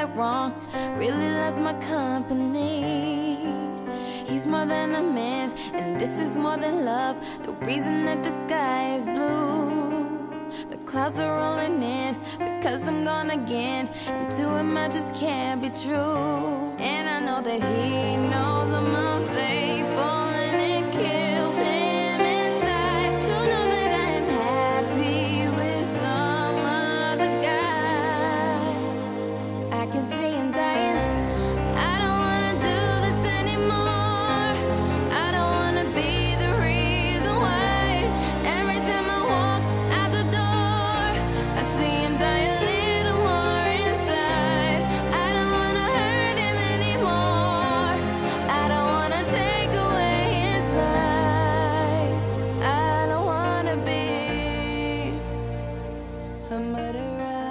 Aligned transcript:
That 0.00 0.16
wrong 0.16 0.50
really 0.96 1.30
loves 1.40 1.58
my 1.60 1.74
company. 1.80 3.36
He's 4.24 4.46
more 4.46 4.64
than 4.64 4.94
a 4.94 5.02
man, 5.02 5.52
and 5.74 6.00
this 6.00 6.14
is 6.24 6.38
more 6.38 6.56
than 6.56 6.86
love. 6.86 7.16
The 7.42 7.52
reason 7.68 8.06
that 8.06 8.22
the 8.22 8.32
sky 8.40 8.96
is 8.96 9.04
blue. 9.04 10.00
The 10.70 10.78
clouds 10.88 11.20
are 11.20 11.34
rolling 11.40 11.82
in 11.82 12.16
because 12.38 12.88
I'm 12.88 13.04
gone 13.04 13.30
again. 13.30 13.90
And 14.06 14.30
to 14.36 14.44
him, 14.58 14.76
I 14.84 14.88
just 14.88 15.14
can't 15.20 15.60
be 15.60 15.68
true. 15.68 16.74
And 16.78 17.04
I 17.16 17.18
know 17.26 17.40
that 17.48 17.60
he 17.70 18.16
knows 18.32 18.59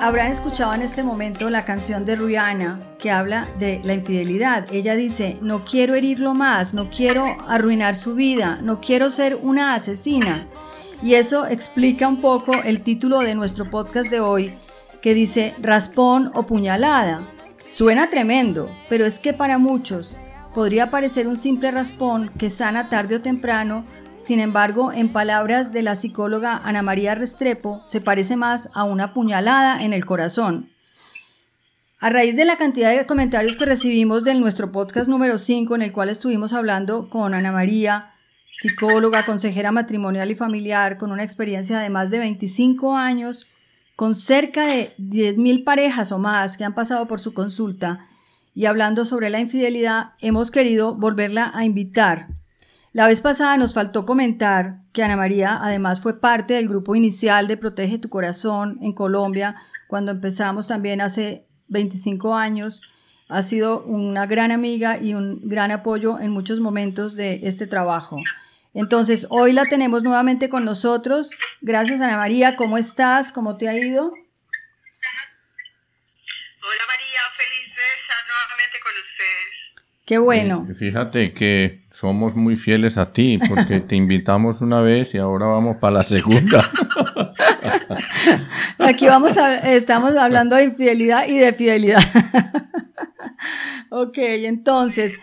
Habrán 0.01 0.31
escuchado 0.31 0.73
en 0.73 0.81
este 0.81 1.03
momento 1.03 1.49
la 1.49 1.65
canción 1.65 2.05
de 2.05 2.15
Rihanna 2.15 2.95
que 2.99 3.11
habla 3.11 3.49
de 3.59 3.81
la 3.83 3.95
infidelidad. 3.95 4.65
Ella 4.71 4.95
dice, 4.95 5.37
no 5.41 5.65
quiero 5.65 5.93
herirlo 5.93 6.33
más, 6.33 6.73
no 6.73 6.89
quiero 6.89 7.35
arruinar 7.49 7.95
su 7.95 8.15
vida, 8.15 8.59
no 8.61 8.79
quiero 8.79 9.09
ser 9.09 9.37
una 9.41 9.75
asesina. 9.75 10.47
Y 11.03 11.15
eso 11.15 11.45
explica 11.47 12.07
un 12.07 12.21
poco 12.21 12.53
el 12.63 12.79
título 12.79 13.19
de 13.19 13.35
nuestro 13.35 13.69
podcast 13.69 14.09
de 14.09 14.21
hoy, 14.21 14.53
que 15.01 15.13
dice 15.13 15.53
raspón 15.59 16.31
o 16.33 16.43
puñalada. 16.43 17.27
Suena 17.65 18.09
tremendo, 18.09 18.69
pero 18.87 19.05
es 19.05 19.19
que 19.19 19.33
para 19.33 19.57
muchos 19.57 20.15
podría 20.55 20.89
parecer 20.89 21.27
un 21.27 21.35
simple 21.35 21.71
raspón 21.71 22.31
que 22.37 22.49
sana 22.49 22.87
tarde 22.87 23.17
o 23.17 23.21
temprano 23.21 23.83
sin 24.29 24.41
embargo, 24.41 24.93
en 24.93 25.11
palabras 25.11 25.73
de 25.73 25.81
la 25.81 25.95
psicóloga 25.95 26.61
Ana 26.63 26.83
María 26.83 27.15
Restrepo, 27.15 27.81
se 27.85 27.99
parece 27.99 28.35
más 28.35 28.69
a 28.75 28.83
una 28.83 29.11
puñalada 29.11 29.83
en 29.83 29.91
el 29.91 30.05
corazón. 30.05 30.69
A 31.99 32.11
raíz 32.11 32.35
de 32.35 32.45
la 32.45 32.55
cantidad 32.55 32.95
de 32.95 33.07
comentarios 33.07 33.57
que 33.57 33.65
recibimos 33.65 34.23
de 34.23 34.35
nuestro 34.35 34.71
podcast 34.71 35.09
número 35.09 35.39
5, 35.39 35.73
en 35.73 35.81
el 35.81 35.91
cual 35.91 36.09
estuvimos 36.09 36.53
hablando 36.53 37.09
con 37.09 37.33
Ana 37.33 37.51
María, 37.51 38.11
psicóloga, 38.53 39.25
consejera 39.25 39.71
matrimonial 39.71 40.29
y 40.29 40.35
familiar, 40.35 40.99
con 40.99 41.11
una 41.11 41.23
experiencia 41.23 41.79
de 41.79 41.89
más 41.89 42.11
de 42.11 42.19
25 42.19 42.95
años, 42.95 43.47
con 43.95 44.13
cerca 44.13 44.67
de 44.67 44.93
10.000 44.99 45.63
parejas 45.63 46.11
o 46.11 46.19
más 46.19 46.55
que 46.55 46.65
han 46.65 46.75
pasado 46.75 47.07
por 47.07 47.19
su 47.19 47.33
consulta, 47.33 48.05
y 48.53 48.67
hablando 48.67 49.05
sobre 49.05 49.31
la 49.31 49.39
infidelidad, 49.39 50.11
hemos 50.19 50.51
querido 50.51 50.93
volverla 50.93 51.51
a 51.51 51.65
invitar 51.65 52.38
la 52.99 53.07
vez 53.07 53.21
pasada 53.21 53.55
nos 53.55 53.73
faltó 53.73 54.05
comentar 54.05 54.79
que 54.91 55.03
Ana 55.03 55.15
María 55.15 55.57
además 55.61 56.01
fue 56.01 56.19
parte 56.19 56.55
del 56.55 56.67
grupo 56.67 56.97
inicial 56.97 57.47
de 57.47 57.55
Protege 57.55 57.97
tu 57.97 58.09
Corazón 58.09 58.77
en 58.81 58.91
Colombia, 58.91 59.55
cuando 59.87 60.11
empezamos 60.11 60.67
también 60.67 60.99
hace 60.99 61.47
25 61.69 62.35
años. 62.35 62.81
Ha 63.29 63.41
sido 63.43 63.83
una 63.83 64.25
gran 64.25 64.51
amiga 64.51 64.97
y 64.97 65.13
un 65.13 65.47
gran 65.47 65.71
apoyo 65.71 66.19
en 66.19 66.31
muchos 66.31 66.59
momentos 66.59 67.15
de 67.15 67.39
este 67.43 67.67
trabajo. 67.67 68.17
Entonces, 68.73 69.27
hoy 69.29 69.53
la 69.53 69.63
tenemos 69.63 70.03
nuevamente 70.03 70.49
con 70.49 70.65
nosotros. 70.65 71.29
Gracias, 71.61 72.01
Ana 72.01 72.17
María. 72.17 72.57
¿Cómo 72.57 72.77
estás? 72.77 73.31
¿Cómo 73.31 73.55
te 73.55 73.69
ha 73.69 73.77
ido? 73.77 74.07
Hola, 74.07 74.17
María. 76.85 77.21
Feliz 77.37 77.75
de 77.77 77.85
estar 78.01 78.17
nuevamente 78.27 78.77
con 78.83 78.91
ustedes. 78.91 79.59
Qué 80.05 80.17
bueno. 80.17 80.67
fíjate 80.77 81.33
que 81.33 81.87
somos 81.99 82.33
muy 82.33 82.55
fieles 82.55 82.97
a 82.97 83.11
ti 83.11 83.37
porque 83.49 83.81
te 83.81 83.97
invitamos 83.97 84.61
una 84.61 84.79
vez 84.79 85.13
y 85.13 85.17
ahora 85.17 85.47
vamos 85.47 85.77
para 85.77 85.95
la 85.95 86.03
segunda. 86.03 86.71
Aquí 88.77 89.05
vamos 89.05 89.37
a, 89.37 89.57
estamos 89.73 90.15
hablando 90.15 90.55
de 90.55 90.63
infidelidad 90.63 91.27
y 91.27 91.37
de 91.37 91.51
fidelidad. 91.51 92.01
ok, 93.89 94.17
entonces, 94.17 95.13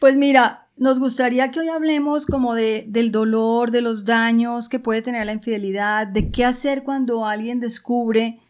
pues 0.00 0.16
mira, 0.16 0.66
nos 0.76 0.98
gustaría 0.98 1.52
que 1.52 1.60
hoy 1.60 1.68
hablemos 1.68 2.26
como 2.26 2.56
de, 2.56 2.86
del 2.88 3.12
dolor, 3.12 3.70
de 3.70 3.80
los 3.80 4.04
daños 4.04 4.68
que 4.68 4.80
puede 4.80 5.02
tener 5.02 5.24
la 5.26 5.32
infidelidad, 5.32 6.08
de 6.08 6.32
qué 6.32 6.44
hacer 6.44 6.82
cuando 6.82 7.24
alguien 7.24 7.60
descubre 7.60 8.40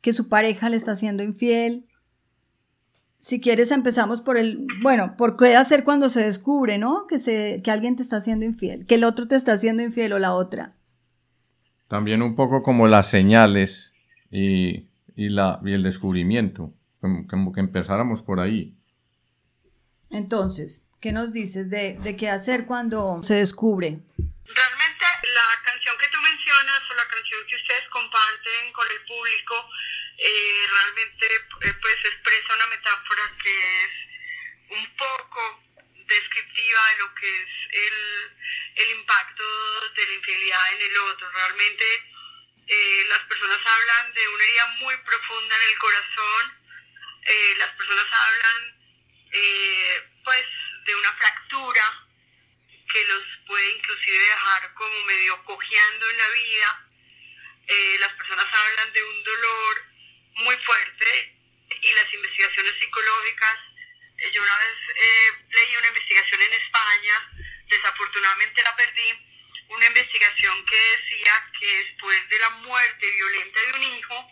que 0.00 0.12
su 0.12 0.28
pareja 0.28 0.68
le 0.68 0.76
está 0.76 0.94
siendo 0.94 1.24
infiel, 1.24 1.87
si 3.20 3.40
quieres 3.40 3.70
empezamos 3.70 4.20
por 4.20 4.38
el, 4.38 4.66
bueno, 4.82 5.16
por 5.16 5.36
qué 5.36 5.56
hacer 5.56 5.82
cuando 5.82 6.08
se 6.08 6.22
descubre, 6.24 6.78
¿no? 6.78 7.06
Que, 7.06 7.18
se, 7.18 7.60
que 7.62 7.70
alguien 7.70 7.96
te 7.96 8.02
está 8.02 8.18
haciendo 8.18 8.44
infiel, 8.44 8.86
que 8.86 8.94
el 8.94 9.04
otro 9.04 9.26
te 9.26 9.34
está 9.34 9.52
haciendo 9.52 9.82
infiel 9.82 10.12
o 10.12 10.18
la 10.18 10.34
otra. 10.34 10.74
También 11.88 12.22
un 12.22 12.36
poco 12.36 12.62
como 12.62 12.86
las 12.86 13.08
señales 13.08 13.92
y, 14.30 14.86
la, 15.16 15.60
y 15.64 15.72
el 15.72 15.82
descubrimiento, 15.82 16.72
como, 17.00 17.52
que 17.52 17.60
empezáramos 17.60 18.22
por 18.22 18.40
ahí. 18.40 18.76
Entonces, 20.10 20.88
¿qué 21.00 21.12
nos 21.12 21.32
dices 21.32 21.70
de, 21.70 21.98
de 21.98 22.16
qué 22.16 22.30
hacer 22.30 22.66
cuando 22.66 23.20
se 23.22 23.34
descubre? 23.34 23.88
Realmente 24.16 25.04
la 25.34 25.48
canción 25.64 25.94
que 25.98 26.06
tú 26.12 26.18
mencionas 26.22 26.80
o 26.86 26.94
la 26.94 27.08
canción 27.10 27.40
que 27.48 27.56
ustedes 27.56 27.88
comparten 27.90 28.72
con 28.72 28.86
el 28.86 29.00
público 29.08 29.54
eh, 30.20 30.66
realmente 30.68 31.26
eh, 31.62 31.74
pues 31.80 31.96
expresa 32.04 32.54
una 32.54 32.66
metáfora 32.66 33.22
que 33.40 33.84
es 33.84 33.90
un 34.70 34.96
poco 34.96 35.62
descriptiva 35.94 36.88
de 36.90 36.96
lo 36.98 37.14
que 37.14 37.42
es 37.42 37.48
el, 37.70 38.36
el 38.74 38.90
impacto 38.98 39.44
de 39.94 40.06
la 40.06 40.12
infidelidad 40.12 40.72
en 40.72 40.80
el 40.90 40.96
otro. 40.98 41.30
Realmente 41.30 41.84
eh, 42.66 43.04
las 43.08 43.20
personas 43.26 43.60
hablan 43.64 44.12
de 44.14 44.28
una 44.28 44.44
herida 44.44 44.66
muy 44.80 44.96
profunda 44.98 45.56
en 45.56 45.70
el 45.70 45.78
corazón, 45.78 46.58
las 47.58 47.68
personas 47.76 48.06
hablan 48.10 48.74
pues 50.24 50.46
de 50.86 50.94
una 50.94 51.12
fractura 51.12 52.06
que 52.90 53.04
los 53.04 53.22
puede 53.46 53.70
inclusive 53.70 54.18
dejar 54.18 54.74
como 54.74 55.04
medio 55.04 55.44
cojeando 55.44 56.10
en 56.10 56.18
la 56.18 56.28
vida. 56.28 56.86
las 58.00 58.12
personas 58.14 58.46
hablan 58.50 58.92
de 58.94 59.04
un 59.04 59.24
dolor 59.24 59.87
muy 60.38 60.56
fuerte 60.58 61.34
y 61.82 61.92
las 61.92 62.12
investigaciones 62.12 62.74
psicológicas, 62.78 63.58
eh, 64.18 64.30
yo 64.32 64.42
una 64.42 64.58
vez 64.58 64.76
eh, 64.94 65.32
leí 65.50 65.76
una 65.76 65.88
investigación 65.88 66.42
en 66.42 66.52
España, 66.54 67.30
desafortunadamente 67.68 68.62
la 68.62 68.76
perdí, 68.76 69.28
una 69.68 69.86
investigación 69.86 70.64
que 70.64 70.76
decía 70.76 71.50
que 71.60 71.84
después 71.84 72.28
de 72.28 72.38
la 72.38 72.50
muerte 72.50 73.10
violenta 73.10 73.60
de 73.60 73.72
un 73.72 73.82
hijo, 73.82 74.30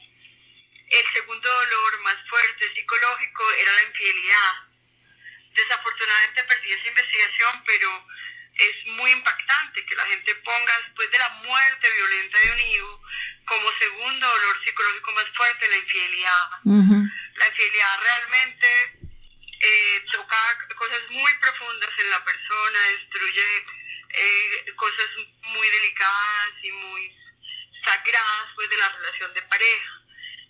el 0.91 1.13
segundo 1.13 1.49
dolor 1.49 2.01
más 2.03 2.17
fuerte 2.29 2.73
psicológico 2.75 3.53
era 3.53 3.73
la 3.73 3.83
infidelidad. 3.83 4.53
Desafortunadamente 5.55 6.45
perdí 6.45 6.73
esa 6.73 6.89
investigación, 6.89 7.65
pero 7.67 8.07
es 8.55 8.87
muy 8.87 9.11
impactante 9.11 9.85
que 9.85 9.97
la 9.97 10.07
gente 10.07 10.35
ponga 10.37 10.79
después 10.79 11.11
de 11.11 11.19
la 11.19 11.29
muerte 11.29 11.91
violenta 11.91 12.39
de 12.39 12.51
un 12.53 12.61
hijo 12.61 13.06
como 13.47 13.73
segundo 13.79 14.27
dolor 14.27 14.65
psicológico 14.65 15.13
más 15.13 15.27
fuerte 15.37 15.69
la 15.69 15.77
infidelidad. 15.77 16.49
La 16.65 17.49
infidelidad 17.49 18.01
realmente 18.01 18.99
eh, 19.61 20.05
toca 20.13 20.59
cosas 20.77 21.01
muy 21.11 21.33
profundas 21.41 21.91
en 21.99 22.11
la 22.11 22.25
persona, 22.25 22.79
destruye 22.99 23.65
eh, 24.11 24.73
cosas 24.77 25.07
muy 25.43 25.69
delicadas 25.71 26.53
y 26.63 26.73
muy 26.73 27.17
sagradas 27.85 28.49
pues 28.55 28.69
de 28.69 28.77
la 28.77 28.89
relación 28.89 29.35
de 29.35 29.43
pareja. 29.43 29.93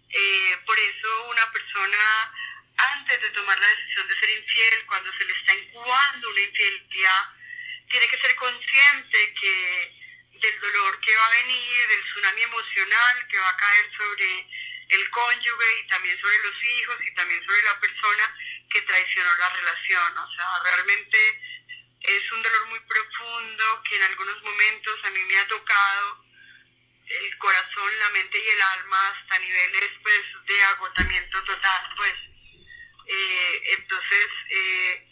Eh, 0.08 0.58
por 0.64 0.78
eso 0.78 1.28
una 1.30 1.52
persona 1.52 2.32
antes 2.76 3.20
de 3.20 3.30
tomar 3.30 3.58
la 3.58 3.68
decisión 3.68 4.08
de 4.08 4.20
ser 4.20 4.30
infiel, 4.30 4.86
cuando 4.86 5.12
se 5.18 5.24
le 5.24 5.32
está 5.32 5.54
incubando 5.54 6.30
una 6.30 6.40
infidelidad, 6.40 7.24
tiene 7.90 8.08
que 8.08 8.18
ser 8.18 8.34
consciente 8.36 9.34
que 9.40 10.05
del 10.40 10.60
dolor 10.60 11.00
que 11.00 11.16
va 11.16 11.26
a 11.26 11.42
venir, 11.42 11.88
del 11.88 12.04
tsunami 12.04 12.42
emocional 12.42 13.28
que 13.28 13.38
va 13.38 13.48
a 13.48 13.56
caer 13.56 13.90
sobre 13.96 14.48
el 14.88 15.10
cónyuge 15.10 15.80
y 15.80 15.88
también 15.88 16.20
sobre 16.20 16.38
los 16.38 16.64
hijos 16.64 16.96
y 17.00 17.14
también 17.14 17.44
sobre 17.44 17.62
la 17.62 17.80
persona 17.80 18.36
que 18.70 18.82
traicionó 18.82 19.34
la 19.36 19.48
relación. 19.50 20.18
O 20.18 20.34
sea, 20.34 20.60
realmente 20.64 21.40
es 22.00 22.32
un 22.32 22.42
dolor 22.42 22.66
muy 22.66 22.80
profundo 22.80 23.82
que 23.88 23.96
en 23.96 24.02
algunos 24.02 24.42
momentos 24.42 25.04
a 25.04 25.10
mí 25.10 25.20
me 25.24 25.38
ha 25.38 25.48
tocado 25.48 26.24
el 27.08 27.38
corazón, 27.38 27.98
la 27.98 28.08
mente 28.10 28.38
y 28.38 28.48
el 28.48 28.62
alma 28.62 29.08
hasta 29.08 29.38
niveles 29.38 29.90
pues 30.02 30.22
de 30.46 30.62
agotamiento 30.62 31.44
total, 31.44 31.94
pues. 31.96 32.14
Eh, 33.08 33.62
entonces, 33.78 34.26
eh, 34.50 35.06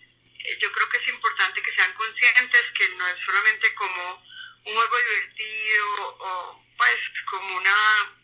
yo 0.60 0.72
creo 0.72 0.88
que 0.88 0.98
es 0.98 1.08
importante 1.08 1.62
que 1.62 1.74
sean 1.74 1.92
conscientes 1.94 2.64
que 2.76 2.88
no 2.90 3.06
es 3.06 3.16
solamente 3.24 3.72
como 3.74 4.33
un 4.64 4.74
juego 4.74 4.98
divertido 4.98 6.16
o 6.18 6.64
pues 6.76 6.98
como 7.30 7.56
una 7.56 8.14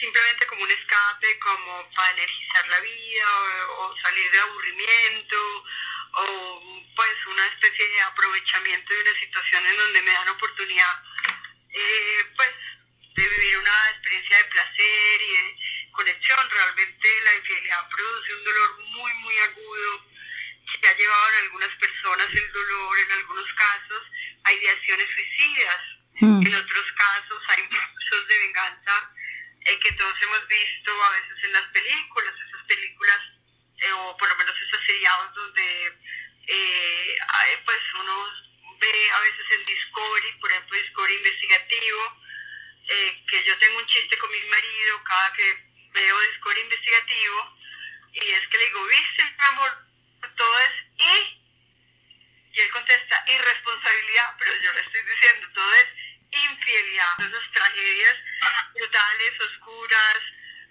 simplemente 0.00 0.46
como 0.46 0.62
un 0.62 0.70
escape, 0.70 1.38
como 1.38 1.90
para 1.94 2.12
energizar 2.12 2.68
la 2.68 2.80
vida 2.80 3.66
o, 3.78 3.96
salir 4.02 4.30
de 4.30 4.38
aburrimiento 4.38 5.64
o 6.12 6.84
pues 6.94 7.26
una 7.26 7.46
especie 7.46 7.88
de 7.88 8.00
aprovechamiento 8.02 8.92
de 8.92 9.02
una 9.02 9.20
situación 9.20 9.66
en 9.66 9.76
donde 9.76 10.02
me 10.02 10.12
dan 10.12 10.28
oportunidad 10.28 11.02
eh, 11.70 12.32
pues 12.36 12.50
de 13.14 13.28
vivir 13.28 13.58
una 13.58 13.90
experiencia 13.90 14.36
de 14.36 14.44
placer 14.44 15.22
y 15.22 15.36
de 15.36 15.58
conexión. 15.92 16.50
Realmente 16.50 17.20
la 17.22 17.34
infidelidad 17.34 17.88
produce 17.88 18.34
un 18.34 18.44
dolor 18.44 18.78
muy 18.80 19.12
muy 19.14 19.38
agudo 19.38 20.06
que 20.80 20.88
ha 20.88 20.96
llevado 20.96 21.28
en 21.28 21.44
algunas 21.44 21.74
personas 21.76 22.28
el 22.30 22.52
dolor, 22.52 22.98
en 22.98 23.12
algunos 23.12 23.52
casos 23.54 23.95
a 24.96 25.02
ideaciones 25.02 25.08
suicidas, 25.14 25.80
hmm. 26.20 26.46
en 26.46 26.54
otros 26.54 26.92
casos 26.92 27.42
hay 27.48 27.62
impulsos 27.70 28.28
de 28.28 28.38
venganza 28.38 29.10
eh, 29.66 29.78
que 29.80 29.92
todos 29.92 30.14
hemos 30.22 30.48
visto 30.48 31.04
a 31.04 31.10
veces 31.10 31.44
en 31.44 31.52
las 31.52 31.66
películas, 31.72 32.34
eh, 33.78 33.92
o 33.92 34.16
por 34.16 34.28
lo 34.28 34.36
menos 34.36 34.54
esos 34.56 34.86
seriados 34.86 35.34
donde 35.34 35.92
eh, 36.46 37.18
pues 37.64 37.80
uno 38.00 38.30
ve 38.78 39.10
a 39.10 39.20
veces 39.20 39.46
en 39.50 39.64
Discovery, 39.64 40.32
por 40.40 40.50
ejemplo 40.52 40.78
Discovery 40.78 41.14
investigativo, 41.16 42.22
que 42.86 43.44
yo 43.44 43.58
tengo 43.58 43.78
un 43.78 43.86
chiste 43.86 44.16
con 44.18 44.30
mi 44.30 44.40
marido 44.42 45.02
cada 45.02 45.32
que 45.32 45.66
veo 45.92 46.20
Discovery 46.20 46.60
investigativo, 46.60 47.58
y 48.12 48.30
es 48.30 48.48
que 48.48 48.58
le 48.58 48.64
digo, 48.66 48.86
viste 48.86 49.24
mi 49.24 49.44
amor, 49.46 49.72
todo 50.36 50.58
es 50.60 50.70
y, 50.98 51.46
y 52.52 52.60
él 52.60 52.70
contesta 52.70 53.24
irresponsabilidad, 53.26 54.34
pero 54.38 54.52
yo 54.62 54.72
le 54.72 54.80
estoy 54.80 55.02
diciendo, 55.02 55.48
todo 55.54 55.74
es 55.74 55.88
infidelidad, 56.30 57.20
esas 57.20 57.52
tragedias 57.52 58.16
brutales, 58.74 59.40
oscuras, 59.40 60.18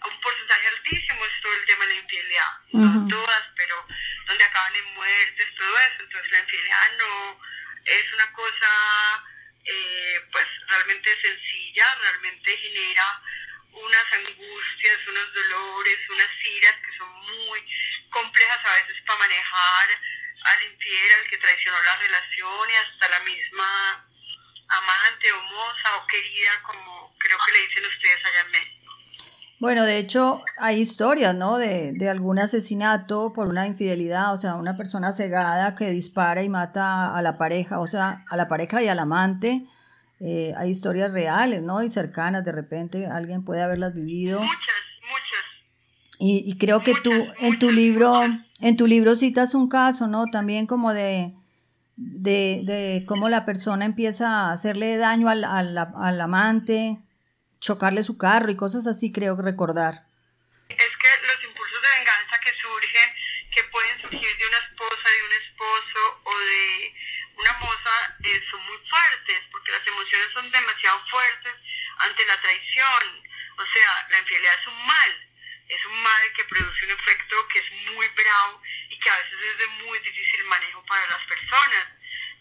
a 0.02 0.08
un 0.08 0.22
porcentaje 0.22 0.68
altísimo 0.68 1.26
es 1.26 1.42
todo 1.42 1.54
el 1.54 1.66
tema 1.66 1.86
de 1.86 1.94
la 1.94 2.00
infidelidad, 2.00 2.52
no 2.74 3.08
todas, 3.08 3.44
pero 3.56 3.88
donde 4.28 4.44
acaban 4.44 4.76
en 4.76 4.94
muertes, 4.96 5.56
todo 5.58 5.78
eso, 5.78 6.04
entonces 6.04 6.32
la 6.32 6.40
infidelidad 6.40 6.98
no 6.98 7.40
es 7.86 8.14
una 8.14 8.34
cosa 8.34 9.24
eh, 9.66 10.22
pues 10.32 10.46
realmente 10.68 11.22
sencilla, 11.22 11.96
realmente 12.02 12.58
genera 12.58 13.22
unas 13.72 14.14
angustias, 14.14 15.08
unos 15.08 15.34
dolores, 15.34 16.00
unas 16.10 16.30
iras 16.44 16.76
que 16.76 16.98
son 16.98 17.10
muy 17.14 17.66
complejas 18.10 18.60
a 18.66 18.76
veces 18.76 18.96
para 19.06 19.20
manejar 19.20 19.90
al 20.46 20.64
infiel, 20.64 21.14
al 21.20 21.30
que 21.30 21.38
traicionó 21.38 21.82
la 21.84 21.98
relación 21.98 22.70
y 22.70 22.76
hasta 22.76 23.10
la 23.10 23.20
misma 23.22 24.06
amante 24.68 25.32
o 25.32 25.42
moza 25.42 25.98
o 25.98 26.08
querida, 26.08 26.62
como 26.64 27.16
creo 27.20 27.38
que 27.46 27.52
le 27.52 27.68
dicen 27.68 27.86
ustedes 27.86 28.26
allá 28.26 28.42
en 28.42 28.52
México. 28.52 28.94
Bueno, 29.60 29.85
de 29.96 30.02
hecho, 30.02 30.42
hay 30.58 30.80
historias, 30.80 31.34
¿no? 31.34 31.58
De, 31.58 31.94
de 31.94 32.10
algún 32.10 32.38
asesinato 32.40 33.32
por 33.34 33.48
una 33.48 33.66
infidelidad, 33.66 34.34
o 34.34 34.38
sea, 34.38 34.56
una 34.56 34.76
persona 34.76 35.14
cegada 35.14 35.74
que 35.76 35.90
dispara 35.90 36.44
y 36.44 36.50
mata 36.50 37.16
a 37.16 37.22
la 37.22 37.38
pareja, 37.38 37.80
o 37.80 37.88
sea, 37.88 38.26
a 38.30 38.36
la 38.36 38.48
pareja 38.48 38.84
y 38.84 38.90
al 38.90 39.00
amante. 39.00 39.66
Eh, 40.20 40.54
hay 40.58 40.70
historias 40.70 41.12
reales, 41.12 41.62
¿no? 41.62 41.82
Y 41.82 41.90
cercanas, 41.90 42.44
de 42.44 42.52
repente 42.52 43.08
alguien 43.08 43.44
puede 43.44 43.62
haberlas 43.62 43.94
vivido. 43.94 44.40
Muchas, 44.40 44.58
muchas. 45.02 46.20
Y, 46.20 46.44
y 46.46 46.58
creo 46.58 46.82
que 46.82 46.94
tú, 47.02 47.12
en 47.40 47.58
tu 47.58 47.72
libro, 47.72 48.22
en 48.60 48.78
tu 48.78 48.88
libro 48.88 49.16
citas 49.16 49.56
un 49.56 49.70
caso, 49.70 50.08
¿no? 50.08 50.26
También 50.28 50.68
como 50.68 50.94
de, 50.94 51.34
de, 51.96 52.64
de 52.66 53.06
cómo 53.08 53.30
la 53.30 53.46
persona 53.46 53.86
empieza 53.86 54.28
a 54.30 54.52
hacerle 54.52 54.98
daño 54.98 55.30
al, 55.30 55.44
al, 55.46 55.78
al, 55.78 56.22
amante, 56.22 57.00
chocarle 57.66 58.04
su 58.04 58.18
carro 58.18 58.52
y 58.52 58.56
cosas 58.56 58.86
así, 58.86 59.12
creo 59.12 59.36
recordar. 59.42 60.06
Es 60.70 60.94
que 61.02 61.10
los 61.26 61.44
impulsos 61.44 61.82
de 61.82 61.98
venganza 61.98 62.40
que 62.40 62.54
surgen, 62.62 63.10
que 63.54 63.64
pueden 63.66 64.02
surgir 64.02 64.38
de 64.38 64.46
una 64.46 64.58
esposa, 64.58 65.10
de 65.10 65.24
un 65.24 65.34
esposo 65.34 66.22
o 66.26 66.38
de 66.38 66.94
una 67.38 67.54
moza, 67.58 67.96
eh, 68.24 68.42
son 68.52 68.62
muy 68.68 68.78
fuertes, 68.88 69.42
porque 69.52 69.72
las 69.72 69.88
emociones 69.88 70.28
son 70.34 70.52
demasiado 70.52 71.02
fuertes 71.10 71.56
ante 71.98 72.26
la 72.26 72.40
traición. 72.42 73.04
O 73.58 73.66
sea, 73.74 74.08
la 74.12 74.20
infidelidad 74.20 74.60
es 74.62 74.68
un 74.68 74.86
mal, 74.86 75.12
es 75.68 75.86
un 75.86 76.04
mal 76.04 76.34
que 76.38 76.46
produce 76.46 76.86
un 76.86 76.92
efecto 76.92 77.48
que 77.48 77.60
es 77.60 77.72
muy 77.94 78.08
bravo 78.10 78.62
y 78.90 79.00
que 79.00 79.10
a 79.10 79.18
veces 79.18 79.40
es 79.42 79.58
de 79.58 79.68
muy 79.86 79.98
difícil 80.00 80.44
manejo 80.46 80.86
para 80.86 81.08
las 81.08 81.24
personas. 81.26 81.88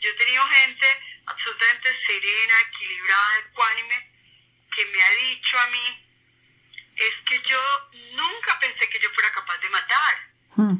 Yo 0.00 0.10
he 0.10 0.14
tenido 0.14 0.46
gente 0.48 0.86
absolutamente 1.26 1.96
serena, 2.06 2.54
equilibrada, 2.60 3.38
ecuánime, 3.38 4.13
que 4.74 4.86
me 4.86 5.02
ha 5.02 5.10
dicho 5.10 5.58
a 5.58 5.66
mí, 5.68 6.04
es 6.96 7.14
que 7.26 7.42
yo 7.48 7.60
nunca 8.12 8.58
pensé 8.60 8.88
que 8.88 9.00
yo 9.00 9.10
fuera 9.10 9.32
capaz 9.32 9.58
de 9.58 9.68
matar. 9.68 10.14
Hmm. 10.56 10.76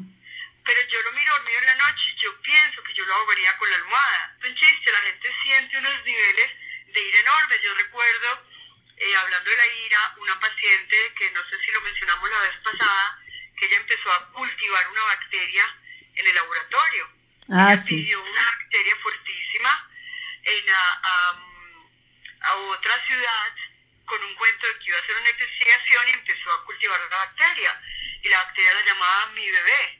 Pero 0.63 0.81
yo 0.89 1.01
lo 1.03 1.11
miro 1.13 1.33
dormido 1.33 1.59
en 1.59 1.65
la 1.65 1.75
noche 1.75 2.03
y 2.15 2.21
yo 2.21 2.41
pienso 2.41 2.83
que 2.83 2.93
yo 2.93 3.05
lo 3.05 3.13
ahogaría 3.13 3.55
con 3.57 3.69
la 3.69 3.75
almohada. 3.75 4.35
Es 4.39 4.49
un 4.49 4.55
chiste, 4.55 4.91
la 4.91 5.01
gente 5.01 5.35
siente 5.43 5.77
unos 5.77 6.03
niveles 6.03 6.51
de 6.87 7.01
ira 7.01 7.19
enormes. 7.19 7.61
Yo 7.61 7.73
recuerdo, 7.75 8.47
eh, 8.97 9.15
hablando 9.15 9.49
de 9.49 9.57
la 9.57 9.67
ira, 9.67 10.15
una 10.17 10.39
paciente 10.39 11.13
que 11.19 11.31
no 11.31 11.41
sé 11.49 11.59
si 11.63 11.71
lo 11.71 11.81
mencionamos 11.81 12.29
la 12.29 12.39
vez 12.39 12.57
pasada, 12.63 13.19
que 13.57 13.65
ella 13.65 13.77
empezó 13.77 14.11
a 14.11 14.31
cultivar 14.31 14.89
una 14.89 15.03
bacteria 15.03 15.75
en 16.15 16.27
el 16.27 16.35
laboratorio. 16.35 17.09
Ah, 17.49 17.73
ella 17.73 17.77
sí. 17.77 17.97
pidió 17.97 18.23
una 18.23 18.45
bacteria 18.45 18.95
fuertísima 19.03 19.89
en 20.43 20.69
a, 20.69 21.41
a, 22.41 22.55
otra 22.55 23.05
ciudad 23.07 23.53
con 24.05 24.23
un 24.23 24.35
cuento 24.35 24.67
de 24.67 24.79
que 24.79 24.85
iba 24.85 24.97
a 24.97 25.01
hacer 25.01 25.15
una 25.15 25.29
investigación 25.29 26.09
y 26.09 26.11
empezó 26.11 26.51
a 26.51 26.65
cultivar 26.65 26.99
la 27.09 27.17
bacteria. 27.17 27.81
Y 28.23 28.29
la 28.29 28.43
bacteria 28.43 28.73
la 28.73 28.85
llamaba 28.85 29.27
mi 29.27 29.49
bebé. 29.49 29.99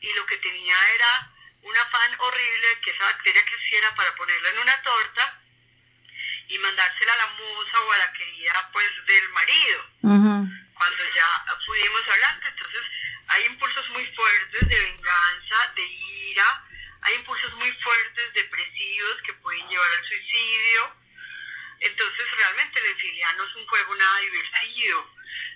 Y 0.00 0.12
lo 0.14 0.26
que 0.26 0.36
tenía 0.38 0.76
era 0.94 1.30
un 1.62 1.76
afán 1.76 2.16
horrible 2.18 2.68
de 2.68 2.80
que 2.80 2.90
esa 2.90 3.04
bacteria 3.04 3.44
creciera 3.44 3.94
para 3.94 4.14
ponerla 4.14 4.50
en 4.50 4.58
una 4.58 4.82
torta 4.82 5.40
y 6.48 6.58
mandársela 6.58 7.12
a 7.12 7.16
la 7.16 7.26
musa 7.28 7.80
o 7.80 7.92
a 7.92 7.98
la 7.98 8.12
querida 8.12 8.70
pues 8.72 8.88
del 9.06 9.28
marido. 9.30 9.84
Cuando 10.02 11.04
ya 11.14 11.44
pudimos 11.66 12.08
hablar, 12.08 12.40
entonces 12.44 12.82
hay 13.28 13.44
impulsos 13.46 13.88
muy 13.90 14.06
fuertes 14.14 14.68
de 14.68 14.80
venganza, 14.80 15.72
de 15.76 15.82
ira, 15.82 16.64
hay 17.02 17.14
impulsos 17.14 17.52
muy 17.54 17.70
fuertes 17.72 18.32
depresivos 18.34 19.22
que 19.24 19.32
pueden 19.34 19.68
llevar 19.68 19.90
al 19.90 20.08
suicidio. 20.08 20.94
Entonces 21.80 22.30
realmente 22.32 22.80
la 22.80 22.90
infidelidad 22.90 23.36
no 23.36 23.44
es 23.44 23.54
un 23.56 23.66
juego 23.66 23.94
nada 23.96 24.20
divertido, 24.20 25.10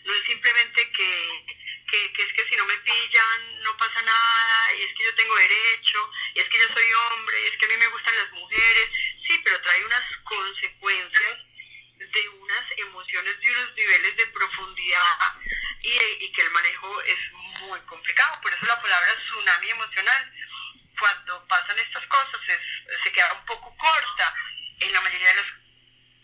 no 0.05 0.15
es 0.15 0.25
simplemente 0.27 0.91
que, 0.93 1.47
que, 1.91 2.13
que, 2.13 2.23
es 2.23 2.33
que 2.33 2.49
si 2.49 2.57
no 2.57 2.65
me 2.65 2.79
pillan 2.79 3.63
no 3.63 3.77
pasa 3.77 4.01
nada, 4.03 4.75
y 4.75 4.83
es 4.83 4.95
que 4.97 5.05
yo 5.05 5.15
tengo 5.15 5.37
derecho, 5.37 6.11
y 6.35 6.41
es 6.41 6.49
que 6.49 6.59
yo 6.59 6.69
soy 6.73 6.93
hombre, 6.93 7.43
y 7.43 7.47
es 7.49 7.59
que 7.59 7.67
a 7.67 7.69
mí 7.69 7.77
me 7.77 7.87
gustan 7.89 8.17
las 8.17 8.31
mujeres, 8.33 8.91
sí, 9.29 9.41
pero 9.45 9.61
trae 9.61 9.85
unas 9.85 10.05
consecuencias 10.25 11.39
de 11.99 12.29
unas 12.29 12.65
emociones 12.79 13.41
de 13.41 13.51
unos 13.51 13.75
niveles 13.75 14.17
de 14.17 14.27
profundidad 14.29 15.35
y, 15.81 15.97
y 16.25 16.33
que 16.33 16.43
el 16.43 16.51
manejo 16.51 17.01
es 17.03 17.19
muy 17.61 17.81
complicado. 17.83 18.41
Por 18.41 18.53
eso 18.53 18.67
la 18.67 18.81
palabra 18.81 19.17
tsunami 19.17 19.71
emocional, 19.71 20.33
cuando 20.99 21.47
pasan 21.49 21.79
estas 21.79 22.07
cosas, 22.07 22.41
es, 22.49 22.61
se 23.03 23.13
queda 23.13 23.33
un 23.33 23.47
poco 23.47 23.77
corta. 23.77 24.35
En 24.81 24.93
la 24.93 25.01
mayoría 25.01 25.29
de 25.29 25.35
los 25.35 25.64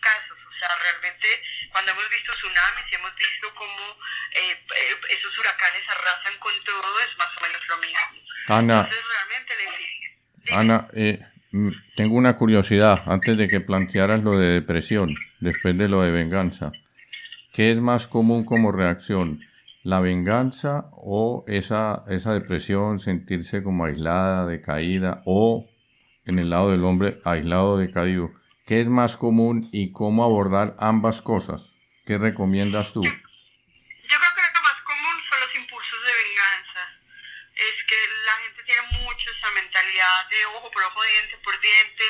casos. 0.01 0.37
O 0.37 0.53
sea, 0.59 0.69
realmente 0.81 1.27
cuando 1.71 1.91
hemos 1.91 2.09
visto 2.09 2.33
tsunamis 2.33 2.85
y 2.91 2.95
hemos 2.95 3.15
visto 3.15 3.47
cómo 3.55 3.97
eh, 4.35 4.51
eh, 4.51 4.95
esos 5.09 5.37
huracanes 5.39 5.83
arrasan 5.89 6.37
con 6.39 6.53
todo, 6.65 6.99
es 6.99 7.17
más 7.17 7.29
o 7.37 7.41
menos 7.41 7.61
lo 7.69 7.77
mismo. 7.77 8.21
Ana, 8.47 8.75
Entonces, 8.81 9.03
realmente 9.07 9.51
Ana, 10.51 10.87
eh, 10.93 11.19
mm, 11.51 11.71
tengo 11.95 12.15
una 12.15 12.35
curiosidad 12.35 13.03
antes 13.05 13.37
de 13.37 13.47
que 13.47 13.61
plantearas 13.61 14.21
lo 14.21 14.37
de 14.37 14.47
depresión, 14.47 15.15
después 15.39 15.77
de 15.77 15.87
lo 15.87 16.01
de 16.01 16.11
venganza. 16.11 16.71
¿Qué 17.53 17.71
es 17.71 17.79
más 17.79 18.07
común 18.07 18.45
como 18.45 18.71
reacción? 18.71 19.41
¿La 19.83 19.99
venganza 19.99 20.85
o 20.91 21.43
esa, 21.47 22.03
esa 22.07 22.33
depresión, 22.33 22.99
sentirse 22.99 23.63
como 23.63 23.85
aislada, 23.85 24.45
decaída 24.45 25.21
o 25.25 25.67
en 26.25 26.39
el 26.39 26.49
lado 26.49 26.71
del 26.71 26.83
hombre 26.85 27.19
aislado, 27.25 27.77
decaído? 27.77 28.31
¿Qué 28.71 28.79
es 28.79 28.87
más 28.87 29.17
común 29.17 29.67
y 29.73 29.91
cómo 29.91 30.23
abordar 30.23 30.79
ambas 30.79 31.21
cosas? 31.21 31.75
¿Qué 32.07 32.17
recomiendas 32.17 32.93
tú? 32.93 33.03
Yo 33.03 33.11
creo 33.11 34.31
que 34.31 34.41
lo 34.47 34.61
más 34.63 34.79
común 34.87 35.15
son 35.27 35.39
los 35.41 35.55
impulsos 35.59 35.99
de 36.07 36.13
venganza. 36.23 36.83
Es 37.51 37.75
que 37.83 37.99
la 38.23 38.31
gente 38.31 38.63
tiene 38.63 38.81
mucho 39.03 39.25
esa 39.27 39.51
mentalidad 39.51 40.25
de 40.29 40.45
ojo 40.55 40.71
por 40.71 40.83
ojo, 40.83 41.03
diente 41.03 41.37
por 41.43 41.59
diente, 41.59 42.03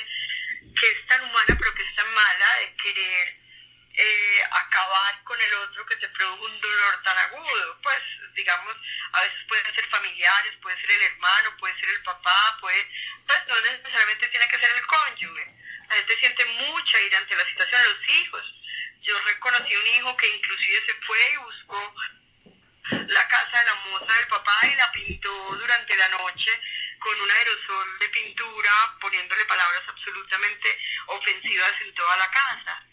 que 0.77 0.85
es 0.85 1.07
tan 1.07 1.23
humana 1.25 1.49
pero 1.49 1.73
que 1.73 1.81
es 1.81 1.95
tan 1.95 2.13
mala 2.13 2.47
de 2.59 2.75
querer 2.77 3.41
eh, 3.97 4.41
acabar 4.51 5.23
con 5.23 5.41
el 5.41 5.53
otro 5.65 5.83
que 5.87 5.95
te 5.95 6.09
produjo 6.09 6.45
un 6.45 6.61
dolor 6.61 7.01
tan 7.01 7.17
agudo. 7.17 7.81
Pues, 7.81 8.01
digamos, 8.35 8.77
a 9.13 9.21
veces 9.21 9.39
pueden 9.47 9.65
ser 9.73 9.89
familiares, 9.89 10.53
puede 10.61 10.79
ser 10.79 10.91
el 10.91 11.01
hermano, 11.09 11.57
puede 11.57 11.73
ser 11.79 11.89
el 11.89 12.03
papá, 12.03 12.57
puede, 12.61 12.85
pues 13.25 13.39
no 13.47 13.59
necesariamente 13.61 14.27
tiene 14.27 14.47
que 14.47 14.59
ser 14.59 14.69
el 14.77 14.85
cónyuge. 14.85 15.60
La 15.91 15.97
gente 15.97 16.17
siente 16.19 16.45
mucha 16.45 17.01
ira 17.01 17.17
ante 17.17 17.35
la 17.35 17.45
situación, 17.45 17.83
los 17.83 18.15
hijos. 18.15 18.45
Yo 19.01 19.19
reconocí 19.25 19.75
un 19.75 19.87
hijo 19.87 20.15
que 20.15 20.35
inclusive 20.35 20.85
se 20.85 20.93
fue 21.05 21.33
y 21.33 21.35
buscó 21.35 21.95
la 23.07 23.27
casa 23.27 23.59
de 23.59 23.65
la 23.65 23.75
moza 23.75 24.13
del 24.13 24.27
papá 24.27 24.59
y 24.71 24.75
la 24.75 24.89
pintó 24.93 25.55
durante 25.57 25.97
la 25.97 26.07
noche 26.07 26.61
con 26.97 27.19
un 27.19 27.29
aerosol 27.29 27.99
de 27.99 28.07
pintura, 28.07 28.71
poniéndole 29.01 29.43
palabras 29.43 29.83
absolutamente 29.89 30.79
ofensivas 31.07 31.73
en 31.81 31.93
toda 31.93 32.15
la 32.15 32.31
casa. 32.31 32.85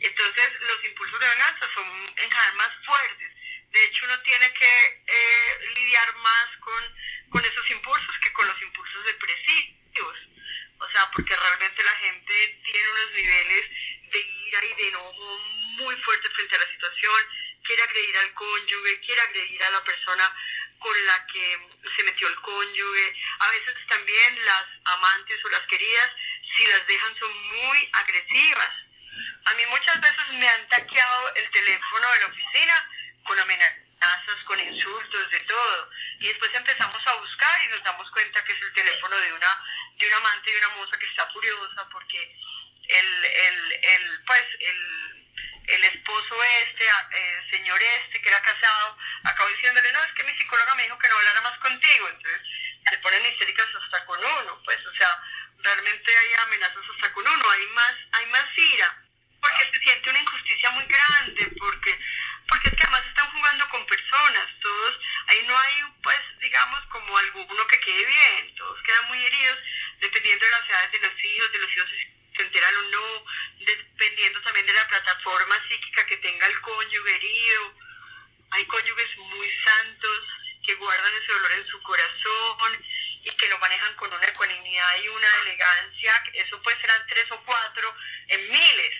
Entonces, 0.00 0.60
los 0.62 0.84
impulsos 0.84 1.20
de 1.20 1.28
venganza 1.28 1.68
son 1.74 1.86
en 2.08 2.28
general 2.28 2.54
más 2.54 2.70
fuertes. 2.84 3.32
De 3.70 3.84
hecho, 3.84 4.04
uno 4.06 4.18
tiene 4.22 4.52
que 4.52 5.02
eh, 5.06 5.58
lidiar 5.76 6.12
más 6.16 6.48
con, 6.58 6.82
con 7.30 7.44
esos 7.44 7.70
impulsos 7.70 8.18
que 8.20 8.32
con 8.32 8.48
los 8.48 8.60
impulsos 8.62 9.04
depresivos. 9.04 10.31
O 10.82 10.90
sea, 10.90 11.08
porque 11.12 11.36
realmente 11.36 11.82
la 11.84 11.96
gente 11.96 12.60
tiene 12.64 12.90
unos 12.90 13.10
niveles 13.12 13.70
de 14.10 14.18
ira 14.18 14.64
y 14.64 14.74
de 14.74 14.88
enojo 14.88 15.38
muy 15.78 15.96
fuertes 16.02 16.32
frente 16.34 16.56
a 16.56 16.58
la 16.58 16.70
situación, 16.70 17.28
quiere 17.64 17.82
agredir 17.82 18.16
al 18.18 18.34
cónyuge, 18.34 19.00
quiere 19.00 19.20
agredir 19.20 19.62
a 19.62 19.70
la 19.70 19.84
persona 19.84 20.34
con 20.80 21.06
la 21.06 21.26
que 21.26 21.58
se 21.96 22.02
metió 22.02 22.26
el 22.26 22.40
cónyuge. 22.40 23.14
A 23.38 23.50
veces 23.50 23.74
también 23.88 24.44
las 24.44 24.64
amantes 24.84 25.44
o 25.44 25.48
las 25.50 25.62
queridas, 25.68 26.10
si 26.56 26.66
las 26.66 26.86
dejan, 26.86 27.18
son 27.18 27.32
muy 27.48 27.88
agresivas. 27.92 28.70
A 29.44 29.54
mí 29.54 29.66
muchas 29.66 30.00
veces 30.00 30.28
me 30.32 30.48
han 30.48 30.68
taqueado 30.68 31.34
el 31.34 31.50
teléfono 31.50 32.12
de 32.12 32.18
la 32.18 32.26
oficina 32.26 32.88
con 33.24 33.38
amenazas, 33.38 34.44
con 34.44 34.58
insultos, 34.58 35.30
de 35.30 35.40
todo. 35.40 35.90
Y 36.18 36.28
después 36.28 36.52
empezamos 36.54 37.06
a 37.06 37.14
buscar 37.14 37.62
y 37.62 37.68
nos 37.68 37.82
damos 37.84 38.10
cuenta 38.10 38.44
que 38.44 38.52
es 38.52 38.62
el 38.62 38.72
teléfono 38.72 39.16
de 39.16 39.32
una, 39.32 39.64
de 40.02 40.08
un 40.08 40.14
amante 40.14 40.50
y 40.50 40.56
una 40.56 40.68
moza 40.70 40.98
que 40.98 41.06
está 41.06 41.26
furiosa 41.28 41.88
porque 41.90 42.36
el, 42.88 43.24
el, 43.24 43.72
el, 43.72 44.24
pues, 44.26 44.44
el, 44.60 45.26
el 45.68 45.84
esposo 45.84 46.36
este, 46.66 46.84
el 46.84 47.50
señor 47.50 47.80
este, 47.80 48.20
que 48.20 48.28
era 48.28 48.42
casado, 48.42 48.98
acabó 49.24 49.48
diciéndole, 49.50 49.92
no, 49.92 50.02
es 50.02 50.12
que 50.12 50.24
mi 50.24 50.36
psicóloga 50.36 50.74
me 50.74 50.82
dijo 50.84 50.98
que 50.98 51.08
no 51.08 51.16
hablara 51.16 51.40
más 51.42 51.58
contigo. 51.60 52.08
Entonces 52.08 52.42
se 52.90 52.98
ponen 52.98 53.24
histéricas 53.26 53.68
hasta 53.82 54.04
con 54.06 54.18
uno, 54.18 54.60
pues, 54.64 54.78
o 54.84 54.94
sea, 54.94 55.20
realmente 55.58 56.18
hay 56.18 56.34
amenazas 56.34 56.84
hasta 56.94 57.12
con 57.12 57.26
uno, 57.26 57.50
hay 57.50 57.66
más, 57.68 57.94
hay 58.12 58.26
más 58.26 58.46
ira, 58.56 58.96
porque 59.40 59.70
se 59.72 59.78
siente 59.80 60.10
una 60.10 60.18
injusticia 60.18 60.70
muy 60.70 60.84
grande, 60.86 61.46
porque, 61.58 61.98
porque 62.48 62.68
es 62.68 62.74
que 62.76 62.82
además 62.84 63.06
están 63.06 63.30
jugando 63.30 63.68
con 63.68 63.86
personas, 63.86 64.48
todos, 64.60 64.98
ahí 65.28 65.44
no 65.46 65.58
hay, 65.58 65.74
pues, 66.02 66.20
digamos, 66.40 66.84
como 66.86 67.16
alguno 67.18 67.66
que 67.66 67.80
quede 67.80 68.06
bien, 68.06 68.54
todos 68.56 68.82
quedan 68.82 69.08
muy 69.08 69.24
heridos, 69.24 69.58
dependiendo 70.00 70.44
de 70.44 70.50
las 70.50 70.68
edades 70.68 70.92
de 70.92 70.98
los 71.00 71.24
hijos, 71.24 71.52
de 71.52 71.58
los 71.58 71.70
hijos 71.70 71.88
se 72.36 72.42
enteran 72.42 72.76
o 72.76 72.82
no, 72.82 73.24
dependiendo 73.58 74.40
también 74.42 74.66
de 74.66 74.72
la 74.72 74.88
plataforma 74.88 75.56
psíquica 75.68 76.06
que 76.06 76.16
tenga 76.18 76.46
el 76.46 76.60
cónyuge 76.60 77.16
herido. 77.16 77.74
Hay 78.50 78.66
cónyuges 78.66 79.16
muy 79.18 79.50
santos 79.64 80.28
que 80.66 80.74
guardan 80.74 81.14
ese 81.14 81.32
dolor 81.32 81.52
en 81.52 81.66
su 81.68 81.82
corazón 81.82 82.84
y 83.24 83.30
que 83.30 83.48
lo 83.48 83.58
manejan 83.58 83.94
con 83.96 84.12
una 84.12 84.26
ecuanimidad 84.26 85.02
y 85.02 85.08
una 85.08 85.28
elegancia. 85.42 86.24
Eso 86.34 86.60
puede 86.62 86.80
ser 86.80 86.90
tres 87.08 87.30
o 87.30 87.42
cuatro 87.44 87.94
en 88.28 88.50
miles. 88.50 88.94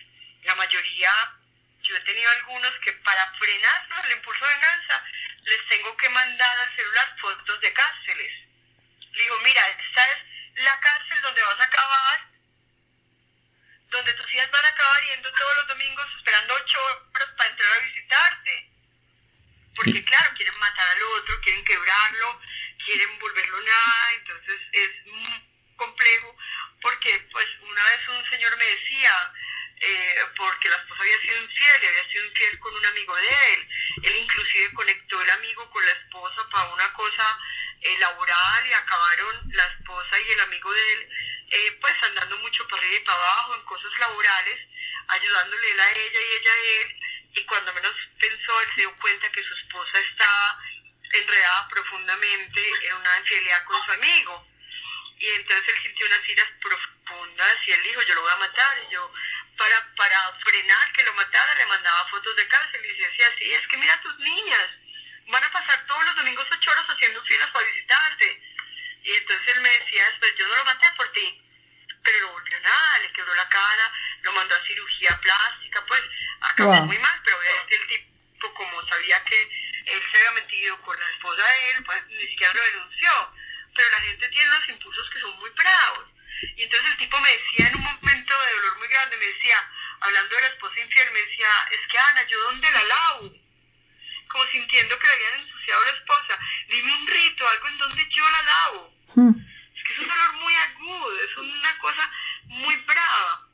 La 0.44 0.54
mayoría, 0.54 1.10
yo 1.92 1.98
he 1.98 2.00
tenido 2.00 2.30
algunos 2.30 2.72
que 2.80 2.92
para 3.04 3.30
frenar 3.34 3.86
el 4.04 4.12
impulso 4.12 4.44
de 4.44 4.54
venganza 4.54 5.04
les 5.44 5.68
tengo 5.68 5.94
que 5.98 6.08
mandar 6.08 6.58
al 6.58 6.74
celular 6.74 7.16
fotos 7.20 7.60
de 7.60 7.72
cárceles. 7.72 8.32
digo, 9.12 9.38
mira, 9.40 9.68
esta 9.68 10.12
es 10.12 10.18
la 10.64 10.80
cárcel 10.80 11.20
donde 11.20 11.42
vas 11.42 11.60
a 11.60 11.64
acabar 11.64 12.32
donde 13.90 14.14
tus 14.14 14.32
hijas 14.32 14.50
van 14.50 14.64
a 14.64 14.68
acabar 14.68 15.04
yendo 15.04 15.30
todos 15.32 15.56
los 15.56 15.68
domingos 15.68 16.06
esperando 16.16 16.54
ocho 16.54 16.78
horas 17.12 17.28
para 17.36 17.50
entrar 17.50 17.72
a 17.72 17.84
visitarte. 17.84 18.68
Porque 19.76 20.04
claro, 20.04 20.34
quieren 20.34 20.58
matar 20.58 20.88
al 20.88 21.02
otro, 21.02 21.40
quieren 21.42 21.64
quebrarlo, 21.64 22.40
quieren 22.86 23.18
volverlo 23.18 23.60
nada, 23.60 24.12
entonces 24.14 24.60
es 24.72 24.90
complejo, 25.76 26.36
porque 26.80 27.28
pues 27.32 27.46
una 27.60 27.84
vez 27.84 28.08
un 28.08 28.30
señor 28.30 28.56
me 28.56 28.64
decía, 28.64 29.32
eh, 29.82 30.14
porque 30.36 30.68
la 30.68 30.76
esposa 30.76 31.02
había 31.02 31.20
sido 31.20 31.42
infiel, 31.42 31.86
había 31.88 32.08
sido 32.12 32.24
infiel 32.26 32.58
con 32.60 32.74
un 32.74 32.86
amigo 32.86 33.16
de 33.16 33.28
él, 33.54 33.68
él 34.04 34.16
inclusive 34.16 34.72
conectó 34.74 35.20
el 35.20 35.30
amigo 35.30 35.68
con 35.70 35.84
la 35.84 35.92
esposa 35.92 36.48
para 36.50 36.72
una 36.72 36.92
cosa 36.92 37.38
eh, 37.80 37.98
laboral 37.98 38.66
y 38.66 38.72
acabaron 38.72 39.42
la 39.52 39.64
esposa 39.64 40.20
y 40.20 40.30
el 40.30 40.40
amigo 40.40 40.72
de 40.72 40.92
él 40.92 41.08
eh, 41.52 41.78
pues 41.80 41.94
andando 42.02 42.38
mucho 42.38 42.66
para 42.66 42.80
arriba 42.80 42.96
y 42.96 43.04
para 43.04 43.18
abajo 43.18 43.54
en 43.54 43.64
cosas 43.64 43.92
laborales, 43.98 44.58
ayudándole 45.08 45.70
él 45.70 45.80
a 45.80 45.90
ella 45.90 46.20
y 46.20 46.32
ella 46.32 46.52
a 46.52 46.80
él, 46.80 46.96
y 47.34 47.44
cuando 47.44 47.74
menos 47.74 47.94
pensó, 48.18 48.60
él 48.62 48.68
se 48.74 48.80
dio 48.80 48.96
cuenta 48.98 49.30
que 49.30 49.42
su 49.42 49.54
esposa 49.54 49.98
estaba 49.98 50.58
enredada 51.12 51.68
profundamente 51.68 52.60
en 52.88 52.94
una 52.94 53.18
infidelidad 53.18 53.64
con 53.64 53.84
su 53.84 53.92
amigo. 53.92 54.46
Y 55.18 55.28
entonces 55.28 55.68
él 55.68 55.82
sintió 55.82 56.06
unas 56.06 56.28
iras 56.28 56.48
profundas 56.60 57.56
y 57.66 57.72
él 57.72 57.82
dijo, 57.82 58.02
yo 58.02 58.14
lo 58.14 58.22
voy 58.22 58.32
a 58.32 58.36
matar. 58.36 58.84
Y 58.88 58.92
yo, 58.92 59.12
para, 59.56 59.94
para 59.96 60.32
frenar 60.44 60.92
que 60.92 61.04
lo 61.04 61.12
matara, 61.14 61.54
le 61.54 61.66
mandaba 61.66 62.08
fotos 62.08 62.36
de 62.36 62.48
cárcel 62.48 62.84
y 62.84 63.02
decía, 63.02 63.26
sí, 63.38 63.54
es 63.54 63.66
que 63.68 63.76
mira 63.76 63.94
a 63.94 64.00
tus 64.00 64.18
niñas, 64.18 64.68
van 65.28 65.44
a 65.44 65.52
pasar 65.52 65.86
todos 65.86 66.04
los 66.04 66.16
domingos 66.16 66.46
ocho 66.50 66.70
horas 66.70 66.86
haciendo 66.88 67.22
filas 67.24 67.50
para 67.50 67.66
visitarte. 67.66 68.42
Y 69.04 69.14
entonces 69.14 69.48
él 69.48 69.60
me 69.60 69.70
decía 69.70 70.08
después, 70.10 70.34
yo 70.36 70.46
no 70.46 70.56
lo 70.56 70.64
maté 70.64 70.86
por 70.96 71.10
ti, 71.12 71.42
pero 72.04 72.20
lo 72.20 72.32
volvió 72.32 72.60
nada, 72.60 72.98
le 73.00 73.12
quebró 73.12 73.34
la 73.34 73.48
cara, 73.48 73.92
lo 74.22 74.32
mandó 74.32 74.54
a 74.54 74.66
cirugía 74.66 75.18
plástica, 75.20 75.84
pues 75.86 76.02
acabó 76.40 76.86
muy 76.86 76.98
mal, 76.98 77.20
pero 77.24 77.38
el 77.42 77.88
tipo 77.88 78.54
como 78.54 78.86
sabía 78.88 79.22
que 79.24 79.42
él 79.86 80.02
se 80.10 80.18
había 80.18 80.42
metido 80.42 80.80
con 80.82 80.98
la 80.98 81.10
esposa 81.10 81.46
de 81.46 81.70
él, 81.70 81.84
pues 81.84 82.06
ni 82.06 82.28
siquiera 82.28 82.54
lo 82.54 82.62
denunció. 82.62 83.34
Pero 83.74 83.90
la 83.90 84.00
gente 84.00 84.28
tiene 84.28 84.48
unos 84.48 84.68
impulsos 84.68 85.10
que 85.10 85.20
son 85.20 85.38
muy 85.38 85.50
bravos. 85.50 86.11
Y 86.56 86.62
entonces 86.62 86.90
el 86.90 86.98
tipo 86.98 87.20
me 87.20 87.30
decía 87.30 87.68
en 87.68 87.76
un 87.76 87.82
momento 87.82 88.40
de 88.40 88.52
dolor 88.52 88.78
muy 88.78 88.88
grande, 88.88 89.16
me 89.16 89.26
decía, 89.26 89.56
hablando 90.00 90.34
de 90.34 90.42
la 90.42 90.48
esposa 90.48 90.80
infiel, 90.80 91.12
me 91.12 91.20
decía, 91.20 91.48
es 91.70 91.80
que 91.90 91.98
Ana, 91.98 92.22
¿yo 92.28 92.40
dónde 92.42 92.70
la 92.70 92.84
lavo? 92.84 93.32
Como 94.28 94.46
sintiendo 94.50 94.98
que 94.98 95.06
le 95.06 95.12
habían 95.12 95.40
ensuciado 95.40 95.82
a 95.82 95.86
la 95.86 95.92
esposa. 95.92 96.38
Dime 96.68 96.92
un 96.92 97.06
rito, 97.06 97.48
algo 97.48 97.68
en 97.68 97.78
donde 97.78 98.08
yo 98.08 98.30
la 98.30 98.42
lavo. 98.42 98.94
Hmm. 99.14 99.32
Es 99.76 99.84
que 99.84 99.92
es 99.92 99.98
un 99.98 100.08
dolor 100.08 100.32
muy 100.34 100.54
agudo, 100.54 101.20
es 101.20 101.36
una 101.36 101.78
cosa 101.78 102.10
muy 102.46 102.76
brava. 102.76 103.48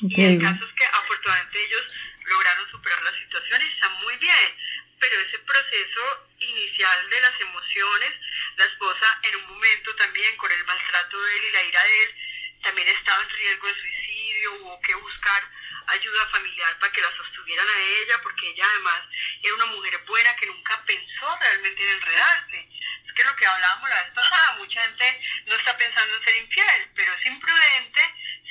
Y 0.00 0.24
el 0.24 0.40
caso 0.40 0.64
es 0.64 0.72
que 0.74 0.84
afortunadamente 0.86 1.64
ellos 1.64 1.94
lograron 2.24 2.70
superar 2.70 3.02
la 3.02 3.18
situación 3.18 3.62
y 3.62 3.74
están 3.74 3.92
muy 4.02 4.16
bien. 4.16 4.56
Pero 5.00 5.20
ese 5.20 5.38
proceso 5.40 6.28
inicial 6.38 7.10
de 7.10 7.20
las 7.20 7.40
emociones, 7.40 8.12
la 8.58 8.64
esposa 8.64 9.20
en 9.22 9.36
un 9.36 9.46
momento 9.46 9.94
también 9.94 10.36
con 10.36 10.50
el 10.50 10.64
maltrato 10.64 11.20
de 11.20 11.36
él 11.36 11.44
y 11.44 11.52
la 11.52 11.62
ira 11.62 11.84
de 11.84 12.02
él, 12.02 12.14
también 12.62 12.88
estaba 12.88 13.22
en 13.22 13.30
riesgo 13.30 13.68
de 13.68 13.80
suicidio, 13.80 14.52
hubo 14.54 14.80
que 14.82 14.94
buscar 14.96 15.42
ayuda 15.86 16.26
familiar 16.26 16.78
para 16.80 16.92
que 16.92 17.00
la 17.00 17.16
sostuvieran 17.16 17.66
a 17.68 17.78
ella, 17.78 18.20
porque 18.20 18.50
ella 18.50 18.64
además 18.68 19.02
era 19.42 19.54
una 19.54 19.66
mujer 19.66 19.96
buena 20.06 20.36
que 20.36 20.46
nunca 20.46 20.84
pensó 20.84 21.38
realmente 21.40 21.82
en 21.82 21.88
enredarse. 21.88 22.68
Es 23.06 23.12
que 23.14 23.24
lo 23.24 23.36
que 23.36 23.46
hablábamos 23.46 23.88
la 23.88 24.04
vez 24.04 24.14
pasada, 24.14 24.56
mucha 24.58 24.82
gente 24.82 25.22
no 25.46 25.54
está 25.54 25.76
pensando 25.78 26.16
en 26.16 26.24
ser 26.24 26.36
infiel, 26.36 26.90
pero 26.96 27.14
es 27.14 27.26
imprudente, 27.26 28.00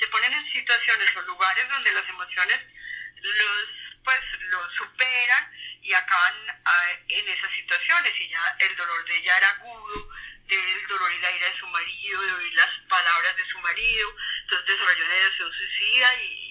se 0.00 0.06
ponen 0.08 0.32
en 0.32 0.52
situaciones 0.52 1.16
o 1.16 1.22
lugares 1.22 1.68
donde 1.68 1.92
las 1.92 2.08
emociones 2.08 2.60
los 3.20 3.68
pues 4.04 4.20
los 4.50 4.74
superan 4.74 5.52
y 5.88 5.94
acaban 5.94 6.34
ah, 6.66 6.90
en 7.08 7.28
esas 7.28 7.50
situaciones 7.52 8.12
y 8.20 8.28
ya 8.28 8.56
el 8.58 8.76
dolor 8.76 9.04
de 9.06 9.16
ella 9.16 9.38
era 9.38 9.48
agudo, 9.48 10.10
del 10.46 10.86
dolor 10.86 11.12
y 11.12 11.20
la 11.20 11.32
ira 11.32 11.48
de 11.48 11.58
su 11.58 11.66
marido, 11.66 12.20
de 12.20 12.32
oír 12.32 12.54
las 12.54 12.70
palabras 12.88 13.34
de 13.36 13.46
su 13.46 13.58
marido, 13.60 14.14
entonces 14.42 14.66
desarrolló 14.66 15.04
una 15.06 15.16
ideación 15.16 15.52
suicida 15.52 16.22
y, 16.22 16.48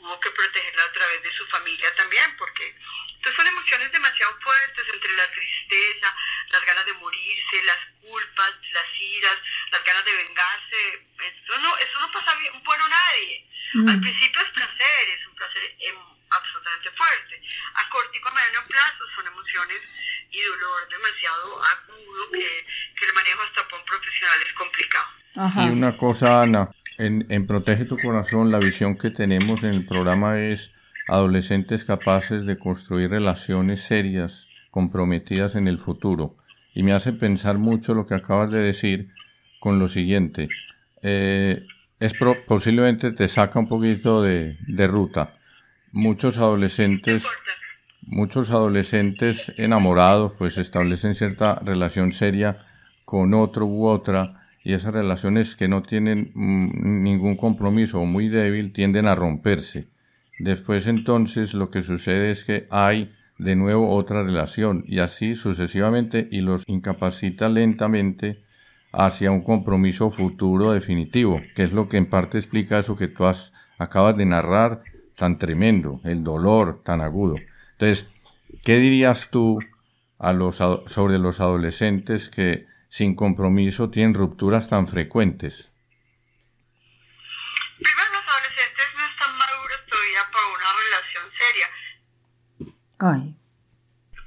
hubo 0.00 0.20
que 0.20 0.30
protegerla 0.30 0.84
a 0.84 0.92
través 0.92 1.22
de 1.22 1.32
su 1.32 1.46
familia 1.46 1.94
también, 1.96 2.36
porque 2.36 2.76
entonces 3.16 3.34
son 3.36 3.46
emociones 3.46 3.90
demasiado 3.90 4.38
fuertes 4.40 4.84
entre 4.94 5.12
la 5.14 5.30
tristeza, 5.32 6.14
las 6.50 6.64
ganas 6.66 6.86
de 6.86 6.92
morirse, 6.92 7.64
las 7.64 7.78
culpas, 8.02 8.52
las 8.72 9.00
iras, 9.00 9.38
las 9.72 9.82
ganas 9.82 10.04
de 10.04 10.14
vengarse. 10.14 11.06
Eso 11.18 11.58
no, 11.58 11.76
eso 11.78 12.00
no 12.00 12.12
pasa 12.12 12.36
bien, 12.36 12.62
bueno 12.62 12.84
a 12.84 12.88
nadie. 12.88 13.44
Al 13.74 13.96
mm. 13.96 14.00
principio 14.02 14.42
es 14.42 14.50
placer, 14.50 15.08
es 15.08 15.26
un 15.26 15.34
placer 15.34 15.76
em, 15.80 16.17
absolutamente 16.30 16.90
fuerte. 16.92 17.34
A 17.74 17.88
corto 17.90 18.12
y 18.12 18.20
a 18.20 18.30
mediano 18.30 18.66
plazo 18.68 19.02
son 19.16 19.26
emociones 19.26 19.80
y 20.30 20.38
dolor 20.42 20.80
demasiado 20.88 21.46
agudo 21.62 22.22
que, 22.32 22.48
que 22.96 23.06
el 23.06 23.12
manejo 23.14 23.40
hasta 23.42 23.68
por 23.68 23.80
un 23.80 23.86
profesional 23.86 24.38
es 24.40 24.52
complicado. 24.54 25.08
Y 25.38 25.70
una 25.70 25.96
cosa, 25.96 26.42
Ana, 26.42 26.70
en, 26.98 27.26
en 27.30 27.46
Protege 27.46 27.84
tu 27.84 27.96
Corazón, 27.96 28.50
la 28.50 28.58
visión 28.58 28.98
que 28.98 29.10
tenemos 29.10 29.62
en 29.62 29.70
el 29.70 29.86
programa 29.86 30.38
es 30.38 30.72
adolescentes 31.08 31.84
capaces 31.84 32.44
de 32.44 32.58
construir 32.58 33.10
relaciones 33.10 33.82
serias, 33.82 34.46
comprometidas 34.70 35.54
en 35.54 35.68
el 35.68 35.78
futuro. 35.78 36.36
Y 36.74 36.82
me 36.82 36.92
hace 36.92 37.12
pensar 37.12 37.58
mucho 37.58 37.94
lo 37.94 38.06
que 38.06 38.14
acabas 38.14 38.50
de 38.50 38.58
decir 38.58 39.08
con 39.60 39.78
lo 39.78 39.88
siguiente. 39.88 40.48
Eh, 41.02 41.66
es 42.00 42.14
posiblemente 42.46 43.10
te 43.12 43.26
saca 43.26 43.58
un 43.58 43.68
poquito 43.68 44.22
de, 44.22 44.56
de 44.66 44.86
ruta. 44.86 45.37
Muchos 45.92 46.38
adolescentes, 46.38 47.24
muchos 48.02 48.50
adolescentes 48.50 49.52
enamorados, 49.56 50.34
pues 50.38 50.58
establecen 50.58 51.14
cierta 51.14 51.54
relación 51.64 52.12
seria 52.12 52.56
con 53.06 53.32
otro 53.32 53.64
u 53.66 53.86
otra 53.86 54.46
y 54.62 54.74
esas 54.74 54.92
relaciones 54.92 55.56
que 55.56 55.66
no 55.66 55.82
tienen 55.82 56.30
mm, 56.34 57.02
ningún 57.02 57.36
compromiso 57.36 58.00
o 58.00 58.04
muy 58.04 58.28
débil 58.28 58.74
tienden 58.74 59.06
a 59.06 59.14
romperse. 59.14 59.88
Después 60.38 60.86
entonces 60.86 61.54
lo 61.54 61.70
que 61.70 61.80
sucede 61.80 62.30
es 62.30 62.44
que 62.44 62.66
hay 62.70 63.12
de 63.38 63.56
nuevo 63.56 63.94
otra 63.94 64.22
relación 64.22 64.84
y 64.86 64.98
así 64.98 65.34
sucesivamente 65.34 66.28
y 66.30 66.42
los 66.42 66.64
incapacita 66.66 67.48
lentamente 67.48 68.42
hacia 68.92 69.30
un 69.30 69.42
compromiso 69.42 70.10
futuro 70.10 70.72
definitivo, 70.72 71.40
que 71.54 71.62
es 71.62 71.72
lo 71.72 71.88
que 71.88 71.96
en 71.96 72.10
parte 72.10 72.36
explica 72.36 72.78
eso 72.78 72.96
que 72.96 73.08
tú 73.08 73.24
has, 73.24 73.54
acabas 73.78 74.16
de 74.18 74.26
narrar 74.26 74.82
tan 75.18 75.36
tremendo, 75.36 76.00
el 76.04 76.22
dolor 76.22 76.82
tan 76.84 77.00
agudo. 77.00 77.36
Entonces, 77.72 78.08
¿qué 78.64 78.76
dirías 78.76 79.30
tú 79.30 79.58
a 80.18 80.32
los, 80.32 80.56
sobre 80.56 81.18
los 81.18 81.40
adolescentes 81.40 82.30
que 82.30 82.66
sin 82.88 83.16
compromiso 83.16 83.90
tienen 83.90 84.14
rupturas 84.14 84.68
tan 84.68 84.86
frecuentes? 84.86 85.70
Primero, 87.82 88.12
los 88.14 88.24
adolescentes 88.30 88.86
no 88.96 89.04
están 89.06 89.36
maduros 89.36 89.80
todavía 89.90 90.22
para 90.32 90.46
una 90.54 90.70
relación 90.86 91.24
seria. 91.34 91.68
Ay. 93.00 93.34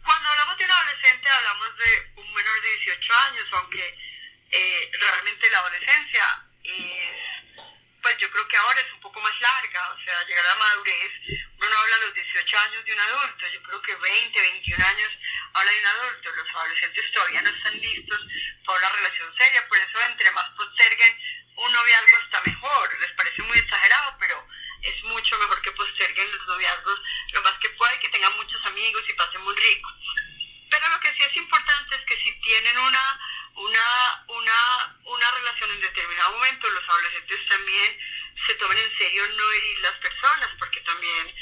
Cuando 0.04 0.30
hablamos 0.30 0.58
de 0.58 0.66
un 0.66 0.72
adolescente 0.72 1.30
hablamos 1.30 1.68
de 1.78 2.22
un 2.22 2.28
menor 2.36 2.62
de 2.62 2.70
18 2.84 3.14
años, 3.32 3.48
aunque 3.54 3.84
eh, 4.52 4.92
realmente 5.00 5.50
la 5.52 5.60
adolescencia 5.60 6.24
es, 6.64 7.31
pues 8.02 8.18
yo 8.18 8.30
creo 8.32 8.48
que 8.48 8.58
ahora 8.58 8.82
es 8.82 8.94
un 8.94 9.00
poco 9.00 9.20
más 9.22 9.40
larga, 9.40 9.92
o 9.92 10.04
sea, 10.04 10.24
llegar 10.26 10.46
a 10.46 10.50
la 10.50 10.56
madurez, 10.56 11.12
uno 11.58 11.70
no 11.70 11.78
habla 11.78 11.96
a 11.96 12.00
los 12.00 12.14
18 12.14 12.60
años 12.60 12.86
de 12.86 12.94
un 12.94 13.00
adulto, 13.00 13.48
yo 13.48 13.64
creo 13.64 13.82
que 13.82 13.96
20, 13.96 14.42
21 14.42 14.86
años 14.86 15.12
habla 15.54 15.72
de 15.72 15.80
un 15.80 15.86
adulto, 15.86 16.32
los 16.32 16.50
adolescentes 16.50 17.12
todavía 17.14 17.42
no 17.42 17.50
están 17.50 17.80
listos 17.80 18.20
para 18.66 18.80
una 18.80 18.90
relación 18.90 19.38
seria, 19.38 19.68
por 19.68 19.78
eso 19.78 20.02
entre 20.02 20.32
más 20.32 20.50
posterguen 20.52 21.20
un 21.56 21.72
noviazgo 21.72 22.18
está 22.26 22.42
mejor, 22.42 23.00
les 23.02 23.12
parece 23.12 23.42
muy 23.44 23.58
exagerado, 23.58 24.16
pero 24.20 24.48
es 24.82 25.04
mucho 25.04 25.38
mejor 25.38 25.62
que 25.62 25.72
posterguen 25.72 26.32
los 26.32 26.48
noviazgos 26.48 27.00
lo 27.34 27.42
más 27.44 27.54
que 27.60 27.70
pueda 27.70 27.96
y 27.96 28.00
que 28.00 28.10
tengan 28.10 28.36
muchos 28.36 28.66
amigos 28.66 29.04
y 29.08 29.14
pasen 29.14 29.42
muy 29.42 29.56
rico. 29.56 29.90
Pero 30.72 30.90
lo 30.90 31.00
que 31.02 31.14
sí 31.14 31.24
es 31.24 31.38
importante 31.38 31.96
es 31.96 32.02
que 32.06 32.18
si 32.24 32.32
tienen 32.42 32.78
una 32.78 33.20
una, 33.56 34.24
una, 34.28 34.98
una 35.04 35.32
relación 35.32 35.72
en 35.72 35.82
determinado 35.82 36.34
momento, 36.34 36.70
los 36.70 36.90
adolescentes 36.90 37.48
también 37.48 38.00
se 38.48 38.56
tomen 38.56 38.78
en 38.78 38.98
serio 38.98 39.28
no 39.28 39.52
herir 39.52 39.80
las 39.80 39.94
personas, 40.00 40.50
porque 40.58 40.80
también 40.82 41.36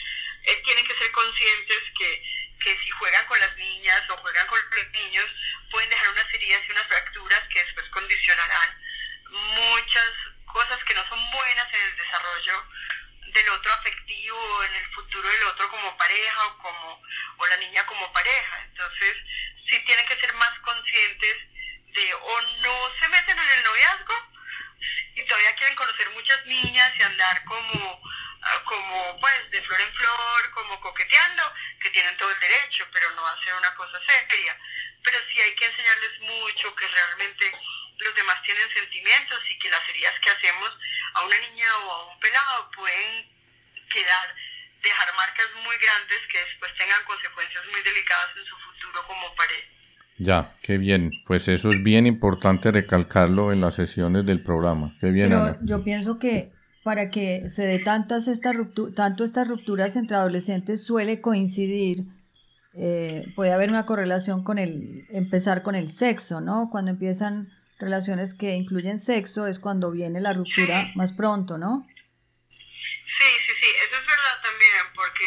eh, 0.43 0.61
tienen 0.65 0.85
que 0.85 0.97
ser 0.97 1.11
conscientes 1.11 1.79
que, 1.97 2.23
que 2.63 2.77
si 2.77 2.89
juegan 2.91 3.25
con 3.27 3.39
las 3.39 3.55
niñas 3.57 4.09
o 4.09 4.17
juegan 4.17 4.47
con 4.47 4.59
los 4.59 4.91
niños, 4.91 5.25
pueden 5.71 5.89
dejar 5.89 6.09
unas 6.09 6.33
heridas 6.33 6.61
y 6.67 6.71
unas 6.71 6.87
fracturas 6.87 7.41
que 7.53 7.63
después 7.63 7.87
condicionarán 7.89 8.81
muchas 9.29 10.11
cosas 10.45 10.83
que 10.85 10.95
no 10.95 11.07
son 11.07 11.31
buenas 11.31 11.73
en 11.73 11.81
el 11.81 11.97
desarrollo 11.97 12.63
del 13.27 13.49
otro 13.49 13.71
afectivo, 13.71 14.63
en 14.63 14.75
el 14.75 14.87
futuro 14.87 15.29
del 15.29 15.43
otro 15.43 15.69
como 15.69 15.95
pareja 15.97 16.47
o 16.47 16.57
como 16.57 17.01
o 17.37 17.47
la 17.47 17.57
niña 17.57 17.85
como 17.85 18.11
pareja. 18.11 18.63
Entonces, 18.63 19.17
sí 19.69 19.79
tienen 19.85 20.05
que 20.07 20.19
ser 20.19 20.33
más 20.33 20.57
conscientes 20.59 21.37
de 21.93 22.13
o 22.13 22.41
no 22.61 22.91
se 22.99 23.07
meten 23.09 23.37
en 23.37 23.49
el 23.49 23.63
noviazgo 23.63 24.13
y 25.15 25.23
todavía 25.25 25.55
quieren 25.55 25.75
conocer 25.75 26.09
muchas 26.11 26.45
niñas 26.45 26.93
y 26.97 27.03
andar 27.03 27.43
como 27.45 28.01
ah, 28.41 28.61
como 28.65 29.19
pues 29.19 29.51
de 29.51 29.61
flor 29.63 29.81
en 29.81 29.93
flor, 29.93 30.51
como 30.53 30.79
coqueteando, 30.81 31.53
que 31.81 31.89
tienen 31.89 32.15
todo 32.17 32.31
el 32.31 32.39
derecho, 32.39 32.85
pero 32.93 33.11
no 33.11 33.27
hacer 33.27 33.53
una 33.55 33.73
cosa 33.75 33.99
seria. 34.07 34.57
Pero 35.03 35.19
sí 35.31 35.41
hay 35.41 35.55
que 35.55 35.65
enseñarles 35.65 36.19
mucho 36.21 36.75
que 36.75 36.87
realmente 36.87 37.51
los 37.97 38.15
demás 38.15 38.41
tienen 38.43 38.73
sentimientos 38.73 39.39
y 39.49 39.59
que 39.59 39.69
las 39.69 39.87
heridas 39.89 40.13
que 40.21 40.29
hacemos 40.29 40.71
a 41.15 41.23
una 41.23 41.37
niña 41.39 41.77
o 41.79 41.91
a 41.91 42.05
un 42.13 42.19
pelado 42.19 42.71
pueden 42.71 43.27
quedar, 43.89 44.35
dejar 44.81 45.13
marcas 45.15 45.47
muy 45.63 45.75
grandes 45.77 46.19
que 46.31 46.45
después 46.45 46.73
tengan 46.77 47.03
consecuencias 47.05 47.65
muy 47.65 47.81
delicadas 47.81 48.37
en 48.37 48.45
su 48.45 48.57
futuro 48.59 49.05
como 49.07 49.35
pareja. 49.35 49.67
Ya, 50.19 50.53
qué 50.69 50.77
bien. 50.77 51.11
Pues 51.25 51.47
eso 51.47 51.71
es 51.71 51.81
bien 51.81 52.05
importante 52.05 52.71
recalcarlo 52.71 53.51
en 53.51 53.59
las 53.59 53.73
sesiones 53.73 54.23
del 54.23 54.43
programa. 54.43 54.95
Qué 55.01 55.09
bien, 55.09 55.29
Pero 55.29 55.57
yo 55.63 55.83
pienso 55.83 56.19
que 56.19 56.51
para 56.83 57.09
que 57.09 57.49
se 57.49 57.65
dé 57.65 57.79
tantas 57.79 58.27
estas 58.27 58.55
tanto 58.95 59.23
estas 59.23 59.47
rupturas 59.47 59.95
entre 59.95 60.17
adolescentes 60.17 60.85
suele 60.85 61.21
coincidir, 61.21 62.05
eh, 62.75 63.33
puede 63.35 63.51
haber 63.51 63.71
una 63.71 63.87
correlación 63.87 64.43
con 64.43 64.59
el 64.59 65.07
empezar 65.09 65.63
con 65.63 65.73
el 65.73 65.89
sexo, 65.89 66.39
¿no? 66.39 66.69
Cuando 66.71 66.91
empiezan 66.91 67.49
relaciones 67.79 68.35
que 68.35 68.55
incluyen 68.55 68.99
sexo 68.99 69.47
es 69.47 69.57
cuando 69.57 69.89
viene 69.89 70.21
la 70.21 70.33
ruptura 70.33 70.91
más 70.93 71.13
pronto, 71.13 71.57
¿no? 71.57 71.87
Sí, 71.89 73.31
sí, 73.47 73.53
sí, 73.59 73.69
eso 73.89 73.95
es 74.01 74.05
verdad 74.05 74.37
también, 74.43 74.85
porque 74.93 75.25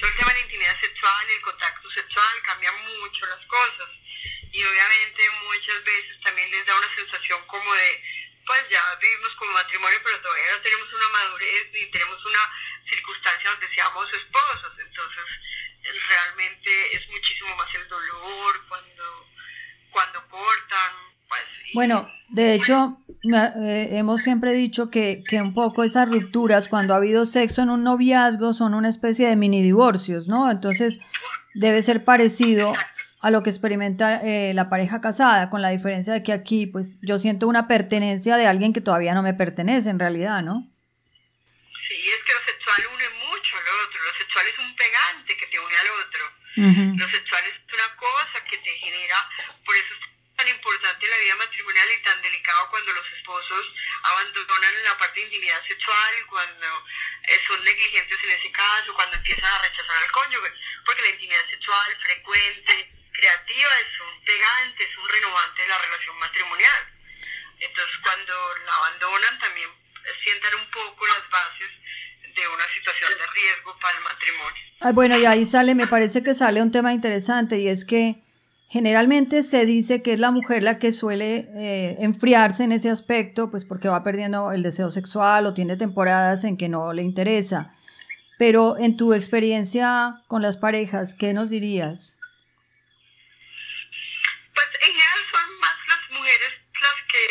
todo 0.00 0.08
el 0.08 0.16
tema 0.16 0.32
de 0.32 0.38
la 0.40 0.44
intimidad 0.46 0.80
sexual 0.80 1.22
y 1.28 1.36
el 1.36 1.42
contacto 1.44 1.88
sexual 1.90 2.34
cambia 2.46 2.72
mucho 2.72 3.26
las 3.28 3.44
cosas 3.44 4.07
y 4.58 4.64
obviamente 4.64 5.22
muchas 5.46 5.78
veces 5.86 6.18
también 6.24 6.50
les 6.50 6.66
da 6.66 6.74
una 6.74 6.90
sensación 6.90 7.38
como 7.46 7.70
de, 7.78 8.02
pues 8.42 8.62
ya 8.74 8.82
vivimos 8.98 9.30
como 9.38 9.52
matrimonio, 9.52 9.98
pero 10.02 10.18
todavía 10.18 10.50
no 10.50 10.62
tenemos 10.66 10.88
una 10.98 11.08
madurez 11.14 11.62
ni 11.70 11.86
tenemos 11.94 12.18
una 12.26 12.42
circunstancia 12.90 13.50
donde 13.54 13.70
seamos 13.70 14.06
esposos, 14.10 14.72
entonces 14.82 15.24
realmente 16.10 16.70
es 16.90 17.02
muchísimo 17.06 17.54
más 17.54 17.70
el 17.70 17.86
dolor 17.86 18.66
cuando, 18.66 19.04
cuando 19.92 20.26
cortan. 20.26 20.90
Pues, 21.28 21.42
bueno, 21.74 22.10
de 22.30 22.54
hecho, 22.54 22.98
eh, 23.30 23.88
hemos 23.92 24.22
siempre 24.22 24.54
dicho 24.54 24.90
que, 24.90 25.22
que 25.22 25.40
un 25.40 25.54
poco 25.54 25.84
esas 25.84 26.10
rupturas 26.10 26.68
cuando 26.68 26.94
ha 26.94 26.96
habido 26.96 27.26
sexo 27.26 27.62
en 27.62 27.70
un 27.70 27.84
noviazgo 27.84 28.54
son 28.54 28.74
una 28.74 28.88
especie 28.88 29.28
de 29.28 29.36
mini 29.36 29.62
divorcios, 29.62 30.26
¿no? 30.26 30.50
Entonces 30.50 30.98
debe 31.54 31.80
ser 31.82 32.04
parecido 32.04 32.72
a 33.20 33.30
lo 33.30 33.42
que 33.42 33.50
experimenta 33.50 34.20
eh, 34.22 34.52
la 34.54 34.68
pareja 34.68 35.00
casada, 35.00 35.50
con 35.50 35.62
la 35.62 35.70
diferencia 35.70 36.12
de 36.12 36.22
que 36.22 36.32
aquí, 36.32 36.66
pues, 36.66 36.98
yo 37.02 37.18
siento 37.18 37.48
una 37.48 37.66
pertenencia 37.66 38.36
de 38.36 38.46
alguien 38.46 38.72
que 38.72 38.80
todavía 38.80 39.14
no 39.14 39.22
me 39.22 39.34
pertenece 39.34 39.90
en 39.90 39.98
realidad, 39.98 40.42
¿no? 40.42 40.66
Sí, 41.88 41.98
es 41.98 42.22
que 42.24 42.32
lo 42.32 42.44
sexual 42.46 42.86
une 42.94 43.08
mucho 43.26 43.56
al 43.56 43.68
otro, 43.86 43.98
lo 44.04 44.18
sexual 44.18 44.46
es 44.46 44.58
un 44.58 44.76
pegante 44.76 45.36
que 45.36 45.46
te 45.46 45.58
une 45.58 45.76
al 45.76 45.88
otro, 46.06 46.24
lo 46.56 47.10
sexual 47.10 47.44
es 47.46 47.74
una 47.74 47.96
cosa 47.96 48.44
que 48.50 48.58
te 48.58 48.70
genera, 48.78 49.16
por 49.64 49.74
eso 49.76 49.94
es 49.94 50.18
tan 50.36 50.48
importante 50.48 51.06
la 51.08 51.18
vida 51.18 51.34
matrimonial 51.34 51.88
y 51.90 52.02
tan 52.04 52.22
delicado 52.22 52.70
cuando 52.70 52.92
los 52.92 53.06
esposos 53.18 53.66
abandonan 54.02 54.84
la 54.84 54.96
parte 54.98 55.18
de 55.18 55.26
intimidad 55.26 55.60
sexual, 55.66 56.14
cuando 56.30 56.66
eh, 57.26 57.40
son 57.48 57.62
negligentes 57.64 58.18
en 58.22 58.30
ese 58.30 58.52
caso, 58.52 58.94
cuando 58.94 59.16
empiezan 59.16 59.44
a 59.44 59.58
rechazar 59.58 59.96
al 59.96 60.12
cónyuge, 60.12 60.52
porque 60.86 61.02
la 61.02 61.10
intimidad 61.10 61.44
sexual 61.50 61.96
frecuente, 62.02 62.97
creativa 63.18 63.70
es 63.82 63.92
un 64.00 64.24
pegante, 64.24 64.84
es 64.84 64.94
un 64.96 65.08
renovante 65.08 65.62
de 65.62 65.68
la 65.68 65.78
relación 65.78 66.18
matrimonial. 66.18 66.82
Entonces 67.58 67.96
cuando 68.02 68.32
la 68.64 68.74
abandonan 68.74 69.38
también 69.38 69.68
sientan 70.22 70.54
un 70.54 70.70
poco 70.70 71.06
las 71.06 71.24
bases 71.30 71.70
de 72.34 72.48
una 72.48 72.66
situación 72.72 73.10
de 73.18 73.26
riesgo 73.34 73.76
para 73.80 73.98
el 73.98 74.04
matrimonio. 74.04 74.62
bueno, 74.94 75.18
y 75.18 75.26
ahí 75.26 75.44
sale, 75.44 75.74
me 75.74 75.86
parece 75.86 76.22
que 76.22 76.34
sale 76.34 76.62
un 76.62 76.70
tema 76.70 76.92
interesante 76.92 77.58
y 77.58 77.68
es 77.68 77.84
que 77.84 78.22
Generalmente 78.70 79.42
se 79.42 79.64
dice 79.64 80.02
que 80.02 80.12
es 80.12 80.20
la 80.20 80.30
mujer 80.30 80.62
la 80.62 80.78
que 80.78 80.92
suele 80.92 81.48
eh, 81.56 81.96
enfriarse 82.00 82.64
en 82.64 82.72
ese 82.72 82.90
aspecto, 82.90 83.50
pues 83.50 83.64
porque 83.64 83.88
va 83.88 84.04
perdiendo 84.04 84.52
el 84.52 84.62
deseo 84.62 84.90
sexual 84.90 85.46
o 85.46 85.54
tiene 85.54 85.78
temporadas 85.78 86.44
en 86.44 86.58
que 86.58 86.68
no 86.68 86.92
le 86.92 87.02
interesa. 87.02 87.74
Pero 88.38 88.76
en 88.76 88.98
tu 88.98 89.14
experiencia 89.14 90.22
con 90.26 90.42
las 90.42 90.58
parejas, 90.58 91.14
¿qué 91.18 91.32
nos 91.32 91.48
dirías? 91.48 92.20
Pues 94.52 94.66
en 94.82 94.92
general 94.92 95.18
son 95.32 95.60
más 95.60 95.78
las 95.88 96.10
mujeres 96.18 96.52
las 96.82 97.08
que 97.10 97.24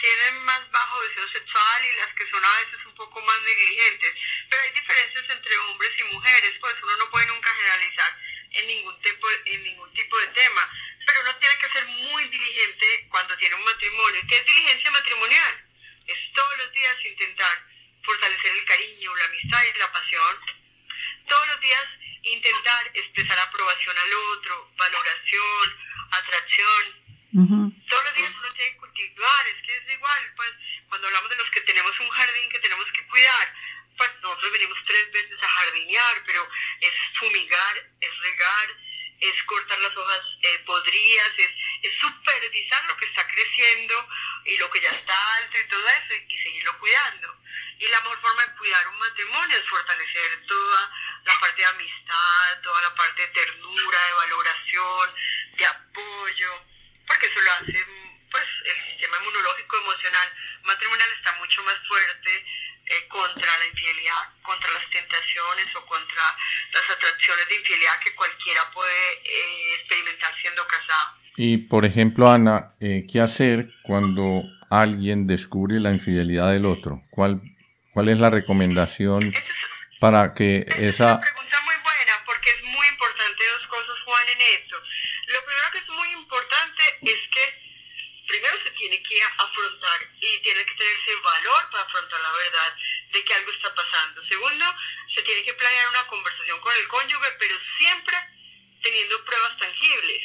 tienen 0.00 0.42
más 0.46 0.60
bajo 0.72 1.02
deseo 1.02 1.28
y 1.40 1.92
las 1.96 2.14
que 2.14 2.28
son 2.30 2.44
a 2.44 2.58
veces 2.60 2.86
un 2.86 2.94
poco 2.94 3.20
más 3.22 3.40
negligentes. 3.42 4.14
Pero 4.48 4.62
hay 4.62 4.70
diferencias 4.70 5.24
entre 5.30 5.58
hombres 5.58 5.92
y 5.98 6.04
mujeres, 6.04 6.52
pues 6.60 6.74
uno 6.82 6.96
no 6.98 7.10
puede 7.10 7.26
nunca 7.26 7.50
generalizar 7.54 8.16
en 8.52 8.66
ningún 8.66 9.00
tipo, 9.00 9.26
en 9.46 9.64
ningún 9.64 9.92
tipo 9.94 10.18
de 10.18 10.26
tema. 10.28 10.70
Pero 11.06 11.20
uno 11.22 11.36
tiene 11.36 11.58
que 11.58 11.72
ser 11.72 11.86
muy 11.86 12.24
diligente 12.28 13.06
cuando 13.10 13.36
tiene 13.38 13.54
un 13.54 13.64
matrimonio. 13.64 14.22
¿Qué 14.28 14.36
es 14.36 14.46
diligencia 14.46 14.90
matrimonial? 14.90 15.64
Es 16.06 16.18
todos 16.34 16.58
los 16.58 16.72
días 16.72 16.96
intentar 17.04 17.64
fortalecer 18.02 18.52
el 18.52 18.64
cariño, 18.64 19.16
la 19.16 19.24
amistad 19.24 19.64
y 19.64 19.78
la 19.78 19.92
pasión. 19.92 20.40
Todos 21.28 21.46
los 21.48 21.60
días 21.60 21.84
intentar 22.22 22.90
expresar 22.94 23.38
aprobación 23.38 23.96
al 23.96 24.12
otro, 24.12 24.70
valoración, 24.76 25.78
atracción. 26.10 26.99
Todos 27.32 28.04
los 28.04 28.14
días 28.14 28.32
uno 28.36 28.48
tiene 28.54 28.72
que 28.72 28.78
cultivar, 28.78 29.46
es 29.46 29.62
que 29.62 29.76
es 29.76 29.94
igual, 29.94 30.32
pues 30.34 30.50
cuando 30.88 31.06
hablamos 31.06 31.30
de 31.30 31.36
los 31.36 31.50
que 31.50 31.60
tenemos 31.60 32.00
un 32.00 32.10
jardín 32.10 32.50
que 32.50 32.58
tenemos 32.58 32.86
que 32.92 33.06
cuidar, 33.06 33.54
pues 33.96 34.10
nosotros 34.22 34.52
venimos 34.52 34.78
tres 34.86 35.12
veces 35.12 35.38
a 35.40 35.48
jardinear, 35.48 36.22
pero 36.26 36.48
es 36.80 36.92
fumigar, 37.18 37.76
es 38.00 38.18
regar, 38.18 38.68
es 39.20 39.42
cortar 39.44 39.78
las 39.78 39.96
hojas 39.96 40.20
eh, 40.42 40.58
podridas, 40.66 41.30
es, 41.36 41.50
es, 41.82 41.92
supervisar 42.00 42.84
lo 42.86 42.96
que 42.96 43.04
está 43.04 43.28
creciendo 43.28 44.08
y 44.46 44.56
lo 44.58 44.70
que 44.70 44.80
ya 44.80 44.90
está 44.90 45.36
alto 45.36 45.58
y 45.58 45.68
todo 45.68 45.86
eso 45.86 46.14
y, 46.14 46.38
seguirlo 46.38 46.78
cuidando. 46.78 47.36
Y 47.78 47.88
la 47.88 48.00
mejor 48.00 48.20
forma 48.20 48.46
de 48.46 48.56
cuidar 48.56 48.88
un 48.88 48.98
matrimonio 48.98 49.56
es 49.56 49.68
fortalecer 49.68 50.46
toda 50.46 50.90
la 51.24 51.38
parte 51.38 51.62
de 51.62 51.66
amistad, 51.66 52.60
toda 52.62 52.82
la 52.82 52.94
parte 52.94 53.22
de 53.22 53.28
ternura, 53.28 54.06
de 54.06 54.12
valoración, 54.14 55.14
de 55.58 55.66
apoyo, 55.66 56.64
porque 57.10 57.26
eso 57.26 57.40
lo 57.42 57.52
hace, 57.58 57.74
pues 58.30 58.46
el 58.70 58.78
sistema 58.86 59.18
inmunológico 59.18 59.76
emocional 59.82 60.28
matrimonial 60.62 61.10
está 61.18 61.34
mucho 61.42 61.60
más 61.64 61.74
fuerte 61.88 62.30
eh, 62.86 63.08
contra 63.08 63.50
la 63.58 63.66
infidelidad, 63.66 64.30
contra 64.42 64.70
las 64.70 64.86
tentaciones 64.90 65.66
o 65.74 65.84
contra 65.86 66.22
las 66.70 66.86
atracciones 66.86 67.48
de 67.48 67.56
infidelidad 67.56 67.98
que 68.04 68.14
cualquiera 68.14 68.62
puede 68.72 69.12
eh, 69.26 69.74
experimentar 69.80 70.30
siendo 70.40 70.62
casado. 70.68 71.18
Y 71.34 71.56
por 71.66 71.84
ejemplo, 71.84 72.30
Ana, 72.30 72.74
eh, 72.78 73.04
¿qué 73.10 73.20
hacer 73.20 73.74
cuando 73.82 74.42
alguien 74.70 75.26
descubre 75.26 75.80
la 75.80 75.90
infidelidad 75.90 76.52
del 76.52 76.66
otro? 76.66 77.02
¿Cuál, 77.10 77.42
cuál 77.92 78.08
es 78.08 78.20
la 78.20 78.30
recomendación 78.30 79.34
para 79.98 80.32
que 80.34 80.62
esa... 80.78 80.78
Es 80.78 81.00
una 81.00 81.20
pregunta 81.20 81.58
muy 81.66 81.74
buena 81.74 82.12
porque 82.24 82.50
es 82.50 82.62
muy 82.62 82.86
importante 82.86 83.42
dos 83.58 83.66
cosas, 83.66 83.96
Juan, 84.04 84.28
en 84.28 84.40
esto. 84.62 84.76
Lo 85.30 85.44
primero 85.44 85.70
que 85.70 85.78
es 85.78 85.88
muy 85.88 86.08
importante 86.08 86.98
es 87.02 87.18
que 87.30 87.62
primero 88.26 88.64
se 88.64 88.70
tiene 88.72 89.00
que 89.00 89.22
afrontar 89.22 90.00
y 90.20 90.38
tiene 90.38 90.64
que 90.64 90.74
tenerse 90.74 91.14
valor 91.22 91.70
para 91.70 91.84
afrontar 91.84 92.20
la 92.20 92.32
verdad 92.32 92.76
de 93.12 93.24
que 93.24 93.34
algo 93.34 93.52
está 93.52 93.72
pasando. 93.72 94.26
Segundo, 94.26 94.74
se 95.14 95.22
tiene 95.22 95.44
que 95.44 95.54
planear 95.54 95.88
una 95.90 96.06
conversación 96.08 96.60
con 96.60 96.76
el 96.76 96.88
cónyuge, 96.88 97.30
pero 97.38 97.56
siempre 97.78 98.16
teniendo 98.82 99.24
pruebas 99.24 99.56
tangibles. 99.58 100.22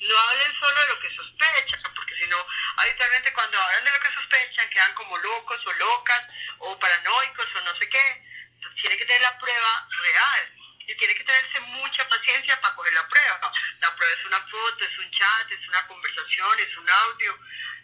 No 0.00 0.18
hablen 0.18 0.52
solo 0.60 0.80
de 0.82 0.88
lo 0.88 1.00
que 1.00 1.16
sospechan, 1.16 1.94
porque 1.94 2.14
si 2.16 2.26
no, 2.26 2.46
habitualmente 2.76 3.32
cuando 3.32 3.58
hablan 3.58 3.84
de 3.84 3.90
lo 3.90 4.00
que 4.00 4.12
sospechan 4.12 4.68
quedan 4.68 4.94
como 4.94 5.16
locos 5.16 5.60
o 5.64 5.72
locas 5.72 6.26
o 6.58 6.78
paranoicos 6.78 7.46
o 7.54 7.60
no 7.62 7.78
sé 7.78 7.88
qué. 7.88 8.22
Entonces, 8.56 8.98
que 8.98 9.06
tener 9.06 9.22
la 9.22 9.38
prueba 9.38 9.88
real 9.88 10.61
y 10.92 10.96
tiene 10.96 11.14
que 11.14 11.24
tenerse 11.24 11.60
mucha 11.60 12.08
paciencia 12.08 12.60
para 12.60 12.74
coger 12.74 12.92
la 12.92 13.08
prueba. 13.08 13.52
La 13.80 13.96
prueba 13.96 14.14
es 14.14 14.26
una 14.26 14.40
foto, 14.40 14.84
es 14.84 14.98
un 14.98 15.10
chat, 15.10 15.50
es 15.50 15.68
una 15.68 15.86
conversación, 15.86 16.60
es 16.60 16.76
un 16.76 16.90
audio, 16.90 17.38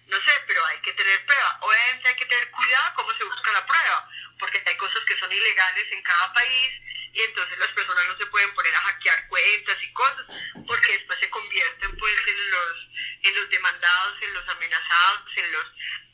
no 0.07 0.17
sé, 0.19 0.33
pero 0.47 0.65
hay 0.67 0.79
que 0.81 0.93
tener 0.93 1.25
prueba. 1.25 1.59
Obviamente 1.63 2.09
hay 2.09 2.17
que 2.17 2.27
tener 2.27 2.51
cuidado 2.51 2.95
cómo 2.97 3.13
se 3.17 3.25
busca 3.25 3.53
la 3.53 3.67
prueba, 3.67 4.09
porque 4.39 4.63
hay 4.65 4.77
cosas 4.77 5.03
que 5.07 5.19
son 5.19 5.33
ilegales 5.33 5.87
en 5.91 6.03
cada 6.03 6.33
país 6.35 6.73
y 7.15 7.23
entonces 7.23 7.59
las 7.59 7.69
personas 7.69 8.07
no 8.07 8.17
se 8.19 8.27
pueden 8.27 8.55
poner 8.55 8.75
a 8.75 8.81
hackear 8.81 9.27
cuentas 9.29 9.79
y 9.83 9.93
cosas, 9.93 10.27
porque 10.67 10.93
después 10.93 11.19
se 11.19 11.31
convierten 11.31 11.97
pues 11.97 12.27
en 12.27 12.51
los, 12.51 12.77
en 13.23 13.35
los 13.41 13.51
demandados, 13.51 14.23
en 14.23 14.35
los 14.35 14.49
amenazados, 14.49 15.37
en 15.37 15.53
los... 15.53 15.67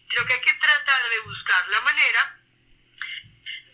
Creo 0.09 0.27
que 0.27 0.35
hay 0.35 0.41
que 0.41 0.55
tratar 0.55 1.11
de 1.11 1.19
buscar 1.21 1.69
la 1.69 1.81
manera 1.81 2.39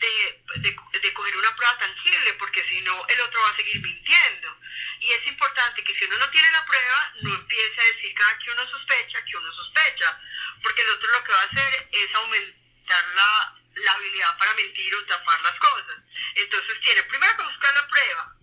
de, 0.01 1.01
de, 1.01 1.15
coger 1.15 1.37
una 1.37 1.55
prueba 1.57 1.79
tangible, 1.79 2.33
porque 2.35 2.65
si 2.69 2.81
no, 2.81 3.07
el 3.07 3.21
otro 3.21 3.41
va 3.43 3.51
a 3.51 3.57
seguir 3.57 3.81
mintiendo. 3.81 4.57
Y 5.01 5.13
es 5.13 5.27
importante 5.27 5.85
que 5.85 5.95
si 5.95 6.05
uno 6.07 6.19
no 6.19 6.31
tiene 6.31 6.51
la 6.51 6.65
prueba, 6.65 7.13
no 7.23 7.35
empiece 7.35 7.81
a 7.81 7.85
decir 7.85 8.15
cada 8.15 8.39
que 8.39 8.51
uno 8.51 8.71
sospecha, 8.71 9.25
que 9.25 9.37
uno 9.37 9.53
sospecha, 9.53 10.21
porque 10.63 10.83
el 10.83 10.91
otro 10.91 11.09
lo 11.11 11.25
que 11.25 11.33
va 11.33 11.41
a 11.41 11.45
hacer 11.45 11.89
es 11.93 12.15
aumentar 12.15 13.05
la, 13.15 13.55
la 13.77 13.93
habilidad 13.93 14.39
para 14.39 14.55
mentir 14.55 14.95
o 14.95 15.07
tapar 15.07 15.41
las 15.43 15.59
cosas. 15.59 15.97
Entonces 16.35 16.81
tiene 16.83 17.03
primero 17.05 17.37
que 17.37 17.43
buscar 17.43 17.75
la 17.75 17.89
prueba. 17.89 18.35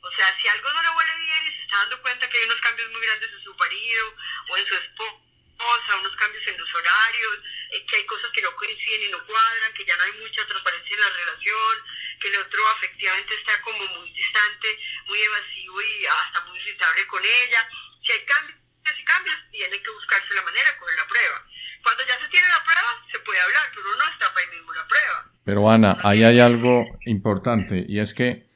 O 0.00 0.10
sea, 0.12 0.36
si 0.40 0.48
algo 0.48 0.72
no 0.72 0.82
le 0.82 0.90
huele 0.90 1.16
bien 1.16 1.46
y 1.46 1.56
se 1.56 1.62
está 1.62 1.76
dando 1.78 2.02
cuenta 2.02 2.28
que 2.28 2.38
hay 2.38 2.44
unos 2.44 2.60
cambios 2.60 2.90
muy 2.90 3.00
grandes 3.00 3.32
en 3.32 3.44
su 3.44 3.54
marido 3.54 4.14
o 4.48 4.56
en 4.56 4.66
su 4.66 4.74
esposa, 5.58 5.98
unos 5.98 6.14
cambios 6.16 6.46
en 6.46 6.58
los 6.58 6.70
horarios, 6.70 7.34
eh, 7.74 7.84
que 7.90 7.96
hay 7.96 8.06
cosas 8.06 8.30
que 8.32 8.42
no 8.42 8.54
coinciden 8.54 9.02
y 9.02 9.10
no 9.10 9.18
cuadran, 9.26 9.74
que 9.74 9.84
ya 9.84 9.96
no 9.96 10.04
hay 10.04 10.12
mucha 10.22 10.46
transparencia 10.46 10.94
en 10.94 11.00
la 11.00 11.10
relación, 11.10 11.74
que 12.22 12.28
el 12.28 12.36
otro 12.38 12.60
efectivamente 12.78 13.34
está 13.34 13.60
como 13.62 13.82
muy 13.98 14.10
distante, 14.12 14.68
muy 15.06 15.18
evasivo 15.18 15.82
y 15.82 16.06
hasta 16.06 16.40
muy 16.46 16.58
irritable 16.60 17.06
con 17.08 17.22
ella. 17.24 17.68
Si 18.06 18.12
hay 18.12 18.24
cambios 18.24 18.58
y 18.88 19.04
cambios, 19.04 19.36
tiene 19.50 19.82
que 19.82 19.90
buscarse 19.90 20.34
la 20.34 20.42
manera 20.42 20.78
con 20.78 20.88
la 20.94 21.06
prueba. 21.06 21.44
Cuando 21.82 22.06
ya 22.06 22.18
se 22.18 22.28
tiene 22.28 22.48
la 22.48 22.64
prueba, 22.64 22.90
se 23.10 23.18
puede 23.20 23.40
hablar, 23.40 23.70
pero 23.74 23.96
no 23.96 24.04
está 24.12 24.32
para 24.32 24.46
la 24.46 24.86
prueba. 24.88 25.18
Pero 25.44 25.70
Ana, 25.70 25.98
ahí 26.02 26.22
hay 26.22 26.40
algo 26.40 26.86
importante 27.04 27.84
y 27.86 28.00
es 28.00 28.14
que 28.14 28.46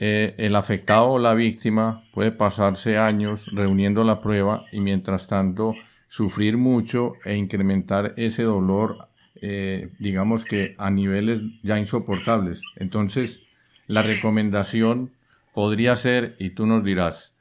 eh, 0.00 0.34
el 0.38 0.56
afectado 0.56 1.10
o 1.10 1.18
la 1.18 1.34
víctima 1.34 2.04
puede 2.12 2.30
pasarse 2.30 2.96
años 2.96 3.46
reuniendo 3.52 4.04
la 4.04 4.20
prueba 4.20 4.64
y 4.72 4.80
mientras 4.80 5.26
tanto 5.28 5.74
sufrir 6.08 6.56
mucho 6.56 7.14
e 7.24 7.36
incrementar 7.36 8.14
ese 8.16 8.42
dolor, 8.42 9.08
eh, 9.40 9.90
digamos 9.98 10.44
que 10.44 10.74
a 10.78 10.90
niveles 10.90 11.40
ya 11.62 11.78
insoportables. 11.78 12.62
Entonces, 12.76 13.42
la 13.86 14.02
recomendación 14.02 15.12
podría 15.54 15.96
ser, 15.96 16.36
y 16.38 16.50
tú 16.50 16.66
nos 16.66 16.84
dirás, 16.84 17.32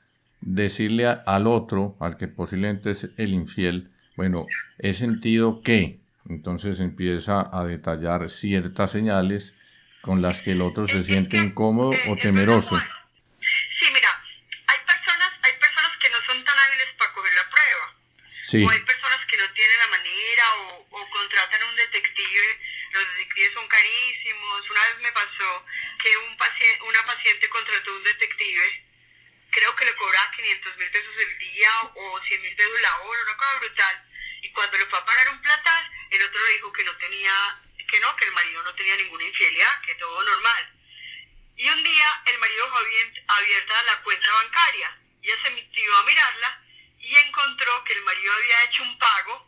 decirle 0.41 1.07
al 1.07 1.47
otro, 1.47 1.95
al 1.99 2.17
que 2.17 2.27
posiblemente 2.27 2.91
es 2.91 3.09
el 3.17 3.33
infiel, 3.33 3.89
bueno, 4.15 4.45
he 4.79 4.93
sentido 4.93 5.61
que, 5.61 5.99
entonces 6.27 6.79
empieza 6.79 7.49
a 7.51 7.65
detallar 7.65 8.29
ciertas 8.29 8.91
señales 8.91 9.53
con 10.01 10.21
las 10.21 10.41
que 10.41 10.51
el 10.53 10.61
otro 10.61 10.87
se 10.87 11.03
siente 11.03 11.37
incómodo 11.37 11.91
o 12.09 12.15
temeroso. 12.15 12.75
O 18.49 18.69
hay 18.69 18.79
personas 18.79 19.25
que 19.27 19.35
no 19.35 19.51
tienen 19.51 19.77
la 19.77 19.87
manera 19.87 20.55
o, 20.55 21.09
contratan 21.09 21.61
a 21.61 21.65
un 21.65 21.75
detective. 21.75 22.59
Los 22.91 23.07
detectives 23.09 23.53
son 23.53 23.67
carísimos. 23.67 24.69
Una 24.69 24.87
vez 24.87 24.99
me 24.99 25.11
pasó 25.11 25.65
que 26.01 26.17
un 26.17 26.37
paciente, 26.37 26.81
una 26.83 27.03
paciente 27.03 27.49
contrató 27.49 27.93
un 27.93 28.03
detective. 28.05 28.85
Creo 29.51 29.75
que 29.75 29.83
le 29.83 29.95
cobraba 29.95 30.31
500 30.31 30.77
mil 30.77 30.91
pesos 30.91 31.13
el 31.17 31.37
día 31.39 31.71
o 31.93 32.21
100 32.21 32.41
mil 32.41 32.55
pesos 32.55 32.81
la 32.81 32.95
hora, 33.01 33.21
una 33.23 33.37
cosa 33.37 33.59
brutal. 33.59 34.03
Y 34.41 34.49
cuando 34.51 34.77
le 34.77 34.85
fue 34.85 34.99
a 34.99 35.05
pagar 35.05 35.29
un 35.29 35.41
platal, 35.41 35.91
el 36.11 36.23
otro 36.23 36.45
le 36.45 36.53
dijo 36.53 36.71
que 36.71 36.83
no 36.85 36.95
tenía, 36.97 37.59
que 37.91 37.99
no, 37.99 38.15
que 38.15 38.25
el 38.25 38.31
marido 38.31 38.63
no 38.63 38.73
tenía 38.75 38.95
ninguna 38.95 39.25
infidelidad, 39.25 39.81
que 39.81 39.95
todo 39.95 40.23
normal. 40.23 40.71
Y 41.57 41.69
un 41.69 41.83
día 41.83 42.21
el 42.27 42.37
marido 42.39 42.63
dejó 42.63 42.77
abierta 43.27 43.83
la 43.83 44.03
cuenta 44.03 44.31
bancaria. 44.31 44.97
Ella 45.21 45.35
se 45.43 45.49
metió 45.49 45.97
a 45.97 46.03
mirarla 46.03 46.66
y 47.07 47.15
encontró 47.25 47.83
que 47.85 47.93
el 47.93 48.03
marido 48.03 48.33
había 48.33 48.63
hecho 48.65 48.83
un 48.83 48.97
pago 48.99 49.47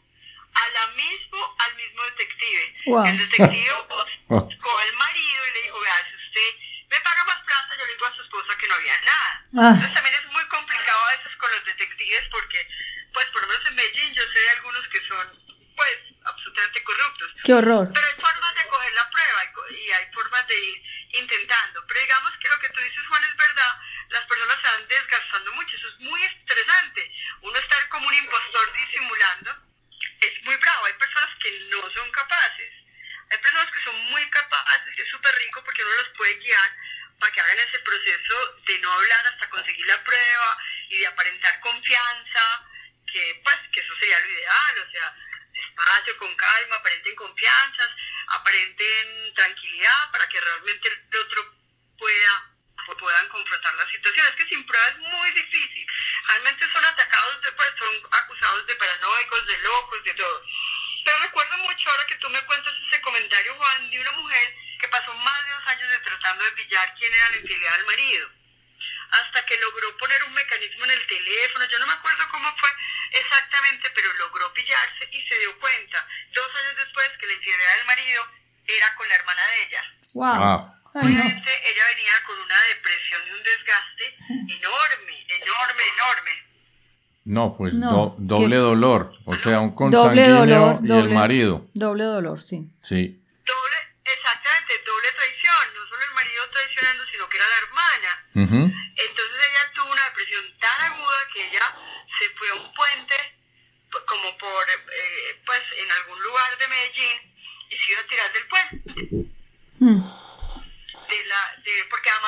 a 0.54 0.70
la 0.70 0.88
mismo, 0.96 1.56
al 1.60 1.76
mismo 1.76 2.04
detective. 2.04 2.76
El 3.06 3.18
detective 3.18 3.76
buscó 4.28 4.80
al 4.80 4.94
marido 4.94 5.48
y 5.48 5.52
le 5.54 5.62
dijo, 5.64 5.80
vea, 5.80 6.08
si 6.10 6.16
usted 6.16 6.50
me 6.90 7.00
paga 7.02 7.24
más 7.26 7.42
plata, 7.44 7.76
yo 7.78 7.86
le 7.86 7.94
digo 7.94 8.06
a 8.06 8.16
su 8.16 8.22
esposa 8.24 8.58
que 8.58 8.68
no 8.68 8.76
había 8.76 8.98
nada. 9.02 9.46
Ah. 9.60 9.72
Entonces 9.76 9.94
también 9.94 10.16
es 10.16 10.26
muy 10.32 10.46
complicado 10.48 11.00
a 11.06 11.18
veces 11.18 11.36
con 11.38 11.52
los 11.52 11.66
detectives 11.66 12.24
porque, 12.32 12.68
pues 13.14 13.28
por 13.28 13.42
lo 13.42 13.48
menos 13.48 13.66
en 13.68 13.76
Medellín 13.76 14.14
yo 14.14 14.24
sé 14.24 14.40
de 14.40 14.50
algunos 14.50 14.88
que 14.88 15.08
son, 15.08 15.28
pues, 15.76 15.98
absolutamente 16.24 16.84
corruptos. 16.84 17.30
Qué 17.44 17.54
horror. 17.54 17.92
Pero 17.94 18.08
hay 18.08 18.22
formas 18.22 18.56
de 18.56 18.70
coger 18.70 18.94
la 18.94 19.10
prueba 19.10 19.40
y 19.70 19.92
hay 19.92 20.06
formas 20.14 20.48
de 20.48 20.56
ir 20.56 20.84
intentando. 21.12 21.84
Pero 21.88 22.00
digamos 22.00 22.32
que 22.40 22.48
lo 22.48 22.60
que 22.60 22.70
tú 22.70 22.80
dices, 22.82 23.08
Juan, 23.08 23.24
es 23.24 23.36
verdad, 23.36 23.80
las 24.10 24.26
personas 24.26 24.58
se 24.62 24.68
van 24.68 24.88
desgastando 24.88 25.52
mucho, 25.54 25.76
eso 25.76 25.88
es 25.90 26.00
muy 26.00 26.24
estresante. 26.24 27.12
Uno 27.42 27.58
estar 27.60 27.90
como 27.90 28.08
un 28.08 28.14
impostor 28.14 28.74
disimulando 28.74 29.56
es 30.22 30.44
muy 30.44 30.56
bravo, 30.58 30.86
hay 30.86 30.94
personas 30.94 31.30
que 31.42 31.52
no 31.72 31.82
son 31.94 32.12
capaces. 32.12 32.74
Hay 33.32 33.38
personas 33.38 33.72
que 33.72 33.84
son 33.84 33.96
muy 34.06 34.28
capaces 34.32 34.98
y 34.98 35.02
es 35.02 35.10
súper 35.10 35.36
rico 35.36 35.64
porque 35.64 35.84
uno 35.84 35.96
los 35.96 36.10
puede 36.18 36.36
guiar 36.36 36.72
para 37.20 37.32
que 37.32 37.42
hagan 37.42 37.60
ese 37.60 37.80
proceso 37.80 38.56
de 38.66 38.80
no 38.80 38.92
hablar 38.92 39.28
hasta 39.28 39.50
conseguir 39.50 39.86
la 39.86 40.04
prueba 40.04 40.58
y 40.90 41.00
de 41.00 41.08
aparentar 41.08 41.60
confianza, 41.60 42.66
que 43.12 43.42
pues 43.44 43.58
que 43.72 43.82
eso 43.82 43.94
sería 44.00 44.20
lo 44.20 44.30
ideal, 44.30 44.80
o 44.80 44.92
sea, 44.92 45.16
despacio, 45.54 46.18
con 46.18 46.36
calma, 46.36 46.76
aparenten 46.78 47.16
confianzas, 47.16 47.90
aparenten 48.28 49.34
tranquilidad 49.36 50.12
para 50.12 50.28
que 50.30 50.42
realmente 50.42 50.88
el 50.88 51.18
otro 51.20 51.56
pueda 51.98 52.59
puedan 52.98 53.28
confrontar 53.30 53.74
la 53.76 53.88
situación. 53.92 54.26
Es 54.28 54.36
que 54.36 54.50
sin 54.50 54.66
prueba 54.66 54.88
es 54.90 54.98
muy 54.98 55.32
difícil. 55.32 55.88
Realmente 56.28 56.66
son 56.72 56.86
atacados, 56.86 57.42
de, 57.42 57.52
pues, 57.54 57.70
son 57.78 57.96
acusados 58.12 58.66
de 58.68 58.76
paranoicos, 58.76 59.48
de 59.48 59.58
locos, 59.60 60.04
de 60.04 60.14
todo. 60.14 60.44
Pero 61.06 61.18
recuerdo 61.20 61.58
mucho 61.60 61.90
ahora 61.90 62.06
que 62.08 62.16
tú 62.16 62.30
me 62.30 62.42
cuentas 62.46 62.74
ese 62.88 63.02
comentario, 63.02 63.56
Juan, 63.56 63.90
de 63.90 64.00
una 64.00 64.12
mujer 64.12 64.56
que 64.80 64.88
pasó 64.88 65.14
más 65.14 65.44
de 65.44 65.52
dos 65.52 65.68
años 65.68 65.90
de 65.90 66.00
tratando 66.00 66.44
de 66.44 66.52
pillar 66.52 66.94
quién 66.98 67.14
era 67.14 67.30
la 67.32 67.38
infidelidad 67.38 67.76
del 67.78 67.86
marido. 67.86 68.30
Hasta 69.12 69.46
que 69.46 69.58
logró 69.58 69.98
poner 69.98 70.24
un 70.24 70.34
mecanismo 70.34 70.86
en 70.86 70.92
el 70.92 71.08
teléfono, 71.08 71.66
yo 71.66 71.80
no 71.80 71.88
me 71.88 71.94
acuerdo 71.94 72.30
cómo 72.30 72.56
fue 72.58 72.70
exactamente, 73.12 73.90
pero 73.90 74.14
logró 74.14 74.54
pillarse 74.54 75.10
y 75.12 75.28
se 75.28 75.40
dio 75.40 75.60
cuenta, 75.60 76.08
dos 76.32 76.56
años 76.56 76.76
después, 76.78 77.10
que 77.20 77.28
la 77.28 77.34
infidelidad 77.34 77.78
del 77.78 77.86
marido 77.86 78.28
era 78.68 78.96
con 78.96 79.10
la 79.10 79.16
hermana 79.16 79.48
de 79.48 79.64
ella. 79.64 79.84
Wow. 80.14 80.79
Obviamente 80.94 81.50
ella 81.70 81.84
venía 81.96 82.12
con 82.26 82.40
una 82.40 82.62
depresión 82.64 83.22
y 83.28 83.32
un 83.32 83.44
desgaste 83.44 84.16
enorme, 84.30 85.26
enorme, 85.30 85.84
enorme. 85.94 86.32
No, 87.26 87.56
pues 87.56 87.74
doble 88.18 88.56
dolor, 88.58 89.14
o 89.26 89.36
sea, 89.36 89.60
un 89.60 89.76
consanguíneo 89.76 90.80
y 90.82 90.92
el 90.92 91.10
marido. 91.10 91.68
Doble 91.74 92.04
dolor, 92.06 92.42
sí. 92.42 92.66
Sí. 92.82 93.22
Doble, 93.46 93.78
exactamente, 94.04 94.74
doble 94.86 95.08
traición, 95.14 95.74
no 95.76 95.90
solo 95.90 96.02
el 96.10 96.14
marido 96.16 96.50
traicionando, 96.50 97.04
sino 97.12 97.30
que 97.30 97.38
era 97.38 97.46
la 97.48 97.58
hermana. 97.58 98.12
Entonces 98.34 99.38
ella 99.46 99.72
tuvo 99.76 99.92
una 99.92 100.06
depresión 100.06 100.44
tan 100.60 100.92
aguda 100.92 101.28
que 101.34 101.48
ella 101.48 101.76
se 102.18 102.30
fue 102.34 102.50
a 102.50 102.56
un 102.56 102.74
puente, 102.74 103.16
como 104.08 104.38
por, 104.38 104.64
eh, 104.70 105.42
pues, 105.46 105.62
en 105.78 105.92
algún 105.92 106.24
lugar 106.24 106.58
de 106.58 106.68
Medellín, 106.68 107.18
y 107.70 107.76
se 107.78 107.92
iba 107.92 108.02
a 108.02 108.08
tirar 108.08 108.34
del 108.34 108.48
puente. 108.48 109.39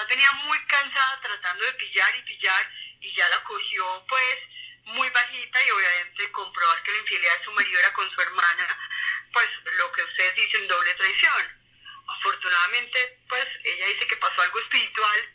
Además 0.02 0.08
venía 0.08 0.32
muy 0.46 0.58
cansada 0.66 1.20
tratando 1.22 1.64
de 1.64 1.74
pillar 1.74 2.16
y 2.16 2.22
pillar 2.24 2.72
y 3.02 3.14
ya 3.14 3.30
la 3.30 3.44
cogió 3.44 4.06
pues 4.08 4.38
muy 4.86 5.08
bajita 5.10 5.64
y 5.64 5.72
obviamente 5.72 6.32
comprobar 6.32 6.82
que 6.82 6.92
la 6.92 6.98
infidelidad 6.98 7.38
de 7.38 7.46
su 7.46 7.52
marido 7.52 7.80
era 7.80 7.94
con 7.94 8.10
su 8.10 8.22
hermana, 8.22 8.80
pues 9.32 9.48
lo 9.78 9.92
que 9.92 10.04
ustedes 10.04 10.36
dicen 10.36 10.68
doble 10.68 10.94
traición. 10.96 11.62
Afortunadamente 12.08 13.20
pues 13.30 13.48
ella 13.64 13.86
dice 13.88 14.08
que 14.08 14.18
pasó 14.18 14.42
algo 14.42 14.60
espiritual 14.60 15.30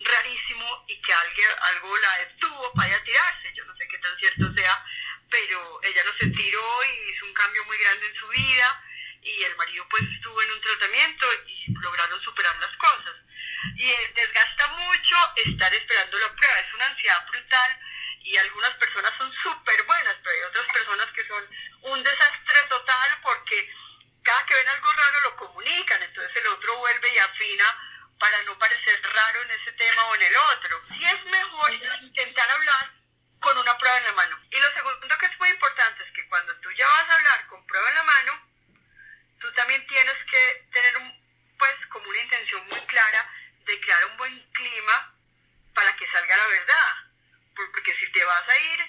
rarísimo 0.00 0.84
y 0.86 1.00
que 1.02 1.12
alguien, 1.12 1.50
algo 1.60 1.96
la 1.98 2.18
detuvo 2.18 2.72
para 2.74 2.96
ir 2.96 3.04
tirarse, 3.04 3.52
yo 3.54 3.64
no 3.64 3.76
sé 3.76 3.88
qué 3.88 3.98
tan 3.98 4.16
cierto 4.18 4.54
sea, 4.54 4.86
pero 5.30 5.80
ella 5.82 6.04
no 6.04 6.12
se 6.18 6.26
tiró 6.28 6.84
y 6.84 7.12
hizo 7.12 7.26
un 7.26 7.34
cambio 7.34 7.64
muy 7.64 7.78
grande 7.78 8.06
en 8.06 8.14
su 8.14 8.28
vida 8.28 8.84
y 9.22 9.42
el 9.42 9.56
marido 9.56 9.84
pues 9.88 10.02
estuvo 10.04 10.40
en 10.40 10.52
un 10.52 10.60
tratamiento 10.60 11.26
y 11.48 11.72
lograron 11.80 12.22
superar 12.22 12.56
las 12.60 12.76
cosas. 12.76 13.24
Y 13.76 13.92
desgasta 14.14 14.68
mucho 14.68 15.16
estar 15.36 15.74
esperando 15.74 16.18
la 16.18 16.28
prueba, 16.34 16.60
es 16.60 16.74
una 16.74 16.86
ansiedad 16.86 17.26
brutal 17.26 17.78
y 18.24 18.36
algunas 18.38 18.70
personas 18.72 19.12
son 19.18 19.32
súper 19.42 19.82
buenas, 19.84 20.16
pero 20.22 20.30
hay 20.30 20.42
otras 20.42 20.66
personas 20.72 21.06
que 21.12 21.26
son 21.26 21.48
un 21.82 22.02
desastre 22.02 22.62
total 22.68 23.18
porque 23.22 23.70
cada 24.22 24.46
que 24.46 24.54
ven 24.54 24.68
algo 24.68 24.92
raro 24.92 25.20
lo 25.24 25.36
comunican, 25.36 26.02
entonces 26.02 26.36
el 26.36 26.46
otro 26.48 26.78
vuelve 26.78 27.14
y 27.14 27.18
afina 27.18 27.64
para 28.18 28.42
no 28.42 28.58
parecer 28.58 29.00
raro 29.02 29.42
en 29.42 29.50
ese 29.50 29.72
tema 29.72 30.04
o 30.06 30.14
en 30.14 30.22
el 30.22 30.36
otro. 30.36 30.82
Y 30.98 31.04
es 31.04 31.24
mejor 31.26 31.72
intentar 32.00 32.50
hablar 32.50 32.90
con 33.40 33.58
una 33.58 33.76
prueba 33.76 33.98
en 33.98 34.04
la 34.04 34.12
mano. 34.12 34.38
Y 34.50 34.58
lo 34.58 34.72
segundo 34.72 35.18
que 35.18 35.26
es 35.26 35.38
muy 35.38 35.50
importante 35.50 36.02
es 36.02 36.12
que 36.12 36.26
cuando 36.28 36.56
tú 36.60 36.70
ya 36.72 36.86
vas 36.86 37.10
a 37.10 37.14
hablar 37.14 37.46
con 37.48 37.66
prueba 37.66 37.88
en 37.90 37.94
la 37.94 38.02
mano, 38.04 38.48
tú 39.40 39.52
también 39.52 39.86
tienes 39.86 40.16
que 40.30 40.66
tener 40.72 40.96
un, 40.96 41.56
pues 41.58 41.74
como 41.90 42.08
una 42.08 42.20
intención 42.20 42.66
muy 42.68 42.80
clara 42.86 43.30
de 43.66 43.80
crear 43.80 44.04
un 44.06 44.16
buen 44.16 44.50
clima 44.52 45.14
para 45.74 45.96
que 45.96 46.06
salga 46.10 46.36
la 46.36 46.46
verdad. 46.46 46.90
Porque 47.54 47.94
si 47.98 48.12
te 48.12 48.24
vas 48.24 48.48
a 48.48 48.58
ir 48.58 48.80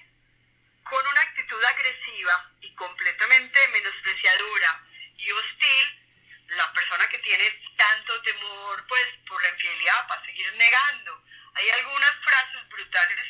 con 0.83 1.07
una 1.07 1.21
actitud 1.21 1.63
agresiva 1.63 2.51
y 2.61 2.73
completamente 2.75 3.67
menospreciadora 3.69 4.83
y 5.17 5.31
hostil, 5.31 6.05
la 6.49 6.71
persona 6.73 7.07
que 7.09 7.19
tiene 7.19 7.49
tanto 7.77 8.21
temor 8.21 8.85
pues 8.87 9.05
por 9.27 9.41
la 9.41 9.49
infidelidad 9.49 10.07
va 10.09 10.15
a 10.15 10.25
seguir 10.25 10.53
negando. 10.53 11.23
Hay 11.55 11.69
algunas 11.69 12.11
frases 12.23 12.69
brutales 12.69 13.25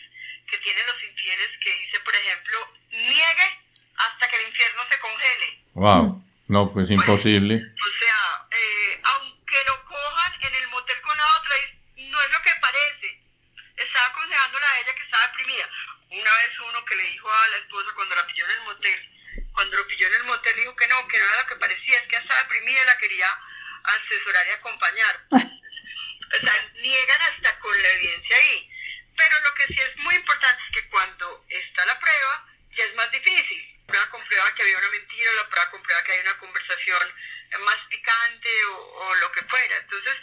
que 0.47 0.57
tienen 0.59 0.85
los 0.87 1.03
infieles 1.03 1.49
que 1.63 1.75
dice, 1.79 1.99
por 2.01 2.15
ejemplo, 2.15 2.73
niegue 2.91 3.59
hasta 3.97 4.29
que 4.29 4.35
el 4.37 4.47
infierno 4.47 4.83
se 4.89 4.99
congele. 4.99 5.59
Wow. 5.73 6.25
No, 6.47 6.71
pues 6.71 6.91
imposible. 6.91 7.55
o 7.55 8.03
sea, 8.03 8.47
eh, 8.51 9.01
aunque 9.03 9.55
lo 9.67 9.83
cojan 9.85 10.33
en 10.41 10.55
el 10.55 10.67
motel 10.67 11.01
con 11.01 11.17
la 11.17 11.25
otra, 11.37 11.55
no 11.97 12.21
es 12.21 12.31
lo 12.31 12.41
que 12.43 12.51
parece. 12.61 13.19
Estaba 13.77 14.05
aconsejándola 14.07 14.71
a 14.71 14.79
ella 14.79 14.95
que 14.95 15.03
estaba 15.03 15.27
deprimida. 15.27 15.69
Una 16.11 16.31
vez 16.31 16.59
uno 16.69 16.85
que 16.85 16.95
le 16.95 17.03
dijo 17.03 17.29
a 17.31 17.47
la 17.49 17.57
esposa 17.57 17.91
cuando 17.95 18.15
la 18.15 18.24
pilló 18.35 18.45
en 18.45 18.51
el 18.51 18.65
motel, 18.65 19.09
cuando 19.53 19.77
lo 19.77 19.87
pilló 19.87 20.07
en 20.07 20.13
el 20.15 20.23
motel 20.25 20.55
dijo 20.57 20.75
que 20.75 20.87
no, 20.87 21.07
que 21.07 21.17
no 21.17 21.25
era 21.25 21.41
lo 21.41 21.47
que 21.47 21.55
parecía, 21.55 21.99
es 21.99 22.07
que 22.07 22.17
estaba 22.17 22.43
deprimida 22.43 22.81
y 22.81 22.85
la 22.85 22.97
quería 22.97 23.39
asesorar 23.83 24.47
y 24.47 24.51
acompañar. 24.51 25.19
o 25.31 26.45
sea, 26.45 26.69
niegan 26.73 27.21
hasta 27.21 27.59
con 27.59 27.81
la 27.81 27.89
evidencia 27.89 28.35
ahí. 28.35 28.69
Pero 29.15 29.39
lo 29.39 29.53
que 29.55 29.67
sí 29.67 29.79
es 29.79 29.97
muy 29.97 30.15
importante 30.15 30.61
es 30.67 30.75
que 30.75 30.89
cuando 30.89 31.45
está 31.47 31.85
la 31.85 31.97
prueba, 31.97 32.45
ya 32.75 32.83
es 32.83 32.95
más 32.95 33.09
difícil 33.11 33.71
prueba 33.85 34.09
comprueba 34.09 34.53
que 34.55 34.63
había 34.63 34.77
una 34.79 34.89
mentira, 34.89 35.31
la 35.33 35.47
prueba 35.47 35.69
comprueba 35.69 36.03
que 36.03 36.11
hay 36.11 36.19
una 36.21 36.37
conversación 36.39 37.13
más 37.59 37.77
picante 37.87 38.65
o, 38.65 39.15
lo 39.15 39.31
que 39.31 39.43
fuera. 39.43 39.77
Entonces, 39.77 40.15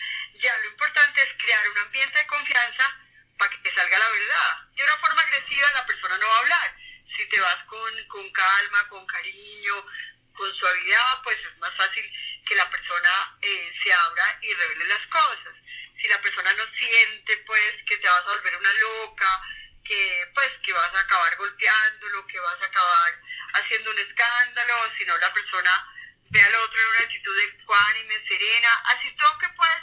ya 0.42 0.58
lo 0.58 0.66
importante 0.66 1.22
es 1.22 1.28
crear 1.38 1.70
un 1.70 1.78
ambiente 1.78 2.18
de 2.18 2.26
confianza 2.26 2.94
para 3.38 3.62
que 3.62 3.72
salga 3.72 3.98
la 3.98 4.10
verdad. 4.10 4.58
De 4.74 4.84
una 4.84 4.98
forma 4.98 5.22
agresiva 5.22 5.72
la 5.72 5.86
persona 5.86 6.18
no 6.18 6.26
va 6.26 6.36
a 6.36 6.40
hablar. 6.40 6.74
Si 7.16 7.28
te 7.28 7.40
vas 7.40 7.64
con, 7.66 8.08
con 8.08 8.30
calma, 8.32 8.88
con 8.88 9.06
cariño, 9.06 9.86
con 10.34 10.54
suavidad, 10.54 11.22
pues 11.22 11.38
es 11.38 11.58
más 11.58 11.74
fácil 11.76 12.04
que 12.46 12.54
la 12.54 12.68
persona 12.70 13.36
eh, 13.40 13.72
se 13.82 13.92
abra 13.92 14.38
y 14.42 14.54
revele 14.54 14.84
las 14.86 15.06
cosas. 15.08 15.54
Si 16.00 16.08
la 16.08 16.20
persona 16.20 16.52
no 16.54 16.64
siente, 16.78 17.36
pues, 17.46 17.74
que 17.86 17.96
te 17.98 18.08
vas 18.08 18.22
a 18.26 18.32
volver 18.34 18.56
una 18.56 18.72
loca, 18.74 19.40
que, 19.84 20.30
pues, 20.34 20.50
que 20.64 20.72
vas 20.72 20.94
a 20.94 21.00
acabar 21.00 21.36
golpeándolo, 21.36 22.26
que 22.26 22.40
vas 22.40 22.60
a 22.60 22.66
acabar 22.66 23.12
haciendo 23.54 23.90
un 23.90 23.98
escándalo, 23.98 24.74
sino 24.98 25.16
la 25.18 25.32
persona 25.32 25.86
ve 26.30 26.40
al 26.40 26.54
otro 26.54 26.80
en 26.80 26.88
una 26.88 27.00
actitud 27.00 27.38
ecuánime, 27.40 28.26
serena, 28.26 28.68
así 28.86 29.14
todo 29.16 29.38
que 29.38 29.48
pues 29.50 29.78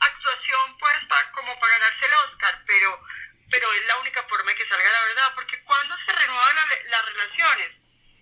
actuación 0.00 0.78
pues 0.78 0.96
para, 1.08 1.32
como 1.32 1.58
para 1.58 1.78
ganarse 1.78 2.06
el 2.06 2.12
Oscar, 2.14 2.62
pero, 2.66 3.02
pero 3.50 3.72
es 3.72 3.86
la 3.86 3.98
única 3.98 4.22
forma 4.24 4.50
de 4.50 4.56
que 4.56 4.68
salga 4.68 4.90
la 4.90 5.02
verdad, 5.02 5.32
porque 5.34 5.62
cuando 5.64 5.96
se 6.06 6.12
renuevan 6.12 6.56
las 6.88 7.04
relaciones 7.06 7.70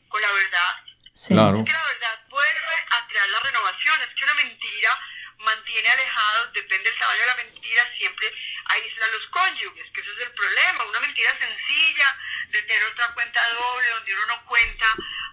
con 0.08 0.22
la 0.22 0.32
verdad, 0.32 0.84
sí. 1.14 1.34
claro. 1.34 1.60
es 1.60 1.66
que 1.66 1.72
la 1.72 1.84
verdad 1.84 2.20
vuelve 2.28 2.74
a 2.90 3.06
crear 3.08 3.28
la 3.28 3.40
renovación, 3.40 4.00
es 4.00 4.14
que 4.14 4.24
una 4.24 4.34
mentira 4.34 5.00
mantiene 5.38 5.88
alejados, 5.88 6.52
depende 6.52 6.90
del 6.90 6.98
tamaño 6.98 7.20
de 7.20 7.26
la 7.26 7.36
mentira, 7.36 7.82
siempre 7.96 8.32
aísla 8.64 9.04
a 9.04 9.08
los 9.08 9.26
cónyuges, 9.26 9.86
que 9.92 10.00
eso 10.00 10.12
es 10.12 10.26
el 10.26 10.32
problema, 10.32 10.84
una 10.84 11.00
mentira 11.00 11.38
sencilla, 11.38 12.16
de 12.48 12.62
tener 12.62 12.84
otra 12.84 13.12
cuenta 13.14 13.40
doble 13.52 13.88
donde 13.90 14.14
uno 14.14 14.26
no 14.26 14.44
cuenta 14.46 14.86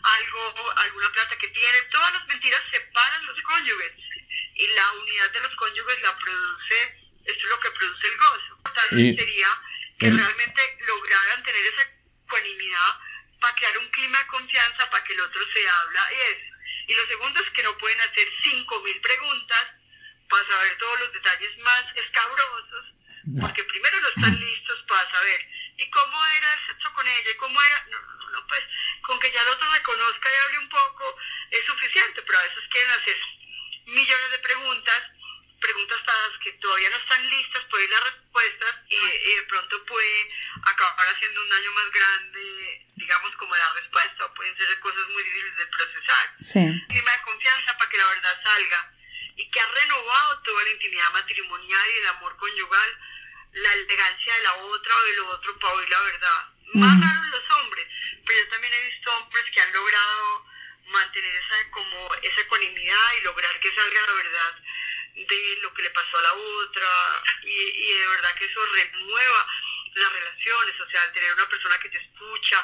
algo, 0.04 0.74
alguna 0.78 1.10
plata 1.12 1.38
que 1.38 1.48
tiene. 1.48 1.82
Todas 1.92 2.14
las 2.14 2.28
mentiras 2.28 2.62
separan 2.72 3.26
los 3.26 3.42
cónyuges 3.42 3.94
y 4.56 4.68
la 4.68 4.92
unidad 4.92 5.32
de 5.32 5.40
los 5.42 5.56
cónyuges 5.56 6.02
la 6.02 6.18
produce, 6.18 7.10
esto 7.26 7.44
es 7.44 7.50
lo 7.50 7.60
que 7.60 7.72
produce 7.72 8.08
el 8.08 8.18
gozo. 8.18 8.56
Y 8.92 9.16
sería 9.16 9.48
que 10.00 10.10
realmente 10.10 10.78
lograran 10.88 11.44
tener 11.44 11.66
esa 11.66 11.82
ecuanimidad 12.26 13.00
para 13.40 13.56
crear 13.56 13.78
un 13.78 13.90
clima 13.92 14.20
de 14.20 14.28
confianza 14.28 14.90
para 14.90 15.04
que 15.04 15.14
el 15.14 15.22
otro 15.22 15.42
se 15.54 15.70
habla 15.70 16.14
y 16.14 16.16
es. 16.32 16.38
Y 16.88 16.94
lo 16.94 17.08
segundo 17.08 17.40
es 17.40 17.50
que 17.52 17.64
no 17.64 17.78
pueden 17.78 18.00
hacer 18.02 18.28
5.000 18.44 19.02
preguntas 19.02 19.66
para 20.30 20.48
saber 20.48 20.78
todos 20.78 21.00
los 21.00 21.14
detalles 21.14 21.58
más 21.60 21.86
escabrosos, 21.96 22.86
porque 23.42 23.64
primero 23.64 24.00
no 24.02 24.08
están 24.10 24.40
listos 24.40 24.84
para 24.88 25.12
saber 25.12 25.48
¿Y 25.78 25.90
cómo 25.90 26.26
era 26.26 26.54
el 26.54 26.68
sexo 26.68 26.94
con 26.94 27.08
ella? 27.08 27.32
¿Y 27.32 27.38
cómo 27.38 27.62
era? 27.62 27.86
No, 27.92 28.00
no, 28.00 28.30
no, 28.30 28.48
pues 28.48 28.64
con 29.02 29.20
que 29.20 29.32
ya 29.32 29.42
el 29.42 29.50
otro 29.50 29.72
reconozca 29.72 30.30
y 30.30 30.46
hable 30.46 30.60
un 30.60 30.70
poco 30.70 31.18
es 31.52 31.66
suficiente, 31.66 32.22
pero 32.22 32.40
a 32.40 32.44
veces 32.44 32.64
quieren 32.72 32.92
hacer 32.92 33.18
millones 33.86 34.32
de 34.32 34.40
preguntas 34.40 35.04
preguntas 35.60 36.00
dadas 36.06 36.32
que 36.44 36.52
todavía 36.54 36.90
no 36.90 36.98
están 36.98 37.30
listas, 37.30 37.64
puede 37.70 37.84
ir 37.86 37.90
las 37.90 38.04
respuestas 38.04 38.76
y, 38.90 38.96
y, 38.96 39.36
de 39.36 39.44
pronto 39.44 39.86
puede 39.86 40.30
acabar 40.64 41.08
haciendo 41.08 41.42
un 41.42 41.50
daño 41.50 41.72
más 41.72 41.92
grande, 41.92 42.86
digamos, 42.96 43.36
como 43.38 43.56
la 43.56 43.74
respuesta, 43.74 44.26
o 44.26 44.34
pueden 44.34 44.56
ser 44.58 44.80
cosas 44.80 45.08
muy 45.10 45.24
difíciles 45.24 45.58
de 45.58 45.66
procesar. 45.68 46.36
Sí. 46.42 46.86
Clima 46.90 47.12
de 47.12 47.22
confianza 47.24 47.78
para 47.78 47.90
que 47.90 47.98
la 47.98 48.08
verdad 48.08 48.44
salga 48.44 48.92
y 49.36 49.52
que 49.52 49.60
ha 49.60 49.68
renovado 49.68 50.42
toda 50.44 50.64
la 50.64 50.70
intimidad 50.70 51.12
matrimonial 51.12 51.90
y 51.90 52.00
el 52.00 52.08
amor 52.08 52.38
conyugal, 52.38 52.98
la 53.54 53.74
elegancia 53.74 54.36
de 54.36 54.44
la 54.44 54.54
otra 54.56 54.96
o 54.96 55.04
del 55.04 55.20
otro 55.20 55.60
para 55.60 55.74
oír 55.74 55.90
la 55.90 56.02
verdad. 56.02 56.46
Más 56.74 57.00
raro 57.00 57.24
los 57.30 57.58
hombres, 57.58 57.88
pero 58.26 58.40
yo 58.40 58.50
también 58.50 58.74
he 58.74 58.90
visto 58.90 59.16
hombres 59.16 59.46
que 59.54 59.62
han 59.62 59.72
logrado 59.72 60.46
mantener 60.88 61.36
esa 61.36 61.72
como 61.72 62.14
esa 62.22 62.42
ecuanimidad 62.42 63.14
y 63.18 63.24
lograr 63.24 63.60
que 63.60 63.74
salga 63.76 64.02
la 64.02 64.14
verdad 64.14 64.56
de 65.16 65.58
lo 65.62 65.74
que 65.74 65.84
le 65.84 65.90
pasó 65.92 66.18
a 66.18 66.22
la 66.22 66.34
otra 66.34 66.88
y, 67.44 67.94
de 67.94 68.08
verdad 68.08 68.36
que 68.38 68.46
eso 68.46 68.60
renueva 68.74 69.48
las 69.96 70.12
relaciones, 70.12 70.76
o 70.76 70.90
sea, 70.92 71.12
tener 71.14 71.34
una 71.34 71.48
persona 71.48 71.76
que 71.82 71.90
te 71.90 71.98
escucha 71.98 72.58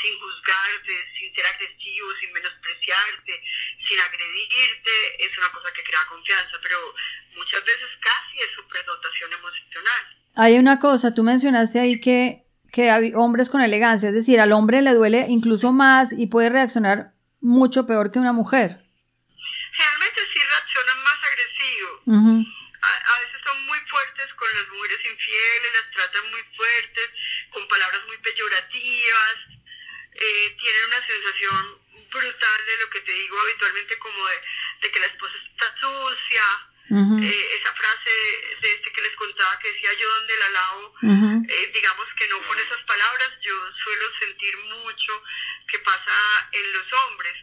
sin 0.00 0.18
juzgarte, 0.18 0.92
sin 1.18 1.34
ser 1.34 1.44
agresivo, 1.46 2.08
sin 2.20 2.32
menospreciarte, 2.32 3.42
sin 3.86 4.00
agredirte, 4.00 5.24
es 5.24 5.36
una 5.36 5.52
cosa 5.52 5.72
que 5.74 5.82
crea 5.82 6.06
confianza, 6.08 6.56
pero 6.62 6.94
muchas 7.34 7.62
veces 7.64 7.88
casi 8.00 8.38
es 8.40 8.54
superdotación 8.56 9.32
emocional. 9.32 10.02
Hay 10.34 10.58
una 10.58 10.78
cosa, 10.78 11.14
tú 11.14 11.24
mencionaste 11.24 11.78
ahí 11.78 12.00
que, 12.00 12.44
que 12.72 12.90
hombres 13.14 13.50
con 13.50 13.60
elegancia, 13.60 14.08
es 14.08 14.14
decir, 14.14 14.40
al 14.40 14.52
hombre 14.52 14.80
le 14.80 14.94
duele 14.94 15.26
incluso 15.28 15.72
más 15.72 16.12
y 16.12 16.28
puede 16.28 16.48
reaccionar 16.48 17.12
mucho 17.40 17.86
peor 17.86 18.10
que 18.10 18.18
una 18.18 18.32
mujer. 18.32 18.87
Generalmente 19.78 20.20
sí 20.34 20.40
reaccionan 20.42 21.02
más 21.04 21.18
agresivos. 21.22 22.00
A, 22.82 22.90
a 23.14 23.20
veces 23.20 23.40
son 23.44 23.64
muy 23.66 23.78
fuertes 23.90 24.34
con 24.34 24.48
las 24.54 24.68
mujeres 24.68 24.98
infieles, 25.04 25.72
las 25.72 25.90
tratan 25.94 26.30
muy 26.30 26.42
fuertes, 26.56 27.10
con 27.50 27.68
palabras 27.68 28.02
muy 28.06 28.18
peyorativas, 28.18 29.36
eh, 30.14 30.56
tienen 30.58 30.84
una 30.86 31.06
sensación 31.06 31.78
brutal 32.10 32.66
de 32.66 32.76
lo 32.80 32.90
que 32.90 33.00
te 33.02 33.12
digo 33.12 33.40
habitualmente 33.40 33.98
como 33.98 34.26
de, 34.26 34.36
de 34.82 34.90
que 34.90 35.00
la 35.00 35.06
esposa 35.06 35.34
está 35.52 35.74
sucia, 35.80 36.44
eh, 37.22 37.58
esa 37.60 37.72
frase 37.74 38.10
de 38.62 38.72
este 38.72 38.92
que 38.92 39.02
les 39.02 39.14
contaba 39.16 39.58
que 39.58 39.70
decía 39.72 39.92
yo 40.00 40.08
donde 40.14 40.36
la 40.38 40.48
lavo, 40.48 40.94
eh, 41.48 41.70
digamos 41.74 42.06
que 42.18 42.28
no 42.28 42.46
con 42.48 42.58
esas 42.58 42.82
palabras, 42.84 43.30
yo 43.42 43.54
suelo 43.84 44.06
sentir 44.18 44.56
mucho 44.56 45.22
que 45.70 45.78
pasa 45.80 46.48
en 46.52 46.72
los 46.72 46.92
hombres, 46.92 47.34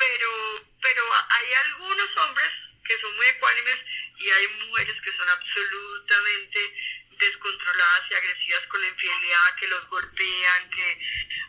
pero, 0.00 0.64
pero 0.80 1.02
hay 1.28 1.52
algunos 1.52 2.16
hombres 2.16 2.50
que 2.86 2.98
son 3.00 3.14
muy 3.16 3.26
ecuánimes 3.26 3.76
y 4.18 4.30
hay 4.30 4.48
mujeres 4.48 4.96
que 5.04 5.16
son 5.16 5.28
absolutamente 5.28 6.74
descontroladas 7.10 8.10
y 8.10 8.14
agresivas 8.14 8.66
con 8.68 8.80
la 8.80 8.88
infidelidad, 8.88 9.54
que 9.56 9.68
los 9.68 9.86
golpean, 9.90 10.70
que 10.70 10.98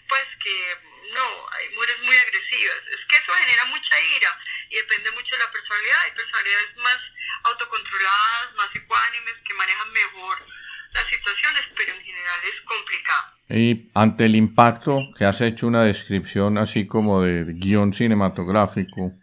pues 0.10 0.28
que 0.44 0.78
no, 1.14 1.50
hay 1.54 1.70
mujeres 1.70 2.00
muy 2.00 2.18
agresivas. 2.18 2.80
Es 2.88 3.06
que 3.08 3.16
eso 3.16 3.34
genera 3.34 3.66
mucha 3.66 4.02
ira 4.02 4.40
y 4.70 4.76
depende 4.76 5.12
mucho 5.12 5.32
de 5.32 5.44
la 5.44 5.52
personalidad. 5.52 6.02
Hay 6.02 6.12
personalidades 6.12 6.76
más 6.76 7.00
autocontroladas, 7.44 8.54
más 8.56 8.76
ecuánimes, 8.76 9.36
que 9.48 9.54
manejan 9.54 9.92
mejor 9.94 10.46
las 10.93 11.06
situaciones, 11.08 11.62
pero 11.75 11.93
en 11.93 12.01
general 12.04 12.39
es 12.43 12.62
complicado. 12.65 13.32
Y 13.49 13.91
ante 13.93 14.25
el 14.25 14.36
impacto, 14.36 15.10
que 15.17 15.25
has 15.25 15.41
hecho 15.41 15.67
una 15.67 15.84
descripción 15.84 16.58
así 16.58 16.88
como 16.88 17.21
de 17.21 17.45
guion 17.54 17.93
cinematográfico, 17.93 19.13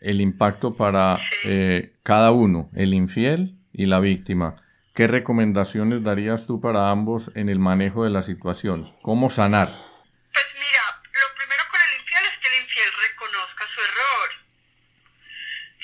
el 0.00 0.20
impacto 0.20 0.76
para 0.76 1.18
eh, 1.44 1.96
cada 2.02 2.30
uno, 2.30 2.70
el 2.74 2.94
infiel 2.94 3.56
y 3.72 3.86
la 3.86 4.00
víctima, 4.00 4.54
¿qué 4.94 5.08
recomendaciones 5.08 6.04
darías 6.04 6.46
tú 6.46 6.60
para 6.60 6.90
ambos 6.90 7.32
en 7.34 7.48
el 7.48 7.58
manejo 7.58 8.04
de 8.04 8.10
la 8.10 8.22
situación? 8.22 8.94
¿Cómo 9.02 9.30
sanar? 9.30 9.68
Pues 9.68 10.46
mira, 10.54 10.84
lo 11.02 11.28
primero 11.34 11.64
con 11.72 11.80
el 11.80 11.92
infiel 11.98 12.24
es 12.30 12.36
que 12.38 12.48
el 12.52 12.62
infiel 12.62 12.90
reconozca 13.10 13.64
su 13.74 13.80
error. 13.80 14.28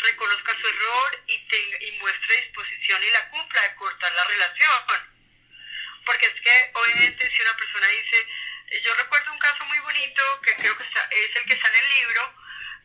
Reconozca 0.04 0.52
su 0.60 0.66
error 0.68 1.10
y, 1.26 1.36
tenga, 1.48 1.76
y 1.80 1.98
muestre 1.98 2.32
disposición 2.44 3.00
y 3.02 3.10
la 3.10 3.24
cumpla 3.30 3.60
de 3.66 3.74
cortar 3.74 4.12
la 4.12 4.24
relación. 4.30 5.09
Porque 6.04 6.26
es 6.26 6.40
que, 6.40 6.70
obviamente, 6.74 7.30
si 7.34 7.42
una 7.42 7.56
persona 7.56 7.86
dice, 7.88 8.26
yo 8.82 8.94
recuerdo 8.94 9.32
un 9.32 9.38
caso 9.38 9.64
muy 9.66 9.78
bonito 9.80 10.40
que 10.42 10.54
creo 10.54 10.76
que 10.76 10.84
está- 10.84 11.08
es 11.10 11.36
el 11.36 11.44
que 11.46 11.54
está 11.54 11.68
en 11.68 11.74
el 11.84 11.88
libro, 11.90 12.34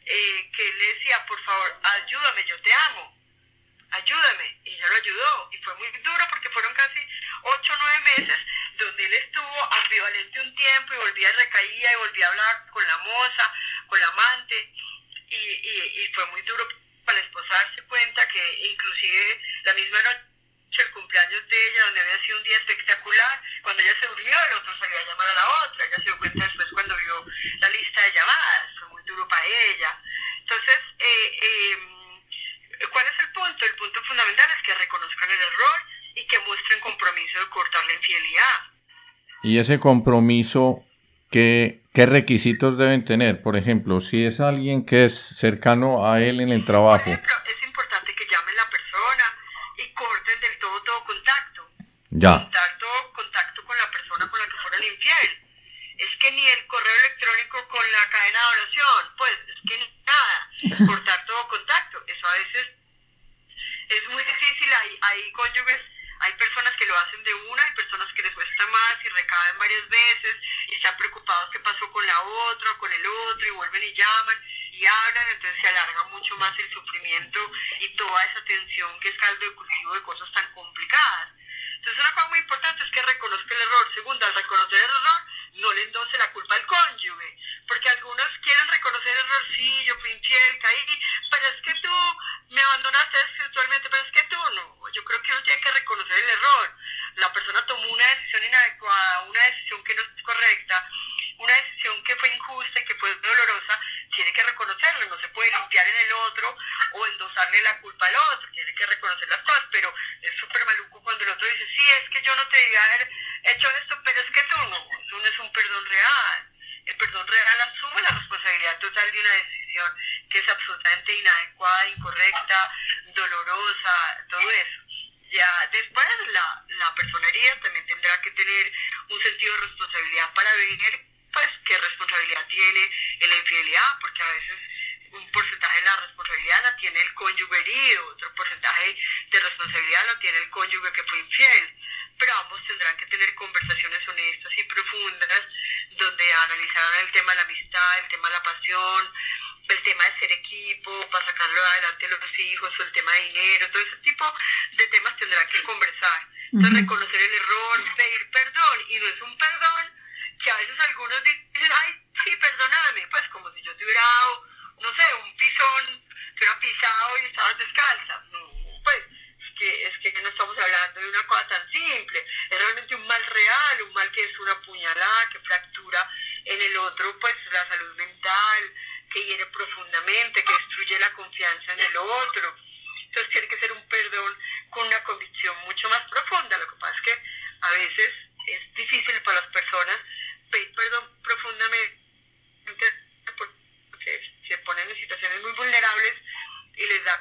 eh, 0.05 0.51
que 0.55 0.73
le 0.73 0.93
decía, 0.93 1.25
por 1.25 1.41
favor, 1.43 1.73
ayúdame, 1.83 2.43
yo 2.45 2.59
te 2.61 2.73
amo, 2.73 3.17
ayúdame. 3.91 4.57
Y 4.65 4.75
ella 4.75 4.87
lo 4.89 4.95
ayudó. 4.95 5.49
Y 5.51 5.57
fue 5.63 5.75
muy 5.75 5.87
duro 6.01 6.25
porque 6.29 6.49
fueron 6.49 6.73
casi 6.73 6.99
ocho 7.43 7.73
o 7.73 7.77
nueve 7.77 7.99
meses 8.17 8.39
donde 8.77 9.05
él 9.05 9.13
estuvo 9.13 9.73
ambivalente 9.73 10.41
un 10.41 10.55
tiempo 10.55 10.93
y 10.93 10.97
volvía 10.97 11.29
y 11.29 11.33
recaía 11.33 11.93
y 11.93 11.95
volvía 11.95 12.27
a 12.27 12.29
hablar 12.29 12.65
con 12.71 12.85
la 12.85 12.97
moza, 12.99 13.53
con 13.87 13.99
la 13.99 14.07
amante. 14.07 14.69
Y, 15.29 15.35
y, 15.35 16.01
y 16.03 16.13
fue 16.13 16.25
muy 16.27 16.41
duro 16.43 16.67
para 17.05 17.17
la 17.19 17.25
esposa 17.25 17.53
darse 17.53 17.81
cuenta 17.83 18.27
que 18.27 18.67
inclusive 18.69 19.41
la 19.63 19.73
misma 19.73 20.01
noche 20.03 20.21
cumpleaños 21.15 21.49
de 21.49 21.55
ella, 21.55 21.85
donde 21.85 22.01
había 22.01 22.25
sido 22.25 22.37
un 22.37 22.43
día 22.43 22.57
espectacular, 22.57 23.41
cuando 23.63 23.81
ella 23.81 23.95
se 23.99 24.07
durmió, 24.07 24.35
el 24.35 24.57
otro 24.59 24.71
salió 24.79 24.95
a 24.99 25.07
llamar 25.07 25.27
a 25.27 25.33
la 25.33 25.45
otra. 25.63 25.85
Ella 25.85 25.95
se 25.95 26.03
dio 26.03 26.17
cuenta 26.19 26.43
después 26.43 26.67
cuando 26.73 26.97
vio 26.97 27.15
la 27.59 27.69
lista 27.69 28.01
de 28.01 28.11
llamadas. 28.11 28.63
Fue 28.79 28.89
muy 28.89 29.03
duro 29.03 29.27
para 29.27 29.45
ella. 29.45 29.91
Entonces, 30.43 30.79
eh, 30.99 31.27
eh, 31.41 32.87
¿cuál 32.91 33.05
es 33.07 33.17
el 33.19 33.29
punto? 33.31 33.65
El 33.65 33.75
punto 33.75 34.03
fundamental 34.03 34.47
es 34.51 34.61
que 34.65 34.73
reconozcan 34.75 35.31
el 35.31 35.39
error 35.39 35.77
y 36.15 36.27
que 36.27 36.39
muestren 36.39 36.79
compromiso 36.81 37.39
de 37.39 37.49
cortar 37.49 37.85
la 37.85 37.93
infidelidad. 37.93 38.57
Y 39.43 39.59
ese 39.59 39.79
compromiso, 39.79 40.83
¿qué, 41.31 41.81
qué 41.93 42.05
requisitos 42.05 42.77
deben 42.77 43.05
tener? 43.05 43.41
Por 43.41 43.55
ejemplo, 43.55 43.99
si 43.99 44.25
es 44.25 44.39
alguien 44.39 44.85
que 44.85 45.05
es 45.05 45.15
cercano 45.15 46.07
a 46.07 46.21
él 46.21 46.41
en 46.41 46.51
el 46.51 46.59
Por 46.59 46.65
trabajo, 46.65 47.09
ejemplo, 47.09 47.35
es 47.45 47.64
ya, 52.17 52.47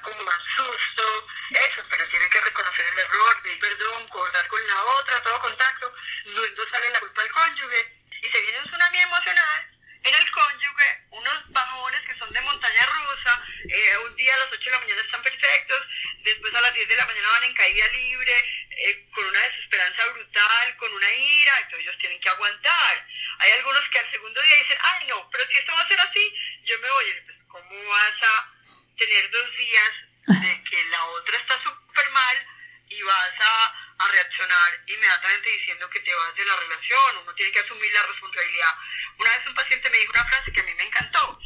como 0.02 0.22
más 0.22 0.40
susto 0.56 1.26
eso, 1.50 1.82
pero 1.90 2.08
tienen 2.08 2.30
que 2.30 2.40
reconocer 2.40 2.86
el 2.86 2.98
error, 2.98 3.42
pedir 3.42 3.60
perdón, 3.60 4.08
cortar 4.08 4.46
con 4.48 4.66
la 4.66 4.82
otra, 4.82 5.22
todo 5.22 5.40
contacto, 5.40 5.94
luego 6.24 6.68
sale 6.70 6.90
la 6.90 7.00
culpa 7.00 7.22
al 7.22 7.30
cónyuge 7.30 7.92
y 8.22 8.30
se 8.30 8.40
viene 8.40 8.58
un 8.58 8.66
tsunami 8.66 8.98
emocional 8.98 9.66
en 10.04 10.14
el 10.14 10.30
cónyuge, 10.30 11.00
unos 11.10 11.52
bajones 11.52 12.00
que 12.06 12.18
son 12.18 12.32
de 12.32 12.40
montaña 12.42 12.86
rusa, 12.86 13.42
eh, 13.68 13.98
un 14.04 14.14
día 14.16 14.34
a 14.34 14.38
las 14.38 14.52
8 14.52 14.58
de 14.62 14.70
la 14.70 14.80
mañana 14.80 15.00
están 15.00 15.22
perfectos, 15.22 15.82
después 16.24 16.54
a 16.54 16.60
las 16.60 16.74
10 16.74 16.88
de 16.88 16.96
la 16.96 17.06
mañana 17.06 17.28
van 17.32 17.44
en 17.44 17.54
caída 17.54 17.88
libre, 17.88 18.44
eh, 18.76 19.08
con 19.14 19.24
una 19.24 19.40
desesperanza 19.40 20.06
brutal, 20.08 20.76
con 20.76 20.92
una 20.92 21.12
ira, 21.12 21.56
entonces 21.58 21.80
ellos 21.80 21.98
tienen 22.00 22.20
que 22.20 22.28
aguantar. 22.28 23.06
Hay 23.38 23.52
algunos 23.52 23.88
que 23.90 23.98
al 23.98 24.10
segundo 24.10 24.42
día 24.42 24.56
dicen, 24.56 24.78
ay 24.80 25.06
no, 25.06 25.28
pero 25.30 25.46
si 25.46 25.58
esto 25.58 25.72
va 25.72 25.80
a 25.80 25.88
ser 25.88 26.00
así, 26.00 26.34
yo 26.64 26.78
me 26.80 26.90
voy. 26.90 27.12
Pues, 27.24 27.38
¿Cómo 27.48 27.88
vas 27.88 28.22
a 28.22 28.52
tener 28.98 29.30
dos 29.30 29.56
días 29.56 29.92
de 30.26 30.64
que 30.64 30.84
la 30.86 31.04
otra 31.06 31.38
está 31.38 31.62
súper 31.62 32.10
mal 32.10 32.46
y 32.88 33.02
vas 33.02 33.32
a, 33.40 33.74
a 33.98 34.08
reaccionar 34.08 34.80
inmediatamente 34.86 35.50
diciendo 35.50 35.88
que 35.90 36.00
te 36.00 36.14
vas 36.14 36.34
de 36.34 36.44
la 36.44 36.56
relación? 36.56 37.18
Uno 37.18 37.34
tiene 37.34 37.52
que 37.52 37.60
asumir 37.60 37.92
la 37.92 38.02
responsabilidad. 38.02 38.74
Una 39.18 39.30
vez 39.36 39.46
un 39.46 39.54
paciente 39.54 39.90
me 39.90 39.98
dijo 39.98 40.12
una 40.12 40.24
frase 40.24 40.52
que 40.52 40.60
a 40.60 40.64
mí 40.64 40.74
me 40.74 40.84
encantó 40.84 41.38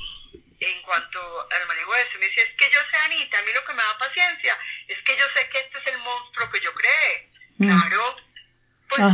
en 0.60 0.82
cuanto 0.82 1.48
al 1.50 1.66
manejo 1.66 1.94
de 1.94 2.02
eso. 2.02 2.18
Me 2.18 2.26
decía, 2.26 2.44
es 2.44 2.54
que 2.56 2.70
yo 2.70 2.80
sé, 2.90 2.96
Anita, 2.96 3.38
a 3.38 3.42
mí 3.42 3.52
lo 3.52 3.64
que 3.64 3.74
me 3.74 3.82
da 3.82 3.98
paciencia 3.98 4.58
es 4.88 4.98
que 5.02 5.16
yo 5.16 5.24
sé 5.34 5.48
que 5.48 5.58
este 5.60 5.78
es 5.78 5.86
el 5.86 5.98
monstruo 5.98 6.50
que 6.50 6.60
yo 6.60 6.72
creé. 6.74 7.30
Mm. 7.58 7.66
Claro, 7.66 8.16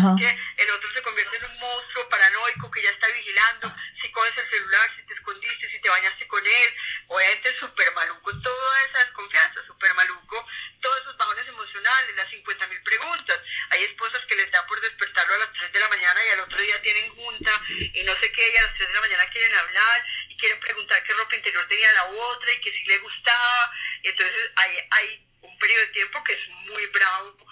pues 0.01 0.21
que 0.21 0.63
el 0.63 0.71
otro 0.71 0.93
se 0.93 1.03
convierte 1.03 1.37
en 1.37 1.45
un 1.45 1.59
monstruo 1.59 2.09
paranoico 2.09 2.71
que 2.71 2.83
ya 2.83 2.91
está 2.91 3.09
vigilando 3.09 3.75
si 4.01 4.11
coges 4.11 4.37
el 4.37 4.51
celular, 4.51 4.91
si 4.97 5.07
te 5.07 5.15
escondiste, 5.15 5.71
si 5.71 5.81
te 5.81 5.89
bañaste 5.89 6.27
con 6.27 6.47
él. 6.47 6.77
Obviamente 7.09 7.49
es 7.49 7.57
súper 7.59 7.93
maluco 7.95 8.33
toda 8.41 8.83
esa 8.85 8.99
desconfianza, 9.05 9.67
súper 9.67 9.95
maluco 9.95 10.47
todos 10.81 11.01
esos 11.01 11.17
bajones 11.17 11.49
emocionales, 11.49 12.17
las 12.17 12.31
50 12.31 12.67
mil 12.67 12.83
preguntas. 12.83 13.41
Hay 13.71 13.85
esposas 13.85 14.21
que 14.27 14.37
les 14.37 14.51
da 14.51 14.67
por 14.67 14.81
despertarlo 14.81 15.35
a 15.35 15.39
las 15.39 15.53
3 15.53 15.73
de 15.73 15.81
la 15.81 15.89
mañana 15.89 16.21
y 16.25 16.29
al 16.31 16.41
otro 16.41 16.59
día 16.59 16.83
tienen 16.83 17.15
junta 17.15 17.63
y 17.69 18.03
no 18.05 18.13
sé 18.21 18.31
qué, 18.33 18.53
y 18.53 18.57
a 18.57 18.63
las 18.63 18.75
3 18.77 18.89
de 18.89 18.95
la 18.95 19.01
mañana 19.01 19.31
quieren 19.31 19.55
hablar 19.55 20.07
y 20.29 20.37
quieren 20.37 20.61
preguntar 20.61 21.03
qué 21.05 21.15
ropa 21.15 21.37
interior 21.37 21.67
tenía 21.69 21.93
la 21.93 22.05
otra 22.05 22.53
y 22.53 22.61
que 22.61 22.73
si 22.73 22.85
le 22.85 22.99
gustaba. 22.99 23.73
Y 24.03 24.09
entonces 24.09 24.51
hay, 24.57 24.89
hay 24.91 25.29
un 25.41 25.59
periodo 25.59 25.81
de 25.81 25.93
tiempo 25.93 26.23
que 26.25 26.33
es 26.35 26.49
muy 26.49 26.87
bravo 26.89 27.45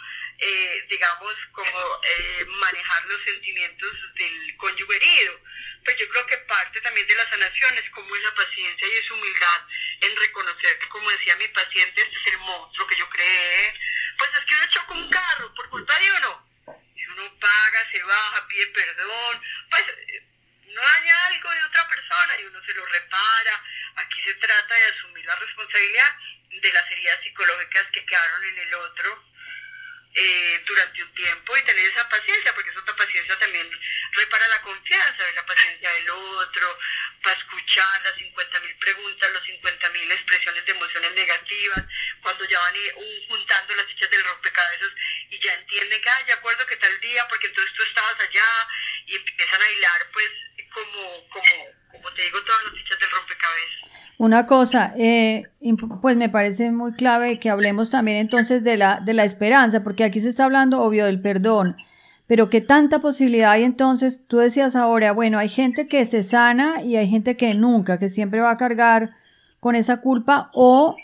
eh, 0.45 0.87
digamos, 0.91 1.35
como 1.53 2.01
eh, 2.03 2.45
manejar 2.47 3.05
los 3.07 3.23
sentimientos 3.25 3.93
del 4.15 4.57
cónyuge 4.57 4.97
herido. 4.97 5.39
Pues 5.85 5.97
yo 5.99 6.09
creo 6.09 6.27
que 6.27 6.37
parte 6.39 6.81
también 6.81 7.07
de 7.07 7.15
la 7.15 7.29
sanación 7.31 7.79
es 7.79 7.89
como 7.91 8.15
esa 8.17 8.35
paciencia 8.35 8.89
y 8.89 8.97
esa 8.97 9.15
humildad 9.15 9.52
en 10.01 10.17
reconocer, 10.17 10.79
como 10.89 11.11
decía 11.11 11.37
mi 11.37 11.49
paciente, 11.49 12.03
este 12.03 12.17
es 12.17 12.33
el 12.33 12.39
monstruo 12.39 12.87
que 12.87 12.97
yo 12.97 13.09
creé. 13.09 13.75
Pues 14.19 14.31
es 14.35 14.45
que 14.45 14.55
yo 14.57 14.67
choco 14.73 14.95
un 14.95 15.11
carro 15.11 15.55
por 15.55 15.69
culpa 15.71 15.99
de 15.99 16.13
uno. 16.13 16.49
Y 16.95 17.07
uno 17.07 17.39
paga, 17.41 17.91
se 17.91 18.03
baja, 18.03 18.47
pide 18.49 18.67
perdón, 18.69 19.43
pues 19.71 19.85
no 20.67 20.81
daña 20.81 21.27
algo 21.27 21.51
de 21.51 21.65
otra 21.65 21.89
persona 21.89 22.41
y 22.41 22.45
uno 22.45 22.65
se 22.65 22.75
lo 22.75 22.87
repara. 22.87 23.65
Aquí 23.97 24.23
se 24.25 24.35
trata 24.35 24.75
de 24.75 24.87
asumir 24.87 25.25
la 25.25 25.37
responsabilidad 25.37 26.17
de 26.51 26.73
las 26.73 26.91
heridas 26.91 27.21
psicológicas 27.23 27.87
que 27.93 28.05
quedaron 28.05 28.45
en 28.45 28.59
el 28.59 28.75
otro 28.75 29.25
eh, 30.15 30.63
durante 30.67 31.03
un 31.03 31.15
tiempo 31.15 31.57
y 31.57 31.63
tener 31.63 31.91
esa 31.91 32.09
paciencia, 32.09 32.55
porque 32.55 32.71
esa 32.71 32.81
otra 32.81 32.97
paciencia 32.97 33.39
también 33.39 33.69
repara 34.13 34.47
la 34.49 34.61
confianza 34.61 35.33
la 35.35 35.47
paciencia 35.47 35.91
del 35.91 36.11
otro, 36.11 36.79
para 37.23 37.39
escuchar 37.39 38.03
las 38.03 38.15
50 38.19 38.61
mil 38.61 38.77
preguntas, 38.77 39.33
las 39.33 39.45
50 39.45 39.91
mil 39.91 40.13
expresiones 40.13 40.67
de 40.67 40.73
emociones 40.73 41.13
negativas, 41.15 41.83
cuando 42.23 42.45
ya 42.49 42.59
van 42.59 42.75
juntando 43.29 43.75
las 43.75 43.87
fichas 43.87 44.11
del 44.11 44.25
rompecabezas 44.25 44.93
y 45.31 45.39
ya 45.41 45.55
entienden 45.55 46.03
que, 46.03 46.11
ah, 46.11 46.25
de 46.27 46.33
acuerdo 46.33 46.67
que 46.67 46.77
tal 46.77 47.01
día, 47.01 47.23
porque 47.29 47.47
entonces 47.47 47.73
tú 47.75 47.83
estabas 47.83 48.19
allá 48.21 48.49
y 49.07 49.17
empiezan 49.17 49.63
a 49.63 49.71
hilar, 49.71 50.01
pues, 50.13 50.31
como, 50.75 51.29
como, 51.29 51.55
como 51.91 52.15
te 52.15 52.23
digo, 52.23 52.43
todas 52.43 52.65
las 52.65 52.75
fichas 52.75 52.99
del 52.99 53.11
rompecabezas. 53.11 53.83
Una 54.19 54.47
cosa, 54.47 54.93
eh, 54.99 55.45
pues 56.01 56.17
me 56.17 56.29
parece 56.29 56.71
muy 56.71 56.95
clave 56.95 57.39
que 57.39 57.51
hablemos 57.51 57.91
también 57.91 58.19
entonces 58.19 58.63
de 58.63 58.77
la, 58.77 59.01
de 59.01 59.15
la 59.15 59.25
esperanza, 59.25 59.83
porque 59.83 60.05
aquí 60.05 60.21
se 60.21 60.29
está 60.29 60.45
hablando, 60.45 60.81
obvio, 60.81 61.07
del 61.07 61.21
perdón, 61.21 61.77
pero 62.33 62.49
qué 62.49 62.63
tanta 62.63 63.01
posibilidad 63.01 63.51
hay 63.51 63.63
entonces, 63.63 64.27
tú 64.27 64.39
decías 64.39 64.75
ahora, 64.75 65.13
bueno, 65.13 65.39
hay 65.39 65.51
gente 65.51 65.87
que 65.87 66.07
se 66.07 66.23
sana 66.23 66.81
y 66.83 66.97
hay 66.97 67.07
gente 67.07 67.37
que 67.37 67.53
nunca, 67.53 67.99
que 67.99 68.09
siempre 68.09 68.41
va 68.41 68.53
a 68.53 68.57
cargar 68.57 69.11
con 69.61 69.75
esa 69.75 70.01
culpa 70.01 70.49
o 70.55 70.97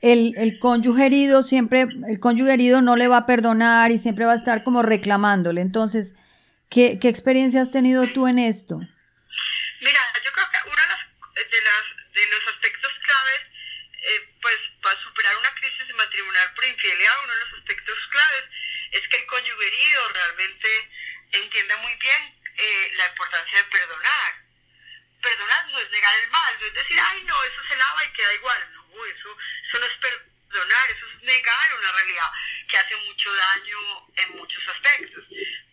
el, 0.00 0.34
el 0.36 0.58
cónyuge 0.58 1.06
herido 1.06 1.44
siempre, 1.44 1.86
el 2.08 2.18
cónyuge 2.18 2.54
herido 2.54 2.82
no 2.82 2.96
le 2.96 3.06
va 3.06 3.18
a 3.18 3.26
perdonar 3.26 3.92
y 3.92 3.98
siempre 3.98 4.24
va 4.24 4.32
a 4.32 4.34
estar 4.34 4.64
como 4.64 4.82
reclamándole. 4.82 5.60
Entonces, 5.60 6.16
¿qué, 6.68 6.98
qué 6.98 7.08
experiencia 7.08 7.62
has 7.62 7.70
tenido 7.70 8.08
tú 8.08 8.26
en 8.26 8.40
esto? 8.40 8.78
Mira, 8.78 10.00
yo 10.18 10.32
creo 10.34 10.46
que 10.50 10.66
una 10.66 10.82
de 11.46 11.60
las 11.62 11.84
de 12.10 12.26
los 12.26 12.54
aspectos 12.56 12.90
claves, 13.06 13.40
eh, 14.02 14.34
pues 14.42 14.58
para 14.82 14.98
superar 14.98 15.36
una 15.38 15.54
crisis 15.60 15.94
matrimonial 15.94 16.48
por 16.56 16.64
infidelidad, 16.64 17.12
uno 17.22 17.34
de 17.34 17.38
los 17.38 17.60
aspectos 17.60 17.98
claves 18.10 18.61
es 18.92 19.08
que 19.08 19.16
el 19.16 19.26
cónyuge 19.26 19.66
herido 19.66 20.08
realmente 20.10 20.90
entienda 21.32 21.76
muy 21.78 21.94
bien 21.96 22.34
eh, 22.56 22.90
la 22.94 23.06
importancia 23.06 23.58
de 23.58 23.64
perdonar. 23.64 24.34
Perdonar 25.22 25.66
no 25.68 25.78
es 25.78 25.90
negar 25.90 26.14
el 26.20 26.30
mal, 26.30 26.58
no 26.60 26.66
es 26.66 26.74
decir, 26.74 27.00
ay 27.00 27.22
no, 27.24 27.42
eso 27.44 27.62
se 27.68 27.76
lava 27.76 28.04
y 28.04 28.12
queda 28.12 28.34
igual. 28.34 28.72
No, 28.74 29.06
eso, 29.06 29.36
eso 29.68 29.78
no 29.78 29.86
es 29.86 29.98
perdonar, 29.98 30.90
eso 30.90 31.06
es 31.06 31.22
negar 31.22 31.74
una 31.78 31.92
realidad 31.92 32.30
que 32.68 32.78
hace 32.78 32.96
mucho 32.96 33.34
daño 33.34 33.78
en 34.16 34.36
muchos 34.36 34.68
aspectos. 34.68 35.24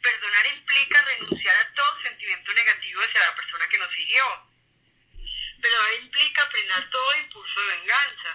Perdonar 0.02 0.46
implica 0.48 1.02
renunciar 1.02 1.58
a 1.58 1.74
todo 1.74 2.02
sentimiento 2.02 2.54
negativo 2.54 3.02
hacia 3.02 3.20
la 3.20 3.36
persona 3.36 3.68
que 3.68 3.78
nos 3.78 3.98
hirió 3.98 4.50
pero 5.62 5.76
implica 6.02 6.46
frenar 6.48 6.90
todo 6.90 7.18
impulso 7.18 7.62
de 7.62 7.68
venganza. 7.68 8.30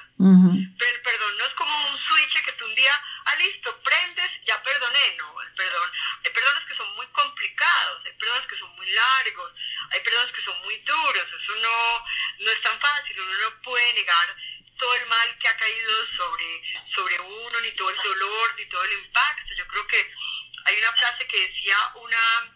Pero 0.78 0.96
el 0.96 1.02
perdón 1.02 1.38
no 1.38 1.46
es 1.46 1.54
como 1.54 1.88
un 1.88 1.98
switch 2.06 2.44
que 2.44 2.52
tú 2.52 2.64
un 2.66 2.74
día, 2.74 2.92
ah, 3.26 3.36
listo, 3.36 3.80
prendes, 3.82 4.30
ya 4.46 4.62
perdoné. 4.62 5.16
No, 5.16 5.42
el 5.42 5.54
perdón, 5.54 5.90
hay 6.24 6.30
perdones 6.30 6.64
que 6.66 6.76
son 6.76 6.94
muy 6.96 7.06
complicados, 7.08 8.04
hay 8.04 8.12
perdones 8.12 8.48
que 8.48 8.58
son 8.58 8.70
muy 8.76 8.90
largos, 9.04 9.52
hay 9.90 10.00
perdones 10.00 10.34
que 10.34 10.44
son 10.44 10.58
muy 10.62 10.76
duros. 10.78 11.26
Eso 11.28 11.54
no, 11.56 12.04
no 12.40 12.50
es 12.50 12.62
tan 12.62 12.78
fácil, 12.80 13.20
uno 13.20 13.34
no 13.44 13.62
puede 13.62 13.92
negar 13.94 14.36
todo 14.78 14.94
el 14.94 15.06
mal 15.06 15.38
que 15.38 15.48
ha 15.48 15.56
caído 15.56 15.92
sobre, 16.16 16.62
sobre 16.94 17.20
uno, 17.20 17.60
ni 17.60 17.70
todo 17.72 17.90
el 17.90 17.96
dolor, 17.96 18.54
ni 18.56 18.66
todo 18.66 18.84
el 18.84 18.92
impacto. 18.92 19.54
Yo 19.56 19.66
creo 19.68 19.86
que 19.86 20.10
hay 20.66 20.76
una 20.78 20.92
frase 20.92 21.26
que 21.26 21.48
decía 21.48 21.76
una 21.94 22.52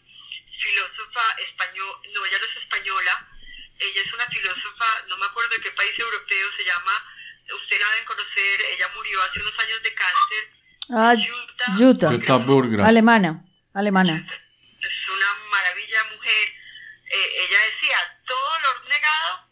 filósofa 0.61 1.24
española, 1.49 1.99
no, 2.12 2.26
ella 2.26 2.38
no 2.38 2.46
es 2.46 2.57
española, 2.57 3.28
ella 3.78 4.03
es 4.03 4.12
una 4.12 4.26
filósofa, 4.26 5.05
no 5.09 5.16
me 5.16 5.26
acuerdo 5.26 5.51
de 5.51 5.62
qué 5.62 5.70
país 5.70 5.92
europeo 5.99 6.49
se 6.57 6.64
llama, 6.64 6.92
usted 7.55 7.80
la 7.80 7.90
deben 7.90 8.05
conocer, 8.05 8.61
ella 8.74 8.90
murió 8.94 9.22
hace 9.22 9.40
unos 9.40 9.59
años 9.64 9.82
de 9.82 9.94
cáncer. 9.94 10.59
Ah, 10.90 11.14
Jutta. 11.76 12.09
Alemana, 12.86 13.44
alemana. 13.74 14.26
Es 14.80 15.09
una 15.09 15.34
maravilla 15.51 16.05
mujer. 16.14 16.49
Eh, 17.11 17.44
ella 17.44 17.59
decía, 17.72 17.99
todo 18.26 18.59
lo 18.61 18.88
negado 18.88 19.49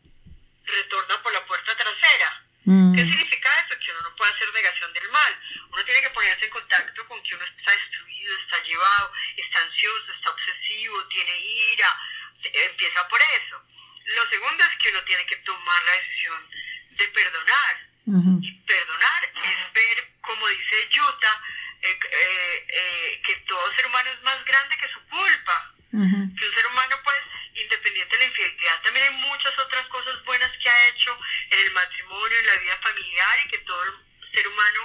retorna 0.64 1.22
por 1.22 1.32
la 1.32 1.47
puerta 1.47 1.76
trasera. 1.76 2.42
Mm. 2.64 2.94
¿Qué 2.94 3.03
significa 3.03 3.49
eso? 3.61 3.78
Que 3.78 3.92
uno 3.92 4.03
no 4.09 4.16
puede 4.16 4.32
hacer 4.32 4.53
negación 4.53 4.92
del 4.92 5.09
mal. 5.11 5.32
Uno 5.72 5.84
tiene 5.84 6.03
que 6.03 6.11
ponerse 6.11 6.44
en 6.44 6.51
contacto 6.51 7.07
con 7.07 7.22
que 7.22 7.34
uno 7.34 7.44
está 7.44 7.72
destruido, 7.72 8.36
está 8.38 8.62
llevado, 8.64 9.12
está 9.36 9.61
ansioso, 9.61 10.12
está 10.12 10.30
obsesivo, 10.30 11.05
tiene 11.09 11.38
ira. 11.72 12.01
Empieza 12.42 13.09
por 13.09 13.20
eso 13.20 13.61
Lo 14.05 14.28
segundo 14.30 14.64
es 14.64 14.78
que 14.82 14.90
uno 14.90 15.03
tiene 15.03 15.26
que 15.26 15.36
tomar 15.36 15.82
la 15.84 15.92
decisión 15.92 16.51
de 16.90 17.09
perdonar. 17.09 17.86
Y 18.07 18.53
perdonar 18.66 19.24
es 19.24 19.72
ver, 19.72 20.09
como 20.20 20.47
dice 20.47 20.88
Yuta, 20.90 21.42
eh, 21.82 21.99
eh, 22.11 22.66
eh, 22.68 23.22
que 23.26 23.34
todo 23.49 23.74
ser 23.74 23.86
humano 23.86 24.11
es 24.11 24.22
más 24.22 24.44
grande 24.44 24.76
que 24.76 24.88
su 24.88 25.01
culpa. 25.09 25.72
Que 25.90 25.97
un 25.97 26.55
ser 26.55 26.66
humano, 26.66 26.97
pues, 27.03 27.16
independiente 27.55 28.16
de 28.16 28.18
la 28.18 28.28
infidelidad, 28.28 28.82
también 28.82 29.07
hay 29.07 29.14
muchas 29.16 29.59
otras 29.59 29.86
cosas 29.88 30.22
buenas 30.24 30.53
que 30.62 30.68
ha 30.68 30.88
hecho 30.88 31.18
en 31.51 31.59
el 31.59 31.72
matrimonio, 31.72 32.38
en 32.38 32.47
la 32.47 32.57
vida 32.57 32.78
familiar 32.82 33.38
y 33.44 33.49
que 33.49 33.59
todo 33.59 33.82
el 33.84 33.92
ser 34.34 34.47
humano 34.47 34.80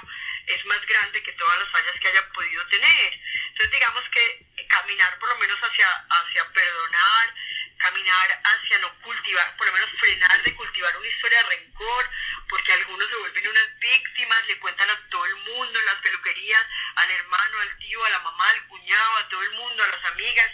es 0.46 0.64
más 0.64 0.80
grande 0.86 1.22
que 1.22 1.32
todas 1.32 1.51
las 1.62 1.70
fallas 1.70 2.00
que 2.00 2.08
haya 2.08 2.28
podido 2.32 2.66
tener. 2.66 3.20
Entonces, 3.48 3.70
digamos 3.70 4.04
que 4.10 4.66
caminar 4.68 5.18
por 5.18 5.28
lo 5.28 5.36
menos 5.36 5.58
hacia, 5.60 5.88
hacia 5.88 6.52
perdonar, 6.52 7.34
caminar 7.78 8.40
hacia 8.44 8.78
no 8.78 8.94
cultivar, 9.00 9.56
por 9.56 9.66
lo 9.66 9.72
menos 9.72 9.90
frenar 9.98 10.42
de 10.42 10.54
cultivar 10.54 10.96
una 10.96 11.08
historia 11.08 11.42
de 11.42 11.56
rencor, 11.56 12.10
porque 12.48 12.72
algunos 12.72 13.08
se 13.08 13.16
vuelven 13.16 13.48
unas 13.48 13.78
víctimas, 13.78 14.46
le 14.46 14.58
cuentan 14.58 14.90
a 14.90 15.08
todo 15.08 15.24
el 15.26 15.36
mundo, 15.36 15.78
en 15.78 15.86
las 15.86 15.96
peluquerías, 15.96 16.66
al 16.96 17.10
hermano, 17.10 17.60
al 17.60 17.78
tío, 17.78 18.04
a 18.04 18.10
la 18.10 18.18
mamá, 18.20 18.50
al 18.50 18.66
cuñado, 18.68 19.16
a 19.16 19.28
todo 19.28 19.42
el 19.42 19.50
mundo, 19.52 19.84
a 19.84 19.88
las 19.88 20.04
amigas. 20.12 20.50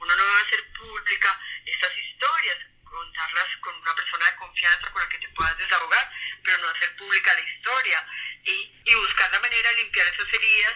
Uno 0.00 0.16
no 0.16 0.24
va 0.24 0.38
a 0.38 0.42
hacer 0.42 0.64
pública 0.72 1.40
estas 1.66 1.96
historias, 1.98 2.58
contarlas 2.84 3.56
con 3.60 3.74
una 3.76 3.94
persona 3.94 4.30
de 4.30 4.36
confianza 4.36 4.90
con 4.90 5.02
la 5.02 5.08
que 5.08 5.18
te 5.18 5.28
puedas 5.30 5.58
desahogar, 5.58 6.12
pero 6.44 6.58
no 6.58 6.68
hacer 6.68 6.96
pública 6.96 7.34
la 7.34 7.40
historia 7.40 8.06
y, 8.48 8.72
y 8.84 8.94
buscar 8.94 9.30
la 9.30 9.40
manera 9.40 9.68
de 9.70 9.76
limpiar 9.76 10.06
esas 10.06 10.32
heridas 10.32 10.74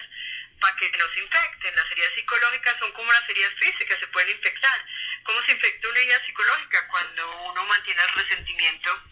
para 0.59 0.75
que 0.77 0.91
no 0.91 1.07
se 1.13 1.19
infecten. 1.19 1.75
Las 1.75 1.91
heridas 1.91 2.13
psicológicas 2.13 2.79
son 2.79 2.91
como 2.93 3.11
las 3.11 3.29
heridas 3.29 3.53
físicas, 3.59 3.99
se 3.99 4.07
pueden 4.07 4.29
infectar. 4.29 4.85
¿Cómo 5.23 5.41
se 5.45 5.51
infecta 5.53 5.89
una 5.89 5.99
herida 5.99 6.25
psicológica? 6.25 6.87
Cuando 6.87 7.41
uno 7.51 7.65
mantiene 7.65 8.01
el 8.01 8.09
resentimiento, 8.09 9.03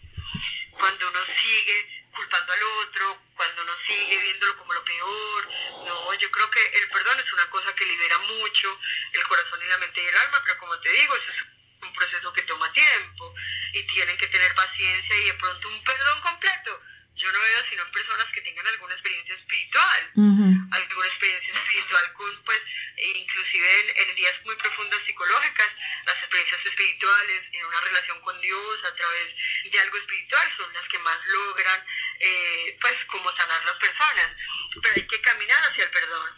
cuando 0.72 1.08
uno 1.08 1.20
sigue 1.42 2.02
culpando 2.14 2.52
al 2.52 2.62
otro, 2.62 3.22
cuando 3.34 3.62
uno 3.62 3.72
sigue 3.86 4.18
viéndolo 4.18 4.56
como 4.58 4.72
lo 4.74 4.84
peor. 4.84 5.48
No, 5.86 6.14
yo 6.14 6.30
creo 6.30 6.50
que 6.50 6.60
el 6.78 6.88
perdón 6.90 7.18
es 7.18 7.32
una 7.32 7.50
cosa 7.50 7.74
que 7.74 7.86
libera 7.86 8.18
mucho 8.18 8.80
el 9.12 9.24
corazón 9.24 9.60
y 9.62 9.68
la 9.68 9.78
mente 9.78 10.02
y 10.02 10.06
el 10.06 10.16
alma, 10.16 10.40
pero 10.44 10.58
como 10.58 10.78
te 10.80 10.90
digo, 10.90 11.16
eso 11.16 11.32
es 11.32 11.42
un 11.82 11.92
proceso 11.94 12.32
que 12.32 12.42
toma 12.42 12.72
tiempo 12.72 13.34
y 13.72 13.82
tienen 13.94 14.16
que 14.18 14.28
tener 14.28 14.54
paciencia 14.54 15.16
y 15.16 15.24
de 15.24 15.34
pronto 15.34 15.68
un 15.68 15.82
perdón 15.82 16.20
completo 16.20 16.80
yo 17.22 17.32
no 17.32 17.40
veo 17.40 17.64
sino 17.70 17.90
personas 17.92 18.26
que 18.32 18.40
tengan 18.40 18.66
alguna 18.66 18.94
experiencia 18.94 19.34
espiritual, 19.36 20.10
alguna 20.72 21.06
experiencia 21.06 21.54
espiritual 21.54 22.12
con, 22.14 22.42
pues, 22.44 22.60
e 22.96 23.08
inclusive 23.10 24.02
en, 24.02 24.14
días 24.16 24.34
muy 24.44 24.56
profundas 24.56 25.00
psicológicas, 25.06 25.68
las 26.06 26.16
experiencias 26.18 26.66
espirituales 26.66 27.42
en 27.52 27.64
una 27.64 27.80
relación 27.80 28.20
con 28.22 28.40
Dios 28.40 28.84
a 28.84 28.94
través 28.94 29.34
de 29.70 29.80
algo 29.80 29.96
espiritual 29.98 30.52
son 30.56 30.72
las 30.72 30.88
que 30.88 30.98
más 30.98 31.18
logran, 31.26 31.84
eh, 32.18 32.76
pues, 32.80 32.94
como 33.06 33.34
sanar 33.36 33.64
las 33.64 33.76
personas. 33.76 34.36
Pero 34.82 34.94
hay 34.96 35.06
que 35.06 35.20
caminar 35.20 35.62
hacia 35.70 35.84
el 35.84 35.90
perdón, 35.90 36.30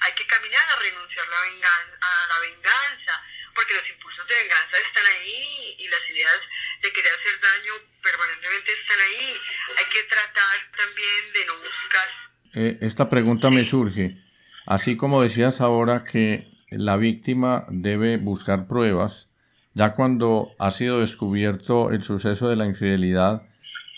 hay 0.00 0.12
que 0.14 0.26
caminar 0.26 0.70
a 0.70 0.76
renunciar 0.76 1.28
la 1.28 1.40
venganza, 1.42 1.96
a 2.00 2.26
la 2.26 2.38
venganza, 2.40 3.24
porque 3.54 3.74
los 3.74 3.88
impulsos 3.88 4.26
de 4.28 4.34
venganza 4.42 4.76
están 4.78 5.06
ahí 5.06 5.76
y 5.78 5.88
las 5.88 6.04
ideas 6.10 6.40
de 6.82 6.92
querer 6.92 7.12
hacer 7.14 7.40
daño 7.40 7.72
permanentemente 8.02 8.70
están 8.72 9.00
ahí. 9.00 9.26
Hay 9.78 9.86
que 9.92 10.02
tratar 10.10 10.56
también 10.76 11.22
de 11.32 11.42
no 11.46 11.54
buscar. 11.62 12.08
Eh, 12.54 12.78
esta 12.82 13.08
pregunta 13.08 13.50
me 13.50 13.64
surge, 13.64 14.16
así 14.66 14.96
como 14.96 15.22
decías 15.22 15.60
ahora 15.60 16.04
que 16.04 16.48
la 16.70 16.96
víctima 16.96 17.66
debe 17.68 18.16
buscar 18.16 18.66
pruebas, 18.66 19.28
ya 19.74 19.94
cuando 19.94 20.54
ha 20.58 20.70
sido 20.70 21.00
descubierto 21.00 21.90
el 21.90 22.04
suceso 22.04 22.48
de 22.48 22.56
la 22.56 22.66
infidelidad, 22.66 23.42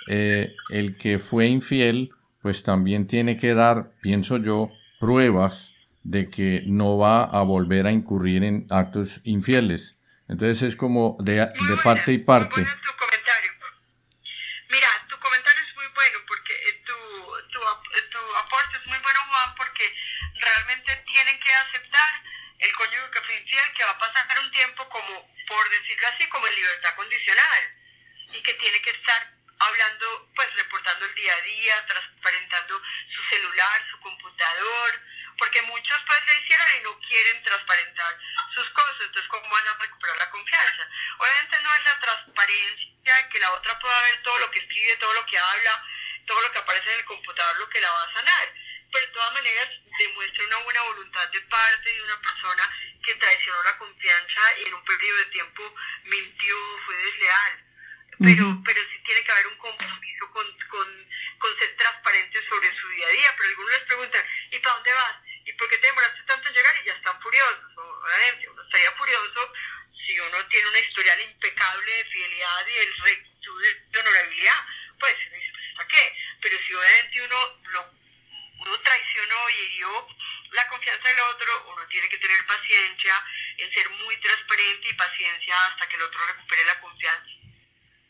eh, 0.09 0.55
el 0.71 0.97
que 0.97 1.19
fue 1.19 1.47
infiel, 1.47 2.13
pues 2.41 2.63
también 2.63 3.07
tiene 3.07 3.37
que 3.37 3.55
dar, 3.55 3.93
pienso 4.01 4.39
yo, 4.39 4.71
pruebas 5.01 5.76
de 6.07 6.31
que 6.31 6.63
no 6.67 6.99
va 6.99 7.25
a 7.25 7.43
volver 7.43 7.87
a 7.87 7.91
incurrir 7.91 8.45
en 8.45 8.67
actos 8.71 9.21
infieles. 9.25 9.99
Entonces 10.29 10.63
es 10.63 10.77
como 10.77 11.17
de, 11.19 11.35
de 11.43 11.77
parte 11.83 12.13
y 12.13 12.19
parte. 12.19 12.63
tu 12.63 12.93
comentario. 12.95 13.51
Mira, 14.71 14.91
tu 15.11 15.19
comentario 15.19 15.63
es 15.67 15.75
muy 15.75 15.89
bueno 15.95 16.19
porque 16.27 16.55
eh, 16.55 16.83
tu, 16.87 16.95
tu, 17.51 17.59
tu 17.59 18.23
aporte 18.39 18.77
es 18.79 18.87
muy 18.87 18.99
bueno, 19.03 19.21
Juan, 19.31 19.55
porque 19.57 19.85
realmente 20.39 20.95
tienen 21.11 21.39
que 21.41 21.53
aceptar 21.53 22.11
el 22.59 22.73
cónyuge 22.75 23.11
que 23.11 23.21
fue 23.27 23.41
infiel, 23.43 23.67
que 23.77 23.85
va 23.85 23.91
a 23.91 23.99
pasar 23.99 24.27
un 24.39 24.51
tiempo 24.53 24.89
como, 24.89 25.27
por 25.49 25.71
decirlo 25.71 26.07
así, 26.07 26.29
como 26.29 26.47
en 26.47 26.55
libertad 26.55 26.95
condicional 26.95 27.63
y 28.31 28.43
que 28.43 28.55
tiene 28.55 28.81
que 28.83 28.91
estar 28.91 29.27
hablando, 29.59 30.31
pues 30.37 30.55
reportando 30.55 31.07
el 31.07 31.15
día 31.15 31.35
a 31.35 31.43
día, 31.43 31.87
transparentando 31.87 32.81
su 33.11 33.23
celular, 33.35 33.83
su 33.91 33.99
computador, 34.01 34.91
porque 35.39 35.62
muchos 35.62 35.99
pues 36.07 36.26
le 36.26 36.43
hicieron 36.43 36.66
y 36.76 36.80
no 36.82 37.01
quieren 37.01 37.43
transparentar 37.43 38.18
sus 38.55 38.68
cosas, 38.70 38.97
entonces 39.01 39.28
¿cómo 39.28 39.49
van 39.49 39.68
a 39.68 39.74
recuperar 39.74 40.16
la 40.18 40.30
confianza? 40.30 40.89
Obviamente 41.18 41.61
no 41.61 41.74
es 41.74 41.84
la 41.84 42.01
transparencia 42.01 43.28
que 43.28 43.39
la 43.41 43.53
otra 43.53 43.78
pueda 43.78 44.03
ver 44.03 44.22
todo 44.22 44.39
lo 44.39 44.51
que 44.51 44.61
escribe, 44.61 44.97
todo 44.97 45.12
lo 45.14 45.26
que 45.26 45.39
habla, 45.39 45.84
todo 46.26 46.41
lo 46.41 46.53
que 46.53 46.59
aparece 46.59 46.93
en 46.93 46.99
el 47.01 47.05
computador, 47.05 47.57
lo 47.59 47.68
que 47.68 47.80
la 47.80 47.91
va 47.91 48.03
a 48.03 48.12
sanar, 48.12 48.53
pero 48.93 49.07
de 49.07 49.12
todas 49.12 49.32
maneras 49.34 49.68
demuestra 49.99 50.45
una 50.45 50.57
buena 50.59 50.82
voluntad 50.82 51.28
de 51.28 51.41
parte 51.43 51.91
de 51.91 52.03
una 52.03 52.20
persona 52.20 52.70
que 53.05 53.14
traicionó 53.14 53.62
la 53.62 53.78
confianza 53.78 54.59
y 54.61 54.68
en 54.68 54.74
un 54.74 54.84
periodo 54.84 55.18
de 55.18 55.24
tiempo 55.26 55.74
mintió, 56.05 56.57
fue 56.84 56.97
desleal. 56.97 57.62
Pero, 58.18 58.62
pero 58.64 58.80
sí 58.80 58.99
tiene 59.05 59.22
que 59.22 59.32
haber 59.32 59.47
un 59.49 59.59
compromiso 59.59 60.30
con, 60.32 60.47
con, 60.68 61.09
con 61.39 61.59
ser 61.59 61.76
transparente 61.76 62.49
sobre 62.49 62.74
su 62.80 62.89
día 62.89 63.07
a 63.07 63.11
día, 63.11 63.34
pero 63.37 63.49
algunos 63.51 63.72
les 63.72 63.82
preguntan, 63.82 64.24
¿y 64.51 64.59
para 64.59 64.74
dónde 64.74 64.93
vas? 64.95 65.16
¿Y 65.47 65.53
por 65.53 65.70
qué 65.70 65.78
te 65.78 65.86
demoraste 65.86 66.22
tanto 66.26 66.49
en 66.49 66.55
llegar? 66.55 66.74
Y 66.82 66.86
ya 66.86 66.94
están 66.94 67.20
furiosos. 67.22 67.70
Obviamente, 67.78 68.49
uno 68.51 68.62
estaría 68.62 68.92
furioso 68.92 69.53
si 69.94 70.18
uno 70.18 70.38
tiene 70.51 70.68
una 70.68 70.80
historial 70.80 71.20
impecable 71.20 71.92
de 71.92 72.05
fidelidad 72.05 72.66
y 72.66 72.72
de 72.74 72.86
rectitud 73.05 73.62
de 73.62 73.99
honorabilidad. 74.01 74.61
Pues 74.99 75.14
uno 75.26 75.36
dice, 75.36 75.51
pues 75.53 75.64
¿para 75.76 75.88
qué? 75.88 76.05
Pero 76.42 76.57
si 76.66 76.74
obviamente 76.74 77.22
uno, 77.22 77.38
lo, 77.70 77.80
uno 78.66 78.80
traicionó 78.82 79.38
y 79.51 79.55
hirió 79.62 80.09
la 80.51 80.68
confianza 80.68 81.09
del 81.09 81.20
otro, 81.20 81.72
uno 81.74 81.86
tiene 81.88 82.09
que 82.09 82.18
tener 82.18 82.44
paciencia 82.47 83.14
en 83.59 83.72
ser 83.72 83.90
muy 83.90 84.16
transparente 84.20 84.88
y 84.90 84.94
paciencia 84.94 85.55
hasta 85.70 85.88
que 85.88 85.97
el 85.97 86.03
otro 86.03 86.18
recupere 86.26 86.64
la 86.64 86.80
confianza. 86.80 87.30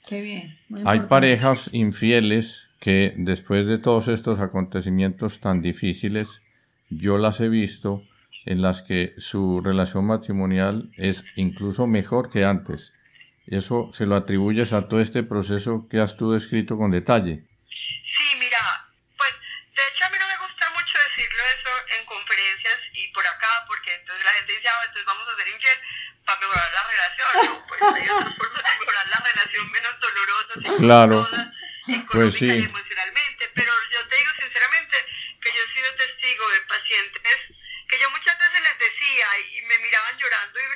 Qué 0.07 0.21
bien. 0.21 0.59
Hay 0.87 1.01
parejas 1.01 1.69
infieles 1.73 2.69
que 2.81 3.13
después 3.17 3.67
de 3.67 3.79
todos 3.79 4.09
estos 4.09 4.39
acontecimientos 4.41 5.41
tan 5.41 5.61
difíciles 5.61 6.43
yo 6.91 7.19
las 7.19 7.41
he 7.41 7.49
visto 7.49 8.03
en 8.47 8.63
las 8.63 8.81
que 8.81 9.13
su 9.19 9.61
relación 9.61 10.07
matrimonial 10.07 10.89
es 10.97 11.25
incluso 11.35 11.87
mejor 11.87 12.31
que 12.31 12.45
antes. 12.45 12.95
Eso 13.47 13.91
se 13.93 14.07
lo 14.07 14.15
atribuyes 14.15 14.73
a 14.73 14.89
todo 14.89 15.01
este 15.01 15.23
proceso 15.23 15.87
que 15.91 15.99
has 16.01 16.17
tú 16.17 16.33
descrito 16.33 16.79
con 16.79 16.91
detalle. 16.91 17.43
Sí, 17.67 18.29
mira, 18.39 18.87
pues 19.19 19.35
de 19.75 19.83
hecho 19.83 20.05
a 20.07 20.11
mí 20.11 20.17
no 20.19 20.27
me 20.27 20.39
gusta 20.47 20.71
mucho 20.71 20.95
decirlo 21.11 21.43
eso 21.59 21.71
en 21.99 22.07
conferencias 22.07 22.79
y 22.95 23.09
por 23.13 23.27
acá, 23.27 23.67
porque 23.67 23.95
entonces 23.95 24.25
la 24.25 24.33
gente 24.39 24.53
dice, 24.53 24.69
ah, 24.69 24.83
entonces 24.87 25.07
vamos 25.07 25.27
a 25.27 25.37
ser 25.37 25.49
infiel 25.51 25.79
para 26.25 26.41
mejorar 26.41 26.71
la 26.71 26.85
relación. 26.87 27.29
No, 27.47 27.67
pues 27.67 27.81
hay 27.83 28.09
otras 28.11 28.35
formas 28.39 28.63
de 28.63 28.79
mejorar 28.79 29.07
la 29.11 29.21
relación 29.27 29.65
menos 29.75 29.95
dolorosas 29.99 30.59
claro. 30.79 31.17
pues 32.15 32.35
sí. 32.35 32.47
y 32.47 32.63
emocionalmente, 32.63 33.43
pero 33.55 33.73
yo 33.91 34.01
te 34.07 34.17
digo 34.23 34.33
sinceramente, 34.39 34.97
que 35.43 35.51
yo 35.51 35.61
he 35.67 35.71
sido 35.75 35.91
testigo 35.99 36.45
de 36.51 36.61
pacientes 36.67 37.39
que 37.89 37.99
yo 38.01 38.11
muchas 38.11 38.39
veces 38.39 38.61
les 38.61 38.79
decía 38.79 39.27
y 39.55 39.63
me 39.63 39.79
miraban 39.79 40.19
llorando 40.19 40.59
y 40.59 40.67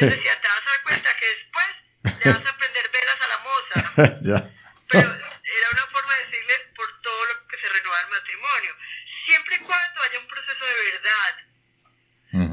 decía, 0.00 0.40
te 0.40 0.48
vas 0.48 0.66
a 0.66 0.70
dar 0.70 0.82
cuenta 0.82 1.16
que 1.16 1.26
después 1.26 1.66
te 2.22 2.28
vas 2.28 2.46
a 2.46 2.56
prender 2.56 2.90
velas 2.90 3.20
a 3.20 3.28
la 3.28 3.38
moza. 3.38 3.92
Pero 4.88 5.08
era 5.08 5.70
una 5.72 5.86
forma 5.86 6.14
de 6.14 6.24
decirles 6.26 6.60
por 6.76 7.02
todo 7.02 7.24
lo 7.26 7.48
que 7.48 7.56
se 7.58 7.68
renueva 7.68 8.00
el 8.00 8.08
matrimonio. 8.08 8.76
Siempre 9.26 9.56
y 9.56 9.58
cuando 9.60 10.02
haya 10.02 10.18
un 10.18 10.28
proceso 10.28 10.64
de 10.64 10.74
verdad. 10.74 11.36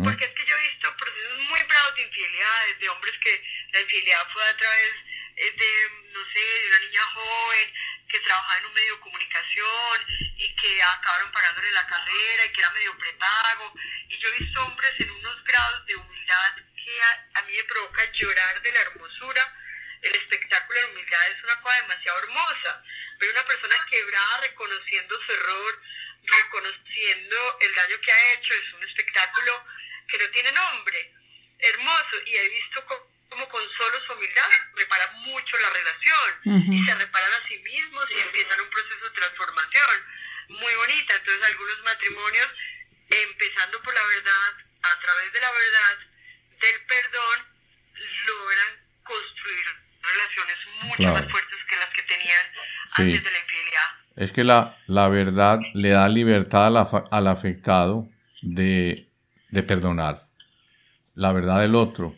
Porque 0.03 0.25
es 0.25 0.31
que 0.35 0.45
yo 0.45 0.55
he 0.55 0.69
visto 0.69 0.95
procesos 0.95 1.37
muy 1.49 1.63
bravos 1.63 1.95
de 1.95 2.03
infidelidades, 2.03 2.79
de 2.79 2.89
hombres 2.89 3.13
que 3.23 3.43
la 3.73 3.81
infidelidad 3.81 4.27
fue 4.31 4.47
a 4.47 4.57
través 4.57 4.93
eh, 5.37 5.51
de, 5.57 5.89
no 6.13 6.19
sé, 6.31 6.39
de 6.39 6.67
una 6.67 6.79
niña 6.79 7.01
joven 7.15 7.73
que 8.11 8.19
trabajaba 8.19 8.57
en 8.59 8.65
un 8.65 8.73
medio 8.73 8.95
de 8.95 9.01
comunicación 9.01 10.05
y 10.37 10.55
que 10.55 10.83
acabaron 10.83 11.31
pagándole 11.31 11.71
la 11.71 11.87
carrera 11.87 12.45
y 12.45 12.51
que 12.51 12.61
era 12.61 12.69
medio 12.71 12.97
prepago. 12.97 13.73
Y 14.09 14.17
yo 14.19 14.27
he 14.27 14.39
visto 14.39 14.63
hombres 14.63 14.91
en 14.99 15.09
unos 15.09 15.43
grados 15.45 15.85
de 15.85 15.95
humildad 15.95 16.55
que 16.75 17.01
a, 17.33 17.41
mí 17.43 17.55
me 17.55 17.63
provoca 17.63 18.11
llorar 18.11 18.61
de 18.61 18.71
la 18.71 18.81
hermosura. 18.81 19.55
El 20.01 20.15
espectáculo 20.15 20.79
de 20.79 20.85
humildad 20.87 21.31
es 21.31 21.43
una 21.43 21.61
cosa 21.61 21.81
demasiado 21.81 22.19
hermosa. 22.19 22.83
Ver 23.19 23.31
una 23.31 23.45
persona 23.45 23.75
quebrada 23.89 24.37
reconociendo 24.41 25.19
su 25.25 25.31
error, 25.31 25.81
reconociendo 26.23 27.59
el 27.61 27.75
daño 27.75 28.01
que 28.01 28.11
ha 28.11 28.33
hecho, 28.33 28.53
es 28.53 28.73
un 28.73 28.83
espectáculo 28.83 29.65
que 30.09 30.17
no 30.17 30.29
tiene 30.31 30.51
nombre. 30.51 31.13
Hermoso. 31.59 32.15
Y 32.25 32.35
he 32.35 32.49
visto 32.49 32.85
como 33.29 33.47
con 33.47 33.63
solo 33.77 34.05
su 34.05 34.13
humildad 34.13 34.49
repara 34.75 35.11
mucho 35.71 36.11
la 36.43 36.51
relación 36.51 36.73
y 36.73 36.85
se 36.85 36.95
reparan 36.95 37.31
a 37.33 37.47
sí 37.47 37.57
mismos 37.59 38.05
y 38.11 38.21
empiezan 38.21 38.61
un 38.61 38.69
proceso 38.69 39.05
de 39.05 39.15
transformación 39.15 39.95
muy 40.49 40.73
bonita. 40.75 41.15
Entonces 41.15 41.43
algunos 41.45 41.83
matrimonios, 41.83 42.47
empezando 43.09 43.81
por 43.81 43.93
la 43.93 44.03
verdad, 44.03 44.49
a 44.83 44.99
través 44.99 45.33
de 45.33 45.39
la 45.39 45.51
verdad, 45.51 45.95
del 46.61 46.85
perdón, 46.87 47.37
logran 48.27 48.71
construir 49.03 49.65
relaciones 50.01 50.57
mucho 50.83 51.13
más 51.13 51.31
fuertes 51.31 51.59
que 51.69 51.75
las 51.75 51.89
que 51.89 52.03
tenían 52.03 52.45
antes 52.93 53.23
de 53.23 53.31
la 53.31 53.39
infidelidad. 53.39 53.89
Es 54.15 54.31
que 54.31 54.43
la, 54.43 54.77
la 54.87 55.07
verdad 55.07 55.59
le 55.73 55.89
da 55.89 56.09
libertad 56.09 56.67
al, 56.67 57.03
al 57.11 57.27
afectado 57.27 58.09
de, 58.41 59.07
de 59.49 59.63
perdonar. 59.63 60.27
La 61.15 61.31
verdad 61.33 61.61
del 61.61 61.75
otro 61.75 62.15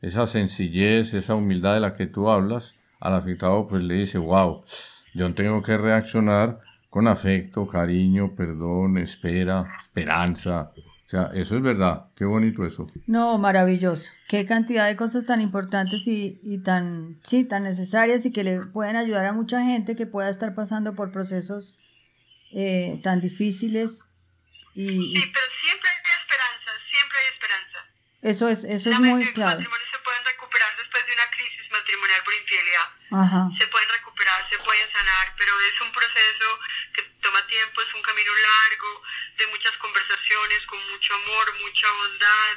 esa 0.00 0.26
sencillez, 0.26 1.14
esa 1.14 1.34
humildad 1.34 1.74
de 1.74 1.80
la 1.80 1.96
que 1.96 2.06
tú 2.06 2.28
hablas, 2.30 2.74
al 3.04 3.14
afectado 3.14 3.68
pues 3.68 3.84
le 3.84 3.96
dice, 3.96 4.18
wow, 4.18 4.64
yo 5.12 5.32
tengo 5.34 5.62
que 5.62 5.76
reaccionar 5.76 6.58
con 6.88 7.06
afecto, 7.06 7.68
cariño, 7.68 8.34
perdón, 8.34 8.96
espera, 8.96 9.76
esperanza. 9.78 10.72
O 10.76 11.08
sea, 11.08 11.30
eso 11.34 11.56
es 11.56 11.62
verdad. 11.62 12.06
Qué 12.16 12.24
bonito 12.24 12.64
eso. 12.64 12.86
No, 13.06 13.36
maravilloso. 13.36 14.10
Qué 14.26 14.46
cantidad 14.46 14.86
de 14.86 14.96
cosas 14.96 15.26
tan 15.26 15.42
importantes 15.42 16.06
y, 16.06 16.40
y 16.42 16.58
tan, 16.58 17.20
sí, 17.22 17.44
tan 17.44 17.64
necesarias 17.64 18.24
y 18.24 18.32
que 18.32 18.42
le 18.42 18.60
pueden 18.60 18.96
ayudar 18.96 19.26
a 19.26 19.32
mucha 19.32 19.62
gente 19.62 19.96
que 19.96 20.06
pueda 20.06 20.30
estar 20.30 20.54
pasando 20.54 20.94
por 20.94 21.12
procesos 21.12 21.78
eh, 22.52 23.00
tan 23.02 23.20
difíciles. 23.20 24.08
Y, 24.74 24.88
Sí, 24.88 25.12
pero 25.12 25.46
siempre 25.62 25.90
hay 25.90 25.96
esperanza, 26.22 26.70
siempre 26.90 27.18
hay 27.18 27.34
esperanza. 27.34 27.78
Eso 28.22 28.48
es, 28.48 28.64
eso 28.64 28.90
es 28.90 28.98
muy 28.98 29.30
claro 29.32 29.60
por 29.60 29.84
Se 33.58 33.66
pueden 33.68 33.88
recuperar, 33.90 34.48
se 34.50 34.58
pueden 34.58 34.90
sanar, 34.92 35.32
pero 35.38 35.52
es 35.60 35.80
un 35.80 35.92
proceso 35.92 36.58
que 36.94 37.02
toma 37.22 37.46
tiempo, 37.46 37.80
es 37.80 37.94
un 37.94 38.02
camino 38.02 38.32
largo, 38.34 39.02
de 39.38 39.46
muchas 39.46 39.76
conversaciones, 39.78 40.66
con 40.66 40.90
mucho 40.90 41.14
amor, 41.14 41.54
mucha 41.60 41.90
bondad, 41.92 42.56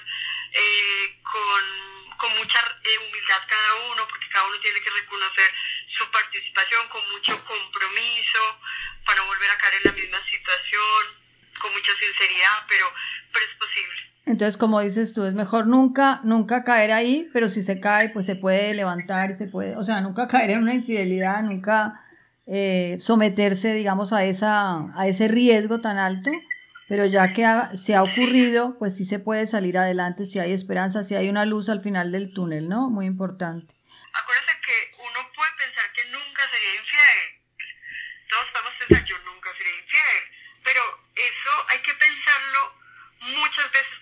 eh, 0.53 1.19
con, 1.21 2.17
con, 2.17 2.37
mucha 2.37 2.59
eh, 2.83 2.97
humildad 2.97 3.41
cada 3.47 3.75
uno, 3.91 4.07
porque 4.07 4.29
cada 4.29 4.47
uno 4.47 4.59
tiene 4.59 4.81
que 4.81 4.89
reconocer 4.89 5.53
su 5.95 6.09
participación 6.09 6.89
con 6.89 7.07
mucho 7.11 7.45
compromiso 7.45 8.59
para 9.05 9.21
volver 9.21 9.51
a 9.51 9.57
caer 9.57 9.75
en 9.75 9.83
la 9.83 9.91
misma 9.91 10.23
situación, 10.29 11.17
con 11.59 11.71
mucha 11.73 11.95
sinceridad, 11.97 12.65
pero, 12.67 12.91
pero 13.31 13.45
es 13.45 13.55
posible. 13.57 14.06
Entonces, 14.27 14.57
como 14.57 14.81
dices 14.81 15.13
tú, 15.13 15.23
es 15.23 15.33
mejor 15.33 15.67
nunca, 15.67 16.19
nunca 16.25 16.65
caer 16.65 16.91
ahí, 16.91 17.29
pero 17.31 17.47
si 17.47 17.61
se 17.61 17.79
cae, 17.79 18.09
pues 18.09 18.25
se 18.25 18.35
puede 18.35 18.73
levantar 18.73 19.31
y 19.31 19.35
se 19.35 19.47
puede, 19.47 19.77
o 19.77 19.83
sea, 19.83 20.01
nunca 20.01 20.27
caer 20.31 20.51
en 20.51 20.63
una 20.63 20.73
infidelidad, 20.73 21.41
nunca 21.43 22.01
eh, 22.45 22.97
someterse, 22.99 23.73
digamos, 23.73 24.11
a, 24.11 24.25
esa, 24.25 24.91
a 24.99 25.07
ese 25.07 25.29
riesgo 25.29 25.79
tan 25.79 25.97
alto, 25.97 26.29
pero 26.89 27.05
ya 27.05 27.31
que 27.31 27.47
se 27.77 27.95
ha 27.95 28.03
ocurrido, 28.03 28.77
pues 28.77 28.97
sí 28.97 29.05
se 29.05 29.19
puede 29.19 29.47
salir 29.47 29.77
adelante, 29.77 30.25
si 30.25 30.39
hay 30.39 30.51
esperanza, 30.51 31.03
si 31.03 31.15
hay 31.15 31.29
una 31.29 31.45
luz 31.45 31.69
al 31.69 31.79
final 31.79 32.11
del 32.11 32.33
túnel, 32.33 32.67
¿no? 32.67 32.89
Muy 32.89 33.05
importante. 33.05 33.75
Acuérdate 34.11 34.53
que 34.59 34.99
uno 34.99 35.19
puede 35.35 35.51
pensar 35.57 35.85
que 35.95 36.03
nunca 36.11 36.43
sería 36.51 36.75
infiel. 36.75 37.27
Todos 38.29 38.45
podemos 38.51 38.73
pensar, 38.79 39.05
yo 39.07 39.15
nunca 39.23 39.49
seré 39.57 39.71
infiel, 39.71 40.23
pero 40.63 40.81
eso 41.15 41.51
hay 41.69 41.79
que 41.79 41.93
pensarlo 41.93 42.87
muchas 43.19 43.71
veces 43.71 43.96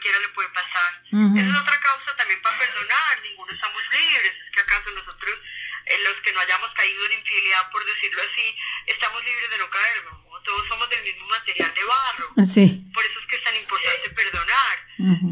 cualquiera 0.00 0.18
le 0.18 0.28
puede 0.30 0.48
pasar. 0.48 0.90
Esa 1.12 1.40
es 1.44 1.60
otra 1.60 1.80
causa 1.80 2.16
también 2.16 2.40
para 2.40 2.58
perdonar, 2.58 3.20
ninguno 3.22 3.52
estamos 3.52 3.82
libres, 3.92 4.32
es 4.32 4.50
que 4.52 4.60
acaso 4.60 4.90
nosotros, 4.92 5.38
eh, 5.86 5.98
los 6.04 6.16
que 6.22 6.32
no 6.32 6.40
hayamos 6.40 6.70
caído 6.72 7.04
en 7.06 7.12
infidelidad, 7.12 7.70
por 7.70 7.84
decirlo 7.84 8.22
así, 8.22 8.56
estamos 8.86 9.24
libres 9.24 9.50
de 9.50 9.58
no 9.58 9.68
caer, 9.68 10.04
todos 10.44 10.68
somos 10.68 10.88
del 10.88 11.02
mismo 11.02 11.26
material 11.28 11.74
de 11.74 11.84
barro. 11.84 12.28
Sí. 12.42 12.82
Por 12.94 13.04
eso 13.04 13.20
es 13.20 13.26
que 13.26 13.36
es 13.36 13.44
tan 13.44 13.56
importante 13.56 14.10
perdonar, 14.10 14.76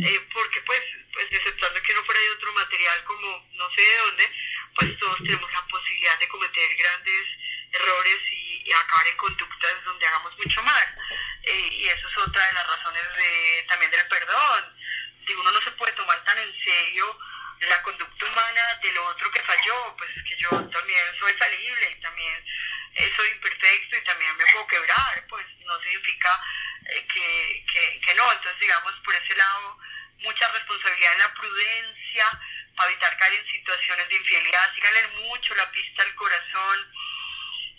eh, 0.04 0.20
porque 0.34 0.60
pues, 0.62 0.82
pues 1.14 1.26
exceptuando 1.32 1.82
que 1.82 1.94
no 1.94 2.04
fuera 2.04 2.20
de 2.20 2.30
otro 2.30 2.52
material 2.52 3.04
como 3.04 3.48
no 3.54 3.70
sé 3.74 3.80
de 3.80 3.96
dónde, 4.04 4.30
pues 4.76 4.98
todos 4.98 5.16
tenemos 5.18 5.50
la 5.50 5.66
posibilidad 5.66 6.18
de 6.20 6.28
cometer 6.28 6.76
grandes 6.76 7.24
errores 7.72 8.20
y, 8.32 8.47
acabar 8.72 9.06
en 9.06 9.16
conductas 9.16 9.84
donde 9.84 10.06
hagamos 10.06 10.36
mucho 10.38 10.62
mal. 10.62 10.94
Eh, 11.42 11.68
y 11.72 11.88
eso 11.88 12.08
es 12.08 12.18
otra 12.18 12.46
de 12.46 12.52
las 12.52 12.66
razones 12.66 13.02
de, 13.16 13.66
también 13.68 13.90
del 13.90 14.06
perdón. 14.08 14.76
Digo, 15.26 15.40
uno 15.40 15.52
no 15.52 15.60
se 15.62 15.70
puede 15.72 15.92
tomar 15.92 16.22
tan 16.24 16.38
en 16.38 16.64
serio 16.64 17.18
la 17.60 17.82
conducta 17.82 18.24
humana 18.24 18.74
del 18.82 18.98
otro 18.98 19.30
que 19.32 19.42
falló, 19.42 19.96
pues 19.96 20.10
es 20.16 20.22
que 20.24 20.36
yo 20.38 20.50
también 20.50 21.04
soy 21.18 21.32
falible 21.34 21.90
y 21.90 22.00
también 22.00 22.44
soy 23.16 23.28
imperfecto 23.30 23.96
y 23.96 24.04
también 24.04 24.36
me 24.36 24.44
puedo 24.52 24.66
quebrar, 24.66 25.24
pues 25.28 25.46
no 25.64 25.78
significa 25.80 26.40
eh, 26.86 27.06
que, 27.12 27.64
que, 27.72 28.00
que 28.00 28.14
no. 28.14 28.30
Entonces, 28.32 28.60
digamos, 28.60 28.94
por 29.04 29.14
ese 29.14 29.34
lado, 29.36 29.78
mucha 30.18 30.48
responsabilidad 30.48 31.12
en 31.12 31.18
la 31.18 31.34
prudencia 31.34 32.40
para 32.76 32.90
evitar 32.90 33.16
caer 33.18 33.34
en 33.34 33.50
situaciones 33.50 34.08
de 34.08 34.16
infidelidad. 34.16 34.74
Síganle 34.74 35.08
mucho 35.08 35.54
la 35.54 35.70
pista 35.70 36.02
al 36.02 36.14
corazón 36.14 36.92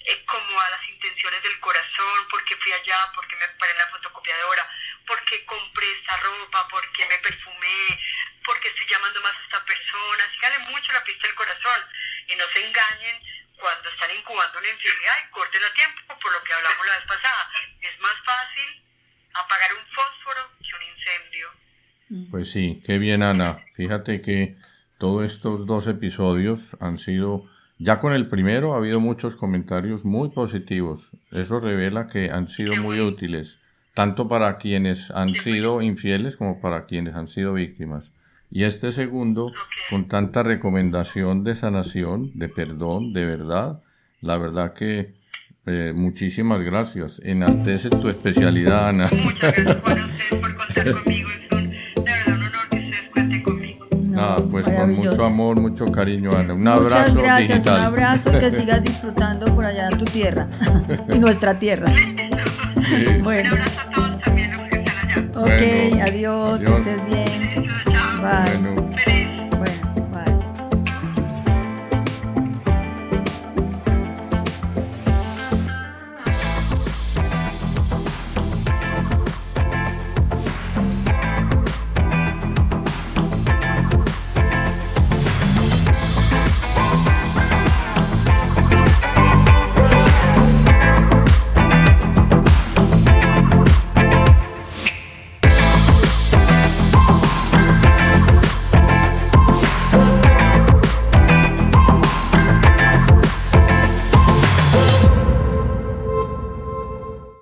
eh, 0.05 0.25
como 0.25 0.59
a 0.59 0.69
las 0.69 0.89
intenciones 0.89 1.43
del 1.43 1.59
corazón, 1.59 2.27
porque 2.29 2.55
fui 2.57 2.71
allá, 2.71 3.11
porque 3.13 3.35
me 3.35 3.47
paré 3.59 3.71
en 3.73 3.77
la 3.79 3.87
fotocopiadora, 3.87 4.69
porque 5.05 5.45
compré 5.45 5.91
esta 5.99 6.17
ropa, 6.17 6.67
porque 6.69 7.05
me 7.05 7.17
perfumé, 7.19 7.99
porque 8.45 8.69
estoy 8.69 8.87
llamando 8.89 9.21
más 9.21 9.35
a 9.35 9.43
esta 9.43 9.65
persona. 9.65 10.23
Síganle 10.33 10.59
mucho 10.69 10.91
la 10.91 11.03
pista 11.03 11.27
del 11.27 11.35
corazón 11.35 11.81
y 12.27 12.35
no 12.35 12.45
se 12.53 12.65
engañen 12.65 13.19
cuando 13.59 13.89
están 13.89 14.11
incubando 14.15 14.57
una 14.57 14.69
infidelidad 14.69 15.15
y 15.27 15.31
corten 15.31 15.63
a 15.63 15.73
tiempo, 15.73 16.19
por 16.19 16.31
lo 16.31 16.43
que 16.43 16.53
hablamos 16.53 16.85
la 16.85 16.95
vez 16.95 17.05
pasada. 17.05 17.51
Es 17.81 17.99
más 17.99 18.15
fácil 18.23 18.83
apagar 19.33 19.73
un 19.73 19.85
fósforo 19.93 20.51
que 20.59 20.75
un 20.75 20.83
incendio. 20.83 21.49
Pues 22.31 22.51
sí, 22.51 22.81
qué 22.85 22.97
bien 22.97 23.21
Ana. 23.21 23.65
Fíjate 23.75 24.21
que 24.21 24.55
todos 24.97 25.31
estos 25.31 25.65
dos 25.65 25.87
episodios 25.87 26.75
han 26.79 26.97
sido 26.97 27.49
ya 27.79 27.99
con 27.99 28.13
el 28.13 28.27
primero 28.27 28.73
ha 28.73 28.77
habido 28.77 28.99
muchos 28.99 29.35
comentarios 29.35 30.03
muy 30.03 30.29
positivos. 30.29 31.11
Eso 31.31 31.59
revela 31.61 32.07
que 32.07 32.29
han 32.29 32.49
sido 32.49 32.75
muy 32.75 32.99
útiles, 32.99 33.57
tanto 33.93 34.27
para 34.27 34.57
quienes 34.57 35.11
han 35.11 35.33
sido 35.33 35.81
infieles 35.81 36.35
como 36.35 36.59
para 36.59 36.85
quienes 36.85 37.15
han 37.15 37.27
sido 37.27 37.53
víctimas. 37.53 38.11
Y 38.51 38.63
este 38.63 38.91
segundo, 38.91 39.51
con 39.89 40.07
tanta 40.07 40.43
recomendación 40.43 41.43
de 41.43 41.55
sanación, 41.55 42.31
de 42.33 42.49
perdón, 42.49 43.13
de 43.13 43.25
verdad, 43.25 43.81
la 44.21 44.37
verdad 44.37 44.73
que 44.73 45.13
eh, 45.65 45.93
muchísimas 45.95 46.61
gracias. 46.61 47.21
Enaltece 47.23 47.89
tu 47.89 48.09
especialidad, 48.09 48.89
Ana. 48.89 49.09
Muchas 49.11 49.55
gracias 49.55 49.81
por 50.29 50.57
contar 50.57 50.91
conmigo. 50.93 51.29
Pues 54.51 54.65
con 54.65 54.95
mucho 54.95 55.25
amor, 55.25 55.61
mucho 55.61 55.85
cariño, 55.91 56.31
Ana. 56.31 56.53
Un 56.53 56.61
Muchas 56.61 56.93
abrazo 56.93 57.21
gracias, 57.21 57.65
un 57.65 57.71
abrazo, 57.73 58.31
que 58.31 58.51
sigas 58.51 58.83
disfrutando 58.83 59.45
por 59.55 59.65
allá 59.65 59.89
en 59.91 59.97
tu 59.97 60.05
tierra 60.05 60.47
y 61.13 61.19
nuestra 61.19 61.53
tierra. 61.55 61.91
Bueno. 63.23 63.51
Un 63.51 63.57
abrazo 63.57 63.81
a 63.81 63.91
todos 63.91 64.19
también 64.21 64.51
los 64.51 64.61
que 64.61 64.81
están 64.81 65.09
allá. 65.09 65.39
Ok, 65.39 66.09
adiós, 66.09 66.61
que 66.61 66.73
estés 66.73 67.05
bien. 67.07 67.69
Bye. 68.21 68.88